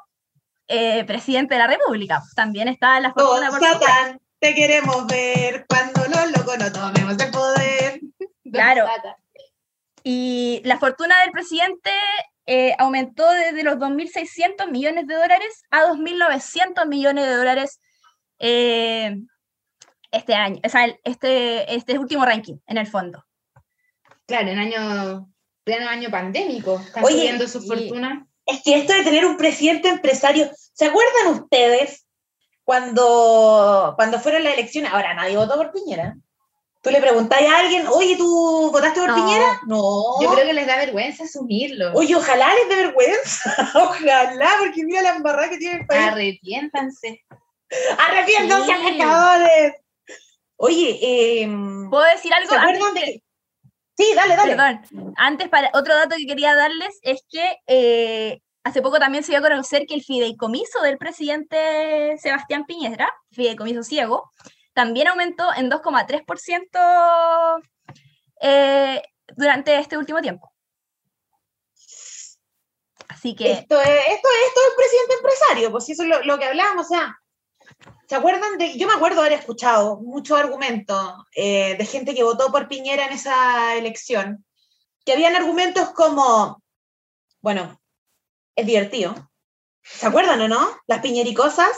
eh, 0.69 1.05
presidente 1.05 1.55
de 1.55 1.59
la 1.61 1.67
República. 1.67 2.23
También 2.35 2.69
está 2.69 2.99
la 3.01 3.13
fortuna 3.13 3.51
por. 3.51 3.61
Satán, 3.61 4.21
te 4.39 4.55
queremos 4.55 5.07
ver 5.07 5.65
cuando 5.69 6.03
los 6.05 6.31
locos 6.37 6.59
no 6.59 6.73
tomemos 6.73 7.19
el 7.23 7.31
poder. 7.31 8.01
Claro. 8.53 8.87
Y 10.05 10.61
la 10.65 10.79
fortuna 10.79 11.15
del 11.23 11.33
presidente 11.33 11.91
eh, 12.47 12.75
aumentó 12.79 13.29
desde 13.33 13.63
los 13.65 13.77
2.600 13.77 14.71
millones 14.71 15.07
de 15.09 15.15
dólares 15.15 15.63
a 15.71 15.83
2.900 15.85 16.87
millones 16.87 17.25
de 17.27 17.35
dólares 17.35 17.81
eh, 18.39 19.17
este 20.13 20.35
año, 20.35 20.61
o 20.65 20.69
sea, 20.69 20.85
el- 20.85 21.01
este, 21.05 21.75
este 21.75 21.99
último 21.99 22.25
ranking 22.25 22.57
en 22.67 22.79
el 22.79 22.87
fondo. 22.87 23.25
Claro, 24.27 24.49
en 24.51 24.59
año, 24.59 25.29
pleno 25.65 25.89
año 25.89 26.11
pandémico, 26.11 26.79
están 26.79 27.03
Oye, 27.05 27.17
subiendo 27.17 27.49
su 27.49 27.59
y- 27.65 27.67
fortuna. 27.67 28.27
Es 28.47 28.63
que 28.63 28.77
esto 28.77 28.93
de 28.93 29.05
tener 29.05 29.25
un 29.25 29.37
presidente 29.37 29.89
empresario, 29.89 30.51
¿se 30.55 30.87
acuerdan 30.87 31.41
ustedes 31.41 32.07
cuando, 32.63 33.95
cuando 33.97 34.21
fueron 34.21 34.45
las 34.45 34.55
elecciones? 34.55 34.93
Ahora 34.93 35.15
nadie 35.15 35.37
votó 35.37 35.57
por 35.57 35.73
Piñera. 35.73 36.17
Tú 36.83 36.91
le 36.91 37.01
preguntáis 37.01 37.49
a 37.49 37.61
alguien, 37.61 37.87
oye, 37.87 38.15
¿tú 38.17 38.71
votaste 38.71 39.01
por 39.01 39.09
No. 39.09 39.15
Piñera? 39.15 39.61
No. 39.67 40.21
Yo 40.21 40.35
creo 40.35 40.47
que 40.47 40.53
les 40.53 40.67
da 40.67 40.77
vergüenza 40.77 41.25
asumirlo. 41.25 41.95
Oye, 41.95 42.15
ojalá 42.15 42.55
les 42.55 42.69
dé 42.69 42.77
vergüenza. 42.77 43.71
ojalá, 43.75 44.51
porque 44.59 44.85
mira 44.85 45.01
la 45.01 45.17
embarrada 45.17 45.49
que 45.49 45.57
tiene 45.57 45.81
el 45.81 45.87
país. 45.87 46.09
Arrepiéntanse. 46.09 47.25
¡Arrepiéntanse, 47.99 48.73
Sí. 48.75 49.83
Oye, 50.57 50.99
eh, 51.03 51.49
¿Puedo 51.91 52.05
decir 52.05 52.33
algo? 52.33 52.51
¿se 52.51 52.57
antes 52.57 52.77
acuerdan 52.77 52.95
de 52.95 53.24
Sí, 53.97 54.13
dale, 54.15 54.37
dale. 54.37 54.57
Perdón, 54.57 55.15
antes 55.17 55.49
para 55.49 55.71
otro 55.73 55.95
dato 55.95 56.17
que 56.17 56.27
quería 56.27 56.55
darles 56.55 56.99
es 57.03 57.25
que 57.31 57.59
eh, 57.67 58.41
hace 58.65 58.83
poco 58.83 58.99
también 58.99 59.23
se 59.23 59.33
dio 59.33 59.39
a 59.39 59.43
conocer 59.43 59.87
que 59.87 59.95
el 59.95 60.03
fideicomiso 60.03 60.83
del 60.83 60.99
presidente 60.99 62.17
Sebastián 62.19 62.65
Piñera, 62.65 63.13
fideicomiso 63.31 63.85
ciego, 63.85 64.31
también 64.73 65.09
aumentó 65.09 65.55
en 65.55 65.71
2,3% 65.71 67.63
eh, 68.41 69.03
durante 69.37 69.79
este 69.79 69.97
último 69.97 70.21
tiempo. 70.21 70.51
Así 73.09 73.37
que 73.37 73.53
Esto 73.53 73.81
es, 73.81 73.89
esto 73.89 74.29
es 74.29 74.47
esto 74.47 74.61
es 74.61 74.69
el 74.69 74.77
presidente 74.77 75.15
empresario, 75.15 75.71
pues 75.71 75.89
eso 75.89 76.03
es 76.03 76.09
lo, 76.09 76.23
lo 76.25 76.39
que 76.39 76.47
hablábamos, 76.47 76.87
o 76.87 76.89
sea, 76.89 77.17
¿se 78.09 78.15
acuerdan 78.15 78.59
de, 78.59 78.77
yo 78.79 78.87
me 78.87 78.95
acuerdo 78.95 79.21
haber 79.21 79.33
escuchado 79.33 80.01
muchos 80.01 80.39
argumentos 80.39 81.15
eh, 81.35 81.77
de 81.77 81.87
gente 81.87 82.15
que 82.15 82.25
votó 82.25 82.51
por 82.51 82.69
Piñera 82.69 83.07
en 83.07 83.13
esa 83.13 83.75
elección, 83.77 84.45
que 85.05 85.13
habían 85.13 85.37
argumentos 85.37 85.91
como, 85.91 86.63
bueno, 87.41 87.81
es 88.57 88.67
divertido, 88.67 89.15
¿se 89.83 90.07
acuerdan 90.07 90.41
o 90.41 90.49
no? 90.49 90.77
Las 90.87 91.01
piñericosas, 91.01 91.71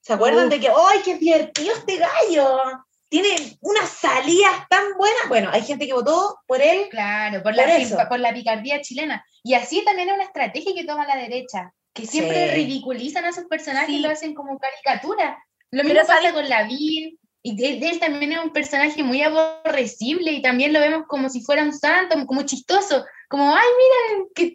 ¿se 0.00 0.12
acuerdan 0.12 0.48
de 0.48 0.60
que, 0.60 0.68
¡ay, 0.68 1.00
qué 1.04 1.16
divertido 1.18 1.74
este 1.74 1.96
gallo! 1.96 2.60
Tiene 3.10 3.56
unas 3.62 3.88
salidas 3.88 4.68
tan 4.68 4.82
buenas, 4.98 5.28
bueno, 5.28 5.48
hay 5.50 5.62
gente 5.62 5.86
que 5.86 5.94
votó 5.94 6.40
por 6.46 6.60
él, 6.60 6.88
Claro, 6.90 7.42
por 7.42 7.54
Por 7.54 7.54
la, 7.54 7.76
eso. 7.78 7.96
por 8.08 8.20
la 8.20 8.34
picardía 8.34 8.82
chilena. 8.82 9.24
Y 9.42 9.54
así 9.54 9.82
también 9.82 10.10
es 10.10 10.14
una 10.14 10.24
estrategia 10.24 10.74
que 10.74 10.84
toma 10.84 11.06
la 11.06 11.16
derecha, 11.16 11.72
que 11.98 12.06
siempre 12.06 12.48
Sí. 12.48 12.54
ridiculizan 12.54 13.24
a 13.24 13.32
sus 13.32 13.44
personajes 13.44 13.88
Sí. 13.88 13.96
y 13.96 14.00
lo 14.00 14.10
hacen 14.10 14.34
como 14.34 14.58
caricatura. 14.58 15.42
Lo 15.70 15.82
Pero 15.82 15.94
mismo 15.94 16.00
pasa 16.06 16.14
¿sabes? 16.20 16.32
con 16.32 16.48
Lavín, 16.48 17.18
y 17.42 17.56
de, 17.56 17.78
de 17.80 17.88
él 17.90 18.00
también 18.00 18.32
es 18.32 18.38
un 18.38 18.52
personaje 18.52 19.02
muy 19.02 19.22
aborrecible 19.22 20.32
y 20.32 20.42
también 20.42 20.72
lo 20.72 20.80
vemos 20.80 21.04
como 21.06 21.28
si 21.28 21.42
fuera 21.42 21.62
un 21.62 21.72
santo, 21.72 22.16
como 22.26 22.42
chistoso, 22.42 23.04
como, 23.28 23.54
ay, 23.54 23.66
miren, 23.78 24.28
qué, 24.34 24.54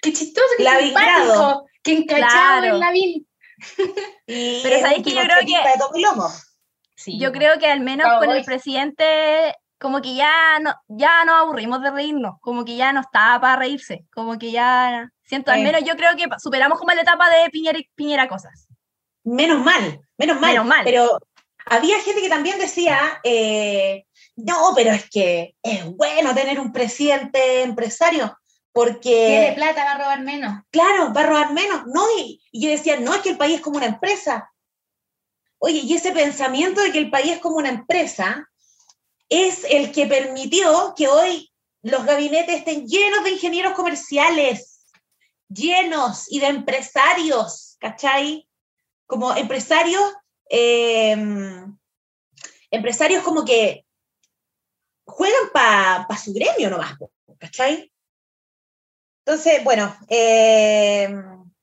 qué 0.00 0.12
chistoso, 0.12 0.46
qué 0.56 0.64
Lavingrado. 0.64 1.32
simpático, 1.32 1.66
qué 1.82 1.92
encachado 1.92 2.60
Claro. 2.60 2.74
el 2.74 2.80
Lavín. 2.80 3.26
Pero 4.26 4.80
¿sabéis 4.80 5.02
que 5.04 5.10
yo 5.14 5.20
creo 5.22 5.38
que-. 5.40 5.56
Sí. 6.96 7.18
yo 7.18 7.32
creo 7.32 7.58
que 7.58 7.66
al 7.66 7.80
menos 7.80 8.06
con 8.18 8.30
el 8.30 8.44
presidente, 8.44 9.54
como 9.80 10.00
que 10.00 10.14
ya 10.14 10.58
no, 10.60 10.74
ya 10.88 11.24
nos 11.24 11.40
aburrimos 11.42 11.82
de 11.82 11.90
reírnos, 11.90 12.34
como 12.40 12.64
que 12.64 12.76
ya 12.76 12.92
no 12.92 13.00
estaba 13.00 13.40
para 13.40 13.56
reírse, 13.56 14.04
como 14.14 14.38
que 14.38 14.52
ya, 14.52 15.10
siento, 15.32 15.50
al 15.50 15.62
menos 15.62 15.82
yo 15.84 15.96
creo 15.96 16.14
que 16.14 16.26
superamos 16.38 16.78
como 16.78 16.92
la 16.92 17.00
etapa 17.00 17.30
de 17.30 17.48
Piñera, 17.48 17.78
Piñera 17.94 18.28
cosas. 18.28 18.68
Menos 19.24 19.64
mal, 19.64 20.00
menos 20.18 20.38
mal. 20.40 20.50
Menos 20.52 20.66
mal. 20.66 20.84
Pero 20.84 21.18
había 21.64 21.98
gente 22.00 22.20
que 22.20 22.28
también 22.28 22.58
decía, 22.58 23.20
eh, 23.24 24.04
no, 24.36 24.72
pero 24.74 24.90
es 24.90 25.08
que 25.08 25.54
es 25.62 25.84
bueno 25.96 26.34
tener 26.34 26.60
un 26.60 26.70
presidente 26.72 27.62
empresario, 27.62 28.24
Tiene 28.26 28.36
porque, 28.72 29.52
plata, 29.56 29.84
va 29.84 29.92
a 29.92 29.98
robar 29.98 30.20
menos. 30.20 30.52
claro, 30.70 31.12
va 31.14 31.20
a 31.22 31.26
robar 31.26 31.52
menos. 31.54 31.82
No, 31.86 32.04
y, 32.18 32.42
y 32.50 32.64
yo 32.64 32.70
decía, 32.70 32.98
no, 33.00 33.14
es 33.14 33.22
que 33.22 33.30
el 33.30 33.38
país 33.38 33.56
es 33.56 33.60
como 33.62 33.78
una 33.78 33.86
empresa. 33.86 34.50
Oye, 35.58 35.78
y 35.78 35.94
ese 35.94 36.12
pensamiento 36.12 36.82
de 36.82 36.92
que 36.92 36.98
el 36.98 37.10
país 37.10 37.32
es 37.32 37.38
como 37.38 37.56
una 37.56 37.68
empresa 37.70 38.48
es 39.30 39.64
el 39.70 39.92
que 39.92 40.06
permitió 40.06 40.92
que 40.94 41.08
hoy 41.08 41.50
los 41.82 42.04
gabinetes 42.04 42.56
estén 42.58 42.86
llenos 42.86 43.24
de 43.24 43.30
ingenieros 43.30 43.72
comerciales, 43.72 44.71
llenos 45.52 46.30
y 46.30 46.40
de 46.40 46.46
empresarios, 46.46 47.76
¿cachai? 47.80 48.48
Como 49.06 49.34
empresarios, 49.34 50.02
eh, 50.48 51.16
empresarios 52.70 53.22
como 53.22 53.44
que 53.44 53.84
juegan 55.04 55.50
para 55.52 56.16
su 56.16 56.32
gremio 56.32 56.70
nomás, 56.70 56.96
¿cachai? 57.38 57.92
Entonces, 59.24 59.62
bueno, 59.62 59.96
eh, 60.08 61.14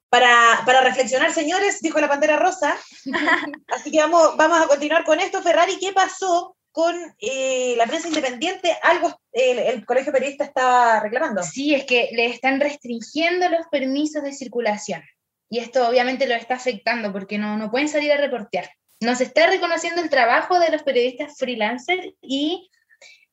para, 0.09 0.63
para 0.65 0.81
reflexionar, 0.81 1.33
señores, 1.33 1.81
dijo 1.81 1.99
la 1.99 2.07
Pantera 2.07 2.37
Rosa, 2.37 2.77
así 3.67 3.91
que 3.91 3.99
vamos, 3.99 4.37
vamos 4.37 4.61
a 4.61 4.67
continuar 4.67 5.03
con 5.03 5.19
esto. 5.19 5.41
Ferrari, 5.41 5.77
¿qué 5.77 5.91
pasó 5.91 6.55
con 6.79 6.95
eh, 7.19 7.73
la 7.75 7.85
prensa 7.87 8.07
independiente? 8.07 8.73
Algo 8.83 9.19
el, 9.33 9.59
el 9.59 9.85
Colegio 9.85 10.13
Periodista 10.13 10.45
estaba 10.45 11.01
reclamando. 11.01 11.43
Sí, 11.43 11.75
es 11.75 11.83
que 11.83 12.09
le 12.13 12.27
están 12.27 12.61
restringiendo 12.61 13.49
los 13.49 13.67
permisos 13.67 14.23
de 14.23 14.31
circulación. 14.31 15.03
Y 15.49 15.59
esto 15.59 15.85
obviamente 15.89 16.25
lo 16.25 16.35
está 16.35 16.55
afectando 16.55 17.11
porque 17.11 17.37
no, 17.37 17.57
no 17.57 17.69
pueden 17.69 17.89
salir 17.89 18.13
a 18.13 18.17
reportear. 18.17 18.69
No 19.01 19.13
se 19.13 19.25
está 19.25 19.47
reconociendo 19.47 20.01
el 20.01 20.09
trabajo 20.09 20.57
de 20.57 20.71
los 20.71 20.83
periodistas 20.83 21.37
freelancers 21.37 22.13
y 22.21 22.69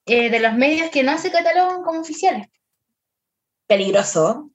eh, 0.06 0.28
de 0.28 0.40
los 0.40 0.54
medios 0.54 0.90
que 0.90 1.04
no 1.04 1.16
se 1.16 1.30
catalogan 1.30 1.84
como 1.84 2.00
oficiales. 2.00 2.48
Peligroso. 3.68 4.50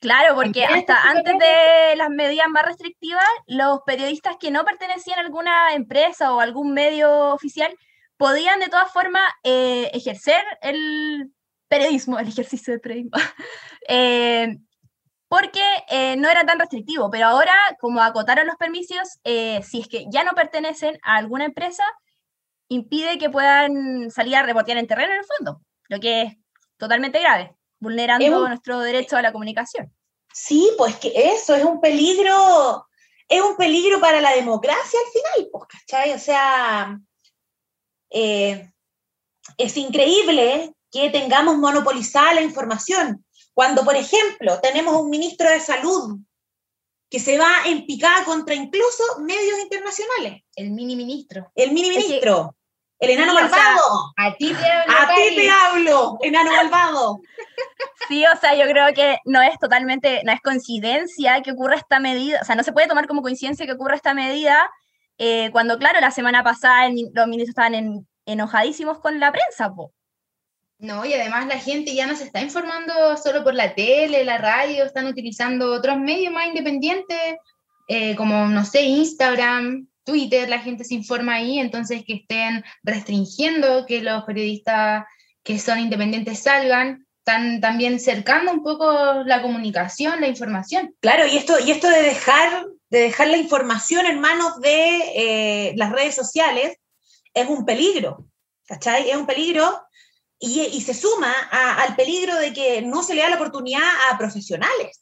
Claro, 0.00 0.34
porque 0.34 0.64
hasta 0.64 0.78
está 0.78 1.02
antes 1.02 1.34
de 1.38 1.96
las 1.96 2.08
medidas 2.08 2.48
más 2.48 2.64
restrictivas, 2.64 3.28
los 3.46 3.80
periodistas 3.84 4.36
que 4.40 4.50
no 4.50 4.64
pertenecían 4.64 5.18
a 5.18 5.22
alguna 5.22 5.74
empresa 5.74 6.32
o 6.32 6.40
algún 6.40 6.72
medio 6.72 7.34
oficial 7.34 7.76
podían 8.22 8.60
de 8.60 8.68
todas 8.68 8.92
formas 8.92 9.24
eh, 9.42 9.90
ejercer 9.94 10.40
el 10.60 11.32
periodismo, 11.66 12.20
el 12.20 12.28
ejercicio 12.28 12.72
del 12.72 12.80
periodismo, 12.80 13.10
eh, 13.88 14.58
porque 15.28 15.64
eh, 15.88 16.14
no 16.16 16.28
era 16.30 16.46
tan 16.46 16.60
restrictivo, 16.60 17.10
pero 17.10 17.26
ahora, 17.26 17.52
como 17.80 18.00
acotaron 18.00 18.46
los 18.46 18.54
permisos, 18.54 19.18
eh, 19.24 19.60
si 19.64 19.80
es 19.80 19.88
que 19.88 20.04
ya 20.08 20.22
no 20.22 20.32
pertenecen 20.36 21.00
a 21.02 21.16
alguna 21.16 21.46
empresa, 21.46 21.82
impide 22.68 23.18
que 23.18 23.28
puedan 23.28 24.08
salir 24.12 24.36
a 24.36 24.44
rebotear 24.44 24.78
en 24.78 24.86
terreno 24.86 25.14
en 25.14 25.18
el 25.18 25.24
fondo, 25.24 25.60
lo 25.88 25.98
que 25.98 26.22
es 26.22 26.34
totalmente 26.76 27.18
grave, 27.18 27.56
vulnerando 27.80 28.24
un- 28.42 28.48
nuestro 28.50 28.78
derecho 28.78 29.16
a 29.16 29.22
la 29.22 29.32
comunicación. 29.32 29.92
Sí, 30.32 30.70
pues 30.78 30.94
que 30.96 31.10
eso 31.14 31.56
es 31.56 31.64
un 31.64 31.80
peligro, 31.80 32.86
es 33.28 33.40
un 33.42 33.56
peligro 33.56 33.98
para 33.98 34.20
la 34.20 34.30
democracia 34.36 35.00
al 35.06 35.12
final, 35.12 35.48
pues, 35.50 35.64
¿cachai? 35.66 36.12
O 36.12 36.18
sea, 36.20 36.98
eh, 38.12 38.70
es 39.56 39.76
increíble 39.76 40.72
que 40.90 41.10
tengamos 41.10 41.56
monopolizada 41.56 42.34
la 42.34 42.42
información. 42.42 43.24
Cuando, 43.54 43.84
por 43.84 43.96
ejemplo, 43.96 44.60
tenemos 44.60 44.94
un 45.00 45.10
ministro 45.10 45.48
de 45.48 45.60
salud 45.60 46.18
que 47.10 47.18
se 47.20 47.36
va 47.38 47.50
en 47.66 47.84
picada 47.86 48.24
contra 48.24 48.54
incluso 48.54 49.02
medios 49.20 49.58
internacionales, 49.60 50.42
El 50.56 50.70
mini 50.70 50.96
ministro. 50.96 51.50
el 51.54 51.72
mini 51.72 51.88
Es 51.90 51.96
que- 51.96 52.02
ministro, 52.08 52.56
el 52.98 53.10
enano 53.10 53.32
Sí, 53.32 53.36
o 53.36 53.40
sea, 53.40 53.48
malvado. 53.50 54.12
A 54.16 54.34
ti 54.36 54.54
te 54.54 54.64
hablo, 54.70 54.94
A 54.98 55.14
ti 55.14 55.36
te 55.36 55.50
hablo, 55.50 56.18
enano 56.22 56.50
malvado. 56.52 57.20
Sí, 58.08 58.24
o 58.26 58.36
sea, 58.40 58.54
yo 58.54 58.64
creo 58.70 58.94
que 58.94 59.18
no 59.26 59.42
es 59.42 59.58
totalmente, 59.58 60.22
no 60.24 60.32
es 60.32 60.40
coincidencia 60.40 61.42
que 61.42 61.52
ocurra 61.52 61.76
esta 61.76 61.98
medida, 62.00 62.38
o 62.40 62.44
sea, 62.44 62.54
no 62.54 62.62
se 62.62 62.72
puede 62.72 62.86
tomar 62.88 63.06
como 63.06 63.22
coincidencia 63.22 63.66
que 63.66 63.72
ocurra 63.72 63.96
esta 63.96 64.14
medida, 64.14 64.70
eh, 65.18 65.50
cuando, 65.52 65.78
claro, 65.78 66.00
la 66.00 66.10
semana 66.10 66.42
pasada 66.42 66.86
el 66.86 67.10
los 67.12 67.26
ministros 67.26 67.50
estaban 67.50 67.74
en- 67.74 68.06
enojadísimos 68.26 68.98
con 69.00 69.20
la 69.20 69.32
prensa, 69.32 69.72
po. 69.74 69.92
No, 70.78 71.04
y 71.04 71.12
además 71.14 71.46
la 71.46 71.58
gente 71.58 71.94
ya 71.94 72.06
no 72.06 72.16
se 72.16 72.24
está 72.24 72.40
informando 72.40 73.16
solo 73.16 73.44
por 73.44 73.54
la 73.54 73.74
tele, 73.74 74.24
la 74.24 74.38
radio, 74.38 74.84
están 74.84 75.06
utilizando 75.06 75.72
otros 75.72 75.96
medios 75.98 76.32
más 76.32 76.48
independientes, 76.48 77.36
eh, 77.88 78.16
como, 78.16 78.46
no 78.48 78.64
sé, 78.64 78.82
Instagram, 78.82 79.86
Twitter, 80.04 80.48
la 80.48 80.58
gente 80.58 80.82
se 80.82 80.94
informa 80.94 81.34
ahí, 81.34 81.60
entonces 81.60 82.02
que 82.04 82.14
estén 82.14 82.64
restringiendo 82.82 83.86
que 83.86 84.02
los 84.02 84.24
periodistas 84.24 85.04
que 85.44 85.58
son 85.60 85.78
independientes 85.78 86.40
salgan, 86.40 87.06
están 87.18 87.60
también 87.60 88.00
cercando 88.00 88.50
un 88.50 88.64
poco 88.64 89.22
la 89.24 89.42
comunicación, 89.42 90.20
la 90.20 90.26
información. 90.26 90.92
Claro, 91.00 91.26
y 91.28 91.36
esto, 91.36 91.54
y 91.64 91.70
esto 91.70 91.88
de 91.88 92.02
dejar, 92.02 92.66
de 92.92 92.98
dejar 93.00 93.28
la 93.28 93.38
información 93.38 94.04
en 94.06 94.20
manos 94.20 94.60
de 94.60 94.78
eh, 95.16 95.72
las 95.76 95.90
redes 95.92 96.14
sociales 96.14 96.76
es 97.32 97.48
un 97.48 97.64
peligro, 97.64 98.26
¿cachai? 98.66 99.08
Es 99.10 99.16
un 99.16 99.26
peligro 99.26 99.64
y, 100.38 100.60
y 100.60 100.80
se 100.82 100.92
suma 100.92 101.32
a- 101.50 101.82
al 101.84 101.96
peligro 101.96 102.36
de 102.36 102.52
que 102.52 102.82
no 102.82 103.02
se 103.02 103.14
le 103.14 103.22
da 103.22 103.30
la 103.30 103.36
oportunidad 103.36 103.80
a 104.10 104.18
profesionales, 104.18 105.00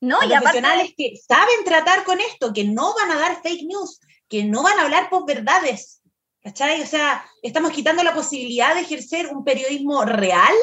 No, 0.00 0.20
a 0.20 0.26
y 0.26 0.32
aparte, 0.34 0.42
profesionales 0.60 0.92
que 0.96 1.14
saben 1.26 1.64
tratar 1.64 2.04
con 2.04 2.20
esto, 2.20 2.52
que 2.52 2.64
no 2.64 2.94
van 2.94 3.10
a 3.12 3.18
dar 3.18 3.40
fake 3.42 3.64
news, 3.66 3.98
que 4.28 4.44
no 4.44 4.62
van 4.62 4.78
a 4.78 4.82
hablar 4.82 5.08
posverdades, 5.08 6.02
¿cachai? 6.42 6.82
O 6.82 6.86
sea, 6.86 7.24
estamos 7.42 7.72
quitando 7.72 8.02
la 8.02 8.12
posibilidad 8.14 8.74
de 8.74 8.82
ejercer 8.82 9.28
un 9.34 9.42
periodismo 9.42 10.04
real 10.04 10.54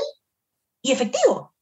y 0.84 0.92
efectivo. 0.92 1.56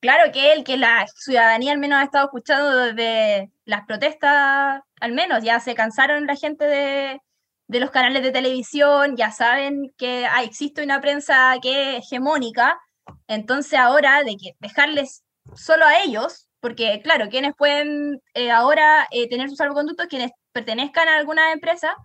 claro 0.00 0.32
que 0.32 0.52
el 0.52 0.64
que 0.64 0.76
la 0.76 1.06
ciudadanía 1.06 1.70
al 1.72 1.78
menos 1.78 2.00
ha 2.00 2.04
estado 2.04 2.24
escuchando 2.26 2.68
desde 2.76 3.50
las 3.64 3.86
protestas, 3.86 4.82
al 5.00 5.12
menos, 5.12 5.42
ya 5.42 5.60
se 5.60 5.74
cansaron 5.74 6.26
la 6.26 6.36
gente 6.36 6.64
de, 6.64 7.20
de 7.68 7.80
los 7.80 7.90
canales 7.90 8.22
de 8.22 8.32
televisión, 8.32 9.16
ya 9.16 9.30
saben 9.30 9.92
que 9.96 10.26
ah, 10.26 10.42
existe 10.42 10.82
una 10.82 11.00
prensa 11.00 11.56
que 11.62 11.96
es 11.96 12.04
hegemónica, 12.04 12.78
entonces 13.26 13.78
ahora 13.78 14.22
de 14.22 14.36
que 14.36 14.52
dejarles 14.60 15.24
solo 15.54 15.84
a 15.86 16.02
ellos, 16.02 16.48
porque 16.60 17.00
claro, 17.02 17.28
quienes 17.28 17.54
pueden 17.56 18.20
eh, 18.34 18.50
ahora 18.50 19.06
eh, 19.10 19.28
tener 19.28 19.48
sus 19.48 19.58
salvoconductos, 19.58 20.06
quienes 20.06 20.32
pertenezcan 20.52 21.08
a 21.08 21.16
alguna 21.16 21.52
empresa, 21.52 21.96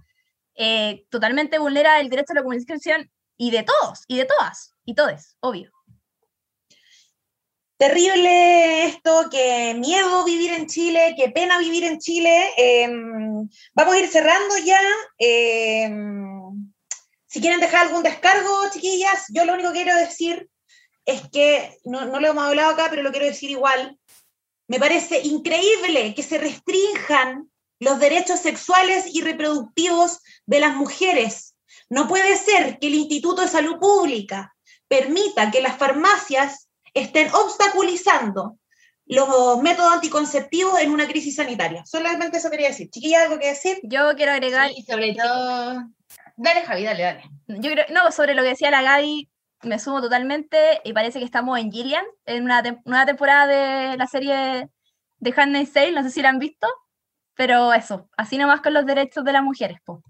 eh, 0.56 1.06
totalmente 1.10 1.60
vulnera 1.60 2.00
el 2.00 2.10
derecho 2.10 2.34
a 2.34 2.36
la 2.36 2.44
comunicación 2.44 3.10
y 3.38 3.52
de 3.52 3.64
todos, 3.64 4.04
y 4.08 4.18
de 4.18 4.26
todas, 4.26 4.76
y 4.86 4.96
todes, 4.96 5.38
obvio. 5.40 5.72
Terrible 7.80 8.88
esto, 8.88 9.30
qué 9.32 9.74
miedo 9.74 10.26
vivir 10.26 10.52
en 10.52 10.68
Chile, 10.68 11.16
qué 11.16 11.30
pena 11.30 11.58
vivir 11.60 11.86
en 11.86 11.98
Chile. 11.98 12.52
Eh, 12.58 12.90
vamos 13.74 13.96
a 13.96 14.00
ir 14.00 14.10
cerrando 14.10 14.58
ya. 14.58 14.82
Eh, 15.18 15.90
si 17.26 17.40
quieren 17.40 17.62
dejar 17.62 17.88
algún 17.88 18.04
descargo, 18.04 18.70
chiquillas, 18.74 19.28
yo 19.30 19.46
lo 19.46 19.54
único 19.54 19.70
que 19.72 19.84
quiero 19.84 19.96
decir 19.96 20.50
es 21.06 21.22
que, 21.32 21.80
no, 21.86 22.04
no 22.04 22.20
lo 22.20 22.28
hemos 22.28 22.44
hablado 22.44 22.72
acá, 22.72 22.88
pero 22.90 23.02
lo 23.02 23.12
quiero 23.12 23.28
decir 23.28 23.50
igual, 23.50 23.98
me 24.68 24.78
parece 24.78 25.22
increíble 25.22 26.14
que 26.14 26.24
se 26.24 26.38
restrinjan 26.38 27.50
los 27.80 27.98
derechos 27.98 28.42
sexuales 28.42 29.06
y 29.14 29.22
reproductivos 29.22 30.20
de 30.46 30.60
las 30.60 30.76
mujeres. 30.76 31.56
No 31.90 32.10
puede 32.10 32.36
ser 32.36 32.78
que 32.78 32.88
el 32.88 32.96
Instituto 32.96 33.42
de 33.42 33.48
Salud 33.48 33.80
Pública 33.80 34.54
permita 34.90 35.50
que 35.50 35.62
las 35.62 35.78
farmacias 35.78 36.69
estén 37.02 37.30
obstaculizando 37.34 38.58
los 39.06 39.62
métodos 39.64 39.94
anticonceptivos 39.94 40.80
en 40.80 40.92
una 40.92 41.08
crisis 41.08 41.36
sanitaria. 41.36 41.84
Solamente 41.86 42.38
eso 42.38 42.52
quería 42.52 42.68
decir. 42.68 42.90
Chiquilla, 42.92 43.24
¿algo 43.24 43.40
que 43.40 43.48
decir? 43.48 43.80
Yo 43.84 44.16
quiero 44.16 44.34
agregar, 44.34 44.72
Y 44.72 44.84
sobre 44.84 45.16
todo... 45.16 45.84
Dale, 46.38 46.62
Javi, 46.62 46.84
dale, 46.84 47.04
dale. 47.04 47.24
yo 47.48 47.72
creo, 47.72 47.86
no, 47.90 48.12
sobre 48.12 48.34
lo 48.34 48.44
que 48.44 48.50
decía 48.50 48.72
la 48.72 48.82
Gaby, 48.82 49.28
me 49.64 49.78
sumo 49.80 50.00
totalmente 50.00 50.80
y 50.86 50.94
parece 50.94 51.20
que 51.20 51.26
estamos 51.26 51.60
en 51.60 51.72
Gillian, 51.72 52.06
en 52.26 52.44
una 52.46 52.64
tem- 52.64 52.82
nueva 52.86 53.06
temporada 53.06 53.48
de 53.48 53.98
la 53.98 54.08
serie 54.08 54.70
de 55.18 55.34
Handmaid's 55.36 55.74
Tale, 55.74 55.92
no 55.92 56.04
sé 56.04 56.12
si 56.12 56.22
la 56.22 56.30
han 56.30 56.40
visto, 56.40 56.68
pero 57.36 57.74
eso, 57.74 58.10
así 58.16 58.38
nomás 58.38 58.62
con 58.62 58.74
los 58.74 58.86
derechos 58.86 59.26
de 59.26 59.34
las 59.34 59.44
mujeres, 59.44 59.80
po. 59.84 60.02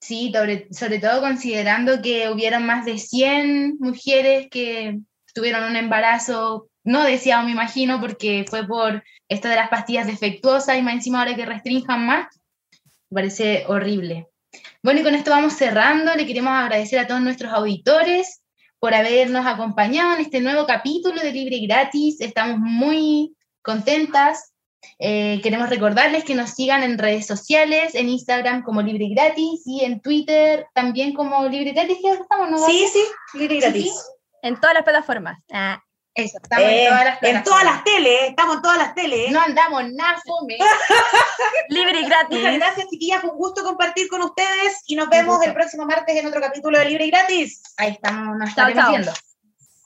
Sí, 0.00 0.32
sobre, 0.34 0.72
sobre 0.72 0.98
todo 0.98 1.20
considerando 1.20 2.00
que 2.00 2.28
hubieron 2.30 2.64
más 2.64 2.84
de 2.86 2.96
100 2.98 3.76
mujeres 3.80 4.48
que 4.50 4.98
tuvieron 5.32 5.64
un 5.64 5.76
embarazo 5.76 6.68
no 6.84 7.04
deseado, 7.04 7.44
me 7.44 7.52
imagino, 7.52 8.00
porque 8.00 8.44
fue 8.48 8.66
por 8.66 9.02
esto 9.28 9.48
de 9.48 9.56
las 9.56 9.68
pastillas 9.68 10.06
defectuosas 10.06 10.78
y 10.78 10.82
más 10.82 10.94
encima 10.94 11.20
ahora 11.20 11.36
que 11.36 11.46
restrinjan 11.46 12.04
más, 12.04 12.26
parece 13.08 13.64
horrible. 13.68 14.28
Bueno, 14.82 15.00
y 15.00 15.02
con 15.02 15.14
esto 15.14 15.30
vamos 15.30 15.54
cerrando. 15.54 16.14
Le 16.14 16.26
queremos 16.26 16.52
agradecer 16.52 16.98
a 16.98 17.06
todos 17.06 17.20
nuestros 17.20 17.52
auditores 17.52 18.42
por 18.78 18.94
habernos 18.94 19.46
acompañado 19.46 20.14
en 20.14 20.20
este 20.20 20.40
nuevo 20.40 20.66
capítulo 20.66 21.20
de 21.20 21.32
Libre 21.32 21.56
y 21.56 21.66
Gratis. 21.66 22.20
Estamos 22.20 22.58
muy 22.58 23.36
contentas. 23.62 24.52
Eh, 24.98 25.40
queremos 25.42 25.70
recordarles 25.70 26.24
que 26.24 26.34
nos 26.34 26.50
sigan 26.50 26.82
en 26.82 26.98
redes 26.98 27.26
sociales, 27.26 27.94
en 27.94 28.08
Instagram 28.08 28.64
como 28.64 28.82
Libre 28.82 29.04
y 29.04 29.14
Gratis 29.14 29.62
y 29.64 29.84
en 29.84 30.00
Twitter 30.00 30.66
también 30.74 31.14
como 31.14 31.46
Libre 31.48 31.70
y 31.70 31.74
Gratis. 31.74 31.98
¿Qué 32.02 32.10
estamos, 32.10 32.50
no? 32.50 32.66
Sí, 32.66 32.86
sí, 32.92 33.38
libre 33.38 33.54
y 33.54 33.60
gratis. 33.60 33.92
En 34.42 34.60
todas 34.60 34.74
las 34.74 34.82
plataformas. 34.84 35.38
Ah, 35.52 35.80
Eso, 36.14 36.38
estamos 36.42 36.66
Eh, 36.66 36.84
en 36.84 36.88
todas 36.90 37.04
las 37.06 37.22
en 37.22 37.42
todas 37.42 37.64
las 37.64 37.72
plataformas. 37.82 37.84
teles, 37.84 38.28
estamos 38.28 38.56
en 38.56 38.62
todas 38.62 38.78
las 38.78 38.94
teles. 38.94 39.30
No 39.30 39.40
andamos 39.40 39.82
nada 39.92 40.20
fome. 40.26 40.58
libre 41.68 42.00
y 42.00 42.02
Muchas 42.02 42.28
gratis. 42.28 42.58
gracias, 42.58 42.86
chiquillas. 42.90 43.20
Fue 43.22 43.30
un 43.30 43.36
gusto 43.38 43.62
compartir 43.64 44.08
con 44.08 44.20
ustedes 44.22 44.82
y 44.86 44.94
nos 44.96 45.08
vemos 45.08 45.42
el 45.46 45.54
próximo 45.54 45.86
martes 45.86 46.14
en 46.16 46.26
otro 46.26 46.40
capítulo 46.40 46.78
de 46.78 46.84
Libre 46.84 47.06
y 47.06 47.10
Gratis. 47.10 47.62
Ahí 47.78 47.92
estamos, 47.92 48.36
nos 48.36 48.54
Chao, 48.54 48.68
estaremos 48.68 48.82
chao. 48.84 48.90
viendo. 48.90 49.31